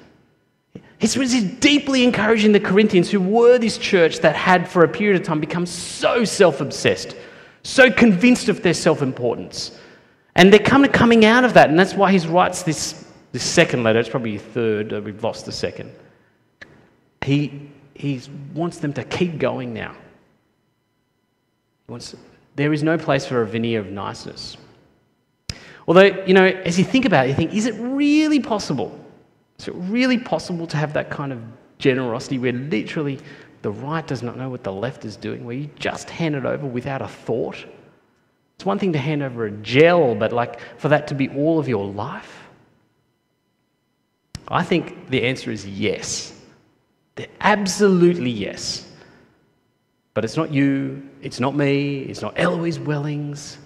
He's, 1.00 1.42
deeply 1.54 2.04
encouraging 2.04 2.52
the 2.52 2.60
Corinthians, 2.60 3.10
who 3.10 3.18
were 3.18 3.58
this 3.58 3.78
church 3.78 4.20
that 4.20 4.36
had, 4.36 4.68
for 4.68 4.84
a 4.84 4.88
period 4.88 5.20
of 5.20 5.26
time, 5.26 5.40
become 5.40 5.66
so 5.66 6.24
self 6.24 6.60
obsessed, 6.60 7.16
so 7.64 7.90
convinced 7.90 8.48
of 8.48 8.62
their 8.62 8.74
self 8.74 9.02
importance. 9.02 9.76
And 10.36 10.52
they're 10.52 10.60
kind 10.60 10.84
of 10.84 10.92
coming 10.92 11.24
out 11.24 11.42
of 11.42 11.54
that, 11.54 11.68
and 11.68 11.76
that's 11.76 11.94
why 11.94 12.12
he 12.12 12.24
writes 12.28 12.62
this, 12.62 13.08
this 13.32 13.42
second 13.42 13.82
letter. 13.82 13.98
It's 13.98 14.08
probably 14.08 14.38
third, 14.38 14.92
uh, 14.92 15.00
we've 15.00 15.24
lost 15.24 15.46
the 15.46 15.52
second. 15.52 15.90
He, 17.24 17.72
he 17.92 18.22
wants 18.54 18.78
them 18.78 18.92
to 18.92 19.02
keep 19.02 19.40
going 19.40 19.74
now. 19.74 19.96
He 21.88 21.90
wants 21.90 22.14
there 22.58 22.72
is 22.72 22.82
no 22.82 22.98
place 22.98 23.24
for 23.24 23.40
a 23.40 23.46
veneer 23.46 23.78
of 23.78 23.86
niceness. 23.86 24.56
Although, 25.86 26.24
you 26.26 26.34
know, 26.34 26.44
as 26.44 26.76
you 26.76 26.84
think 26.84 27.04
about 27.04 27.26
it, 27.26 27.28
you 27.28 27.34
think, 27.36 27.54
is 27.54 27.66
it 27.66 27.74
really 27.78 28.40
possible? 28.40 28.98
Is 29.60 29.68
it 29.68 29.74
really 29.76 30.18
possible 30.18 30.66
to 30.66 30.76
have 30.76 30.92
that 30.94 31.08
kind 31.08 31.32
of 31.32 31.40
generosity 31.78 32.36
where 32.36 32.52
literally 32.52 33.20
the 33.62 33.70
right 33.70 34.04
does 34.04 34.24
not 34.24 34.36
know 34.36 34.50
what 34.50 34.64
the 34.64 34.72
left 34.72 35.04
is 35.04 35.16
doing, 35.16 35.44
where 35.44 35.54
you 35.54 35.70
just 35.78 36.10
hand 36.10 36.34
it 36.34 36.44
over 36.44 36.66
without 36.66 37.00
a 37.00 37.06
thought? 37.06 37.64
It's 38.56 38.66
one 38.66 38.80
thing 38.80 38.92
to 38.92 38.98
hand 38.98 39.22
over 39.22 39.46
a 39.46 39.52
gel, 39.52 40.16
but 40.16 40.32
like 40.32 40.58
for 40.80 40.88
that 40.88 41.06
to 41.08 41.14
be 41.14 41.28
all 41.28 41.60
of 41.60 41.68
your 41.68 41.86
life? 41.86 42.42
I 44.48 44.64
think 44.64 45.10
the 45.10 45.22
answer 45.22 45.52
is 45.52 45.64
yes. 45.64 46.34
Absolutely 47.40 48.30
yes. 48.30 48.87
But 50.18 50.24
it's 50.24 50.36
not 50.36 50.52
you, 50.52 51.08
it's 51.22 51.38
not 51.38 51.54
me, 51.54 52.00
it's 52.00 52.22
not 52.22 52.34
Eloise 52.36 52.80
Wellings. 52.80 53.56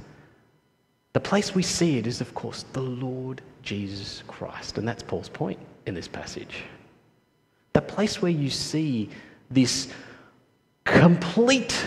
The 1.14 1.20
place 1.20 1.54
we 1.54 1.62
see 1.62 1.96
it 1.96 2.06
is, 2.06 2.20
of 2.20 2.34
course, 2.34 2.66
the 2.74 2.82
Lord 2.82 3.40
Jesus 3.62 4.22
Christ. 4.26 4.76
And 4.76 4.86
that's 4.86 5.02
Paul's 5.02 5.30
point 5.30 5.58
in 5.86 5.94
this 5.94 6.06
passage. 6.06 6.64
The 7.72 7.80
place 7.80 8.20
where 8.20 8.30
you 8.30 8.50
see 8.50 9.08
this 9.50 9.88
complete 10.84 11.86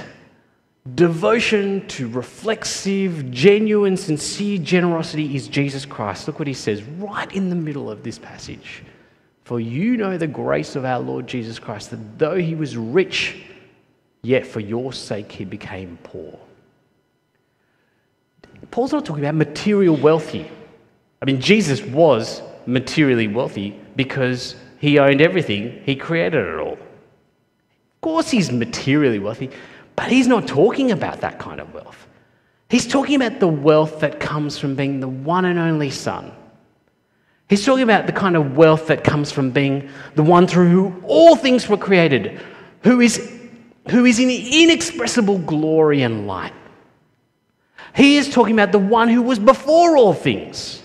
devotion 0.96 1.88
to 1.90 2.10
reflexive, 2.10 3.30
genuine, 3.30 3.96
sincere 3.96 4.58
generosity 4.58 5.36
is 5.36 5.48
Jesus 5.48 5.86
Christ. 5.86 6.26
Look 6.26 6.40
what 6.40 6.48
he 6.48 6.56
says 6.56 6.82
right 6.82 7.32
in 7.34 7.52
the 7.52 7.56
middle 7.56 7.92
of 7.92 8.02
this 8.02 8.18
passage. 8.18 8.82
For 9.44 9.60
you 9.60 9.96
know 9.96 10.18
the 10.18 10.26
grace 10.26 10.76
of 10.76 10.86
our 10.86 11.00
Lord 11.00 11.28
Jesus 11.28 11.60
Christ, 11.60 11.92
that 11.92 12.18
though 12.18 12.38
he 12.38 12.56
was 12.56 12.76
rich, 12.76 13.44
yet 14.26 14.46
for 14.46 14.60
your 14.60 14.92
sake 14.92 15.32
he 15.32 15.46
became 15.46 15.98
poor. 16.04 16.38
Paul's 18.72 18.92
not 18.92 19.06
talking 19.06 19.24
about 19.24 19.36
material 19.36 19.96
wealthy. 19.96 20.50
I 21.22 21.26
mean, 21.26 21.40
Jesus 21.40 21.82
was 21.84 22.42
materially 22.66 23.28
wealthy 23.28 23.80
because 23.96 24.56
he 24.80 25.00
owned 25.00 25.22
everything, 25.22 25.82
he 25.86 25.96
created 25.96 26.46
it 26.46 26.60
all. 26.60 26.74
Of 26.74 28.02
course, 28.02 28.30
he's 28.30 28.52
materially 28.52 29.20
wealthy, 29.20 29.50
but 29.96 30.08
he's 30.08 30.28
not 30.28 30.48
talking 30.48 30.92
about 30.92 31.22
that 31.22 31.40
kind 31.40 31.60
of 31.60 31.74
wealth. 31.74 32.08
He's 32.70 32.88
talking 32.88 33.16
about 33.16 33.40
the 33.40 33.48
wealth 33.48 34.00
that 34.00 34.20
comes 34.20 34.58
from 34.58 34.76
being 34.76 35.00
the 35.00 35.08
one 35.08 35.46
and 35.46 35.60
only 35.60 35.92
Son. 35.92 36.32
He's 37.48 37.64
talking 37.64 37.84
about 37.84 38.08
the 38.08 38.12
kind 38.12 38.36
of 38.36 38.58
wealth 38.58 38.88
that 38.88 39.04
comes 39.04 39.32
from 39.32 39.52
being 39.52 39.90
the 40.16 40.24
one 40.24 40.48
through 40.48 40.70
whom 40.70 41.04
all 41.08 41.36
things 41.36 41.70
were 41.70 41.78
created, 41.78 42.42
who 42.82 43.02
is 43.02 43.32
who 43.90 44.06
is 44.06 44.20
in 44.20 44.30
inexpressible 44.30 45.40
glory 45.40 46.02
and 46.02 46.28
light. 46.28 46.54
He 47.96 48.18
is 48.18 48.30
talking 48.30 48.54
about 48.54 48.72
the 48.72 48.80
one 48.80 49.08
who 49.10 49.22
was 49.22 49.40
before 49.40 49.96
all 49.96 50.14
things 50.14 50.82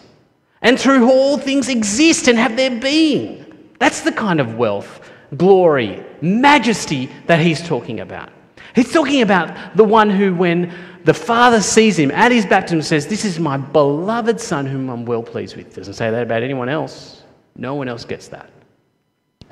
and 0.62 0.78
through 0.78 1.00
whom 1.00 1.10
all 1.10 1.38
things 1.38 1.68
exist 1.68 2.28
and 2.28 2.38
have 2.38 2.56
their 2.56 2.70
being. 2.70 3.44
That's 3.78 4.02
the 4.02 4.12
kind 4.12 4.40
of 4.40 4.56
wealth, 4.56 5.10
glory, 5.36 6.04
majesty 6.20 7.10
that 7.26 7.40
he's 7.40 7.66
talking 7.66 8.00
about. 8.00 8.30
He's 8.74 8.92
talking 8.92 9.22
about 9.22 9.76
the 9.76 9.84
one 9.84 10.10
who, 10.10 10.34
when 10.34 10.72
the 11.04 11.14
Father 11.14 11.60
sees 11.60 11.98
him 11.98 12.10
at 12.10 12.30
his 12.30 12.46
baptism, 12.46 12.82
says, 12.82 13.06
This 13.06 13.24
is 13.24 13.40
my 13.40 13.56
beloved 13.56 14.40
Son 14.40 14.66
whom 14.66 14.88
I'm 14.90 15.04
well 15.04 15.22
pleased 15.22 15.56
with. 15.56 15.74
Doesn't 15.74 15.94
say 15.94 16.10
that 16.10 16.22
about 16.22 16.42
anyone 16.42 16.68
else. 16.68 17.22
No 17.56 17.74
one 17.74 17.88
else 17.88 18.04
gets 18.04 18.28
that. 18.28 18.50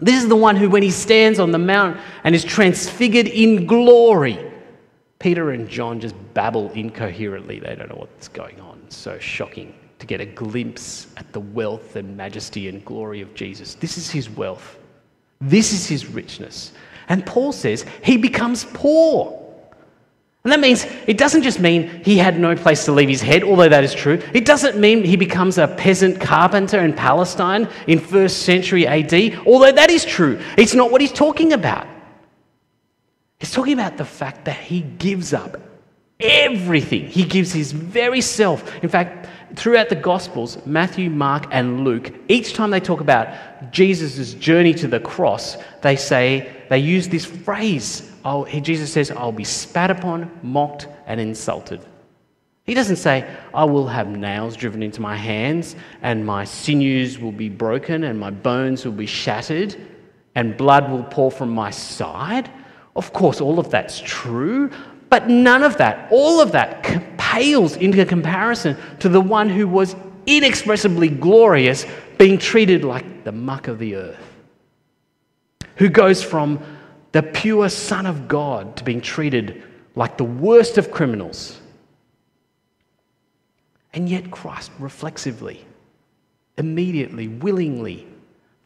This 0.00 0.22
is 0.22 0.28
the 0.28 0.36
one 0.36 0.56
who, 0.56 0.70
when 0.70 0.82
he 0.82 0.90
stands 0.90 1.38
on 1.38 1.50
the 1.50 1.58
mount 1.58 1.98
and 2.24 2.34
is 2.34 2.44
transfigured 2.44 3.26
in 3.26 3.66
glory, 3.66 4.38
Peter 5.18 5.50
and 5.50 5.68
John 5.68 5.98
just 6.00 6.14
babble 6.34 6.70
incoherently. 6.72 7.58
They 7.58 7.74
don't 7.74 7.88
know 7.88 7.96
what's 7.96 8.28
going 8.28 8.60
on. 8.60 8.80
So 8.90 9.18
shocking 9.18 9.74
to 9.98 10.06
get 10.06 10.20
a 10.20 10.26
glimpse 10.26 11.08
at 11.16 11.32
the 11.32 11.40
wealth 11.40 11.96
and 11.96 12.16
majesty 12.16 12.68
and 12.68 12.84
glory 12.84 13.20
of 13.20 13.34
Jesus. 13.34 13.74
This 13.74 13.98
is 13.98 14.10
his 14.10 14.30
wealth, 14.30 14.78
this 15.40 15.72
is 15.72 15.86
his 15.86 16.06
richness. 16.06 16.72
And 17.08 17.24
Paul 17.24 17.52
says 17.52 17.84
he 18.02 18.16
becomes 18.16 18.66
poor. 18.66 19.37
And 20.44 20.52
that 20.52 20.60
means 20.60 20.86
it 21.06 21.18
doesn't 21.18 21.42
just 21.42 21.60
mean 21.60 21.88
he 22.04 22.16
had 22.16 22.38
no 22.38 22.54
place 22.54 22.84
to 22.84 22.92
leave 22.92 23.08
his 23.08 23.20
head, 23.20 23.42
although 23.42 23.68
that 23.68 23.84
is 23.84 23.92
true. 23.92 24.22
It 24.32 24.44
doesn't 24.44 24.78
mean 24.78 25.04
he 25.04 25.16
becomes 25.16 25.58
a 25.58 25.68
peasant 25.68 26.20
carpenter 26.20 26.78
in 26.78 26.92
Palestine 26.92 27.68
in 27.86 27.98
first 27.98 28.42
century 28.42 28.86
AD, 28.86 29.46
although 29.46 29.72
that 29.72 29.90
is 29.90 30.04
true. 30.04 30.40
It's 30.56 30.74
not 30.74 30.90
what 30.92 31.00
he's 31.00 31.12
talking 31.12 31.52
about. 31.52 31.86
He's 33.40 33.52
talking 33.52 33.74
about 33.74 33.96
the 33.96 34.04
fact 34.04 34.44
that 34.46 34.56
he 34.56 34.80
gives 34.80 35.32
up 35.32 35.60
everything. 36.20 37.06
He 37.06 37.24
gives 37.24 37.52
his 37.52 37.72
very 37.72 38.20
self. 38.20 38.82
In 38.82 38.88
fact, 38.88 39.28
throughout 39.56 39.88
the 39.88 39.96
Gospels, 39.96 40.64
Matthew, 40.66 41.10
Mark, 41.10 41.46
and 41.50 41.84
Luke, 41.84 42.12
each 42.28 42.54
time 42.54 42.70
they 42.70 42.80
talk 42.80 43.00
about 43.00 43.70
Jesus' 43.70 44.34
journey 44.34 44.74
to 44.74 44.88
the 44.88 45.00
cross, 45.00 45.56
they 45.82 45.96
say, 45.96 46.52
they 46.68 46.78
use 46.78 47.08
this 47.08 47.24
phrase. 47.24 48.12
Oh, 48.30 48.44
Jesus 48.44 48.92
says, 48.92 49.10
I'll 49.10 49.32
be 49.32 49.42
spat 49.42 49.90
upon, 49.90 50.30
mocked, 50.42 50.86
and 51.06 51.18
insulted. 51.18 51.80
He 52.64 52.74
doesn't 52.74 52.96
say, 52.96 53.26
I 53.54 53.64
will 53.64 53.86
have 53.86 54.06
nails 54.06 54.54
driven 54.54 54.82
into 54.82 55.00
my 55.00 55.16
hands, 55.16 55.76
and 56.02 56.26
my 56.26 56.44
sinews 56.44 57.18
will 57.18 57.32
be 57.32 57.48
broken, 57.48 58.04
and 58.04 58.20
my 58.20 58.28
bones 58.28 58.84
will 58.84 58.92
be 58.92 59.06
shattered, 59.06 59.74
and 60.34 60.58
blood 60.58 60.90
will 60.90 61.04
pour 61.04 61.30
from 61.30 61.48
my 61.48 61.70
side. 61.70 62.50
Of 62.96 63.14
course, 63.14 63.40
all 63.40 63.58
of 63.58 63.70
that's 63.70 63.98
true, 63.98 64.70
but 65.08 65.30
none 65.30 65.62
of 65.62 65.78
that, 65.78 66.06
all 66.12 66.42
of 66.42 66.52
that 66.52 66.82
pales 67.16 67.76
into 67.76 68.04
comparison 68.04 68.76
to 68.98 69.08
the 69.08 69.22
one 69.22 69.48
who 69.48 69.66
was 69.66 69.96
inexpressibly 70.26 71.08
glorious, 71.08 71.86
being 72.18 72.36
treated 72.36 72.84
like 72.84 73.24
the 73.24 73.32
muck 73.32 73.68
of 73.68 73.78
the 73.78 73.94
earth, 73.94 74.34
who 75.76 75.88
goes 75.88 76.22
from 76.22 76.60
the 77.18 77.22
pure 77.22 77.68
Son 77.68 78.06
of 78.06 78.28
God 78.28 78.76
to 78.76 78.84
being 78.84 79.00
treated 79.00 79.62
like 79.96 80.16
the 80.16 80.24
worst 80.24 80.78
of 80.78 80.92
criminals. 80.92 81.60
And 83.92 84.08
yet, 84.08 84.30
Christ 84.30 84.70
reflexively, 84.78 85.64
immediately, 86.56 87.26
willingly, 87.26 88.06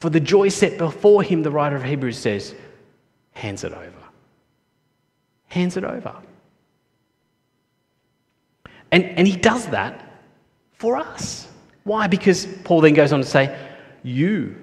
for 0.00 0.10
the 0.10 0.20
joy 0.20 0.50
set 0.50 0.76
before 0.76 1.22
him, 1.22 1.42
the 1.42 1.50
writer 1.50 1.76
of 1.76 1.82
Hebrews 1.82 2.18
says, 2.18 2.54
hands 3.32 3.64
it 3.64 3.72
over 3.72 4.02
hands 5.52 5.76
it 5.76 5.84
over. 5.84 6.16
And, 8.90 9.04
and 9.04 9.28
he 9.28 9.36
does 9.36 9.66
that 9.66 10.22
for 10.72 10.96
us. 10.96 11.46
Why? 11.84 12.06
Because 12.06 12.46
Paul 12.64 12.80
then 12.80 12.94
goes 12.94 13.12
on 13.12 13.20
to 13.20 13.26
say, 13.26 13.56
You, 14.02 14.56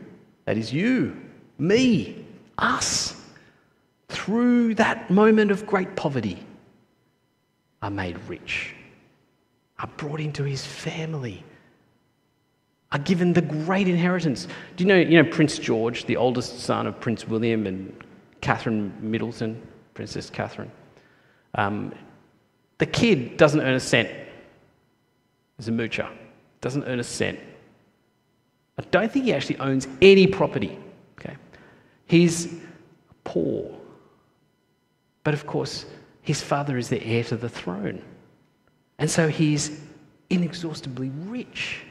that 0.46 0.58
is 0.58 0.74
you, 0.74 1.16
me, 1.58 2.26
us, 2.58 3.16
through 4.10 4.76
that 4.76 5.10
moment 5.10 5.52
of 5.52 5.66
great 5.66 5.96
poverty, 5.96 6.44
are 7.82 7.90
made 7.92 8.18
rich, 8.28 8.76
are 9.78 9.90
brought 9.98 10.20
into 10.20 10.44
his 10.44 10.66
family, 10.66 11.44
are 12.92 13.00
given 13.00 13.34
the 13.34 13.42
great 13.42 13.88
inheritance. 13.88 14.48
Do 14.76 14.84
you 14.84 14.88
know, 14.88 14.98
you 14.98 15.24
know 15.24 15.30
Prince 15.30 15.58
George, 15.60 16.06
the 16.06 16.18
oldest 16.18 16.60
son 16.60 16.88
of 16.88 17.00
Prince 17.00 17.28
William 17.28 17.68
and 17.68 17.96
Catherine 18.42 18.92
Middleton, 19.00 19.62
Princess 19.94 20.30
Catherine? 20.30 20.72
Um, 21.56 21.94
the 22.80 22.86
kid 22.86 23.38
doesn't 23.38 23.62
earn 23.62 23.76
a 23.76 23.80
cent. 23.80 24.10
He's 25.58 25.68
a 25.68 25.72
moocher, 25.72 26.10
doesn't 26.62 26.84
earn 26.86 27.00
a 27.00 27.04
cent. 27.04 27.40
I 28.78 28.82
don't 28.92 29.12
think 29.12 29.26
he 29.26 29.34
actually 29.34 29.60
owns 29.60 29.88
any 30.02 30.26
property. 30.26 30.80
Okay? 31.20 31.36
He's 32.08 32.56
poor. 33.24 33.79
But 35.30 35.36
of 35.36 35.46
course, 35.46 35.86
his 36.24 36.42
father 36.42 36.76
is 36.76 36.90
the 36.90 37.06
heir 37.06 37.24
to 37.26 37.38
the 37.38 37.50
throne. 37.50 38.02
And 38.98 39.08
so 39.08 39.28
he's 39.28 39.80
inexhaustibly 40.32 41.12
rich. 41.28 41.82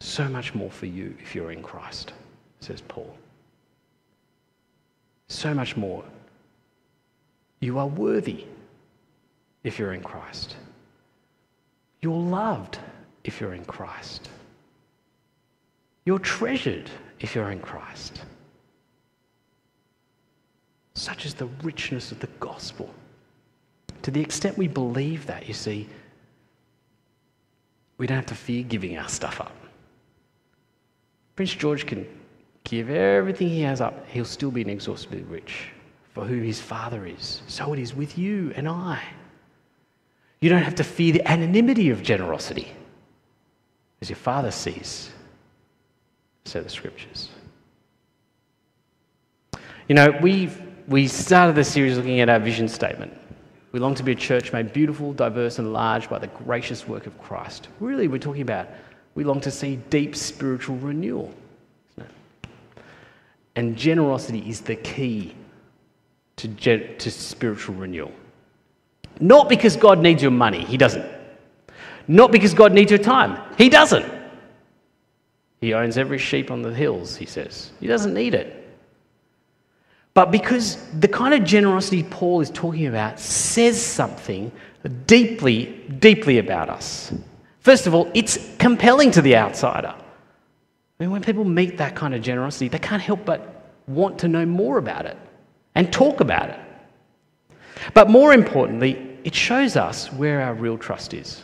So 0.00 0.28
much 0.28 0.54
more 0.54 0.70
for 0.70 0.84
you 0.84 1.16
if 1.22 1.34
you're 1.34 1.52
in 1.52 1.62
Christ, 1.62 2.12
says 2.60 2.82
Paul. 2.82 3.16
So 5.28 5.54
much 5.54 5.74
more 5.74 6.04
you 7.60 7.78
are 7.78 7.86
worthy 7.86 8.44
if 9.64 9.78
you're 9.78 9.94
in 9.94 10.02
Christ. 10.02 10.56
You're 12.02 12.12
loved 12.12 12.78
if 13.24 13.40
you're 13.40 13.54
in 13.54 13.64
Christ. 13.64 14.28
You're 16.04 16.18
treasured 16.18 16.90
if 17.20 17.34
you're 17.34 17.52
in 17.52 17.60
Christ. 17.60 18.20
Such 21.02 21.26
is 21.26 21.34
the 21.34 21.46
richness 21.64 22.12
of 22.12 22.20
the 22.20 22.28
gospel. 22.38 22.88
To 24.02 24.12
the 24.12 24.20
extent 24.20 24.56
we 24.56 24.68
believe 24.68 25.26
that, 25.26 25.48
you 25.48 25.52
see, 25.52 25.88
we 27.98 28.06
don't 28.06 28.14
have 28.14 28.26
to 28.26 28.36
fear 28.36 28.62
giving 28.62 28.96
our 28.96 29.08
stuff 29.08 29.40
up. 29.40 29.52
Prince 31.34 31.54
George 31.54 31.86
can 31.86 32.06
give 32.62 32.88
everything 32.88 33.48
he 33.48 33.62
has 33.62 33.80
up, 33.80 34.06
he'll 34.10 34.24
still 34.24 34.52
be 34.52 34.60
inexhaustibly 34.60 35.22
rich 35.22 35.70
for 36.14 36.24
who 36.24 36.38
his 36.38 36.60
father 36.60 37.04
is. 37.04 37.42
So 37.48 37.72
it 37.72 37.80
is 37.80 37.96
with 37.96 38.16
you 38.16 38.52
and 38.54 38.68
I. 38.68 39.02
You 40.40 40.50
don't 40.50 40.62
have 40.62 40.76
to 40.76 40.84
fear 40.84 41.14
the 41.14 41.28
anonymity 41.28 41.90
of 41.90 42.04
generosity, 42.04 42.70
as 44.00 44.08
your 44.08 44.18
father 44.18 44.52
sees, 44.52 45.10
so 46.44 46.60
the 46.60 46.70
scriptures. 46.70 47.30
You 49.88 49.96
know, 49.96 50.16
we 50.22 50.48
we 50.88 51.06
started 51.08 51.54
the 51.56 51.64
series 51.64 51.96
looking 51.96 52.20
at 52.20 52.28
our 52.28 52.38
vision 52.38 52.68
statement. 52.68 53.16
We 53.72 53.80
long 53.80 53.94
to 53.94 54.02
be 54.02 54.12
a 54.12 54.16
church 54.16 54.52
made 54.52 54.72
beautiful, 54.72 55.12
diverse, 55.12 55.58
and 55.58 55.72
large 55.72 56.08
by 56.08 56.18
the 56.18 56.26
gracious 56.26 56.86
work 56.86 57.06
of 57.06 57.20
Christ. 57.22 57.68
Really, 57.80 58.08
we're 58.08 58.18
talking 58.18 58.42
about 58.42 58.68
we 59.14 59.24
long 59.24 59.40
to 59.42 59.50
see 59.50 59.76
deep 59.90 60.16
spiritual 60.16 60.76
renewal. 60.76 61.32
And 63.54 63.76
generosity 63.76 64.48
is 64.48 64.62
the 64.62 64.76
key 64.76 65.34
to, 66.36 66.48
to 66.96 67.10
spiritual 67.10 67.74
renewal. 67.74 68.12
Not 69.20 69.48
because 69.48 69.76
God 69.76 69.98
needs 69.98 70.22
your 70.22 70.30
money, 70.30 70.64
He 70.64 70.76
doesn't. 70.76 71.04
Not 72.08 72.32
because 72.32 72.54
God 72.54 72.72
needs 72.72 72.90
your 72.90 72.98
time, 72.98 73.40
He 73.58 73.68
doesn't. 73.68 74.06
He 75.60 75.74
owns 75.74 75.96
every 75.96 76.18
sheep 76.18 76.50
on 76.50 76.62
the 76.62 76.74
hills, 76.74 77.16
He 77.16 77.26
says. 77.26 77.70
He 77.78 77.86
doesn't 77.86 78.14
need 78.14 78.34
it. 78.34 78.61
But 80.14 80.30
because 80.30 80.76
the 80.98 81.08
kind 81.08 81.32
of 81.32 81.44
generosity 81.44 82.02
Paul 82.02 82.40
is 82.40 82.50
talking 82.50 82.86
about 82.86 83.18
says 83.18 83.82
something 83.82 84.52
deeply, 85.06 85.66
deeply 85.98 86.38
about 86.38 86.68
us. 86.68 87.12
First 87.60 87.86
of 87.86 87.94
all, 87.94 88.10
it's 88.14 88.54
compelling 88.58 89.10
to 89.12 89.22
the 89.22 89.36
outsider. 89.36 89.94
I 89.94 91.02
mean, 91.02 91.10
when 91.10 91.22
people 91.22 91.44
meet 91.44 91.78
that 91.78 91.94
kind 91.94 92.14
of 92.14 92.22
generosity, 92.22 92.68
they 92.68 92.78
can't 92.78 93.02
help 93.02 93.24
but 93.24 93.70
want 93.86 94.18
to 94.20 94.28
know 94.28 94.44
more 94.44 94.78
about 94.78 95.06
it 95.06 95.16
and 95.74 95.92
talk 95.92 96.20
about 96.20 96.50
it. 96.50 96.60
But 97.94 98.10
more 98.10 98.32
importantly, 98.32 99.18
it 99.24 99.34
shows 99.34 99.76
us 99.76 100.12
where 100.12 100.42
our 100.42 100.54
real 100.54 100.76
trust 100.76 101.14
is. 101.14 101.42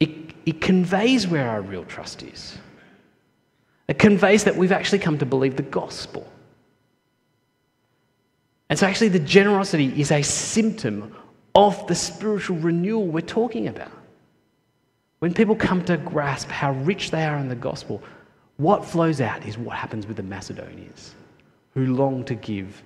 It, 0.00 0.10
it 0.46 0.60
conveys 0.60 1.28
where 1.28 1.48
our 1.48 1.62
real 1.62 1.84
trust 1.84 2.22
is. 2.22 2.58
It 3.88 3.98
conveys 3.98 4.44
that 4.44 4.56
we've 4.56 4.72
actually 4.72 4.98
come 4.98 5.18
to 5.18 5.26
believe 5.26 5.56
the 5.56 5.62
gospel. 5.62 6.26
And 8.72 8.78
so, 8.78 8.86
actually, 8.86 9.10
the 9.10 9.18
generosity 9.18 10.00
is 10.00 10.10
a 10.10 10.22
symptom 10.22 11.14
of 11.54 11.86
the 11.88 11.94
spiritual 11.94 12.56
renewal 12.56 13.06
we're 13.06 13.20
talking 13.20 13.68
about. 13.68 13.92
When 15.18 15.34
people 15.34 15.54
come 15.54 15.84
to 15.84 15.98
grasp 15.98 16.48
how 16.48 16.72
rich 16.72 17.10
they 17.10 17.26
are 17.26 17.36
in 17.36 17.48
the 17.48 17.54
gospel, 17.54 18.02
what 18.56 18.82
flows 18.82 19.20
out 19.20 19.44
is 19.44 19.58
what 19.58 19.76
happens 19.76 20.06
with 20.06 20.16
the 20.16 20.22
Macedonians 20.22 21.14
who 21.74 21.94
long 21.94 22.24
to 22.24 22.34
give 22.34 22.82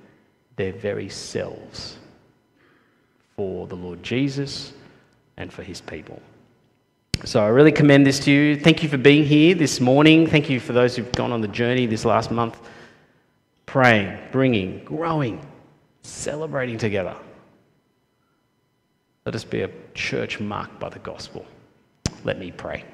their 0.57 0.73
very 0.73 1.09
selves 1.09 1.99
for 3.37 3.69
the 3.69 3.77
Lord 3.77 4.03
Jesus 4.03 4.73
and 5.37 5.53
for 5.53 5.63
his 5.63 5.81
people. 5.81 6.21
So 7.25 7.45
I 7.45 7.47
really 7.47 7.71
commend 7.71 8.05
this 8.05 8.19
to 8.25 8.33
you. 8.33 8.57
Thank 8.57 8.83
you 8.83 8.89
for 8.89 8.99
being 8.99 9.23
here 9.23 9.55
this 9.55 9.81
morning. 9.81 10.27
Thank 10.27 10.51
you 10.51 10.59
for 10.59 10.73
those 10.73 10.97
who've 10.97 11.13
gone 11.13 11.31
on 11.31 11.43
the 11.43 11.47
journey 11.47 11.87
this 11.87 12.05
last 12.05 12.33
month, 12.33 12.59
praying, 13.67 14.19
bringing, 14.33 14.83
growing, 14.85 15.41
celebrating 16.07 16.79
together. 16.79 17.17
Let 19.25 19.35
us 19.35 19.45
be 19.45 19.63
a 19.63 19.71
church 19.95 20.39
marked 20.41 20.79
by 20.79 20.89
the 20.89 21.01
gospel. 21.01 21.45
Let 22.25 22.39
me 22.39 22.53
pray. 22.53 22.85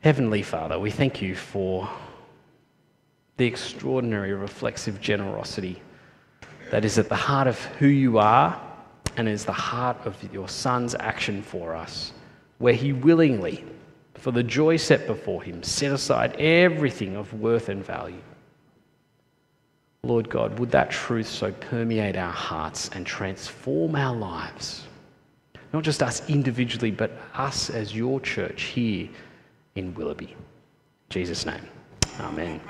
Heavenly 0.00 0.42
Father, 0.42 0.78
we 0.78 0.92
thank 0.92 1.20
you 1.20 1.34
for 1.34 1.88
the 3.36 3.46
extraordinary 3.46 4.32
reflexive 4.32 5.00
generosity 5.00 5.82
that 6.70 6.84
is 6.84 6.98
at 6.98 7.08
the 7.08 7.16
heart 7.16 7.48
of 7.48 7.58
who 7.78 7.88
you 7.88 8.18
are 8.18 8.60
and 9.16 9.28
is 9.28 9.44
the 9.44 9.52
heart 9.52 9.96
of 10.04 10.16
your 10.32 10.48
Son's 10.48 10.94
action 10.94 11.42
for 11.42 11.74
us, 11.74 12.12
where 12.58 12.74
he 12.74 12.92
willingly, 12.92 13.64
for 14.14 14.30
the 14.30 14.42
joy 14.42 14.76
set 14.76 15.06
before 15.08 15.42
him, 15.42 15.62
set 15.62 15.90
aside 15.90 16.36
everything 16.36 17.16
of 17.16 17.32
worth 17.34 17.68
and 17.68 17.84
value. 17.84 18.22
Lord 20.04 20.30
God, 20.30 20.58
would 20.58 20.70
that 20.70 20.90
truth 20.90 21.28
so 21.28 21.50
permeate 21.52 22.16
our 22.16 22.32
hearts 22.32 22.88
and 22.94 23.04
transform 23.04 23.96
our 23.96 24.14
lives? 24.14 24.84
Not 25.72 25.82
just 25.82 26.02
us 26.02 26.28
individually, 26.28 26.90
but 26.90 27.10
us 27.34 27.68
as 27.68 27.94
your 27.94 28.20
church 28.20 28.62
here 28.62 29.08
in 29.74 29.94
Willoughby. 29.94 30.30
In 30.30 30.36
Jesus' 31.10 31.44
name, 31.44 31.66
amen. 32.20 32.60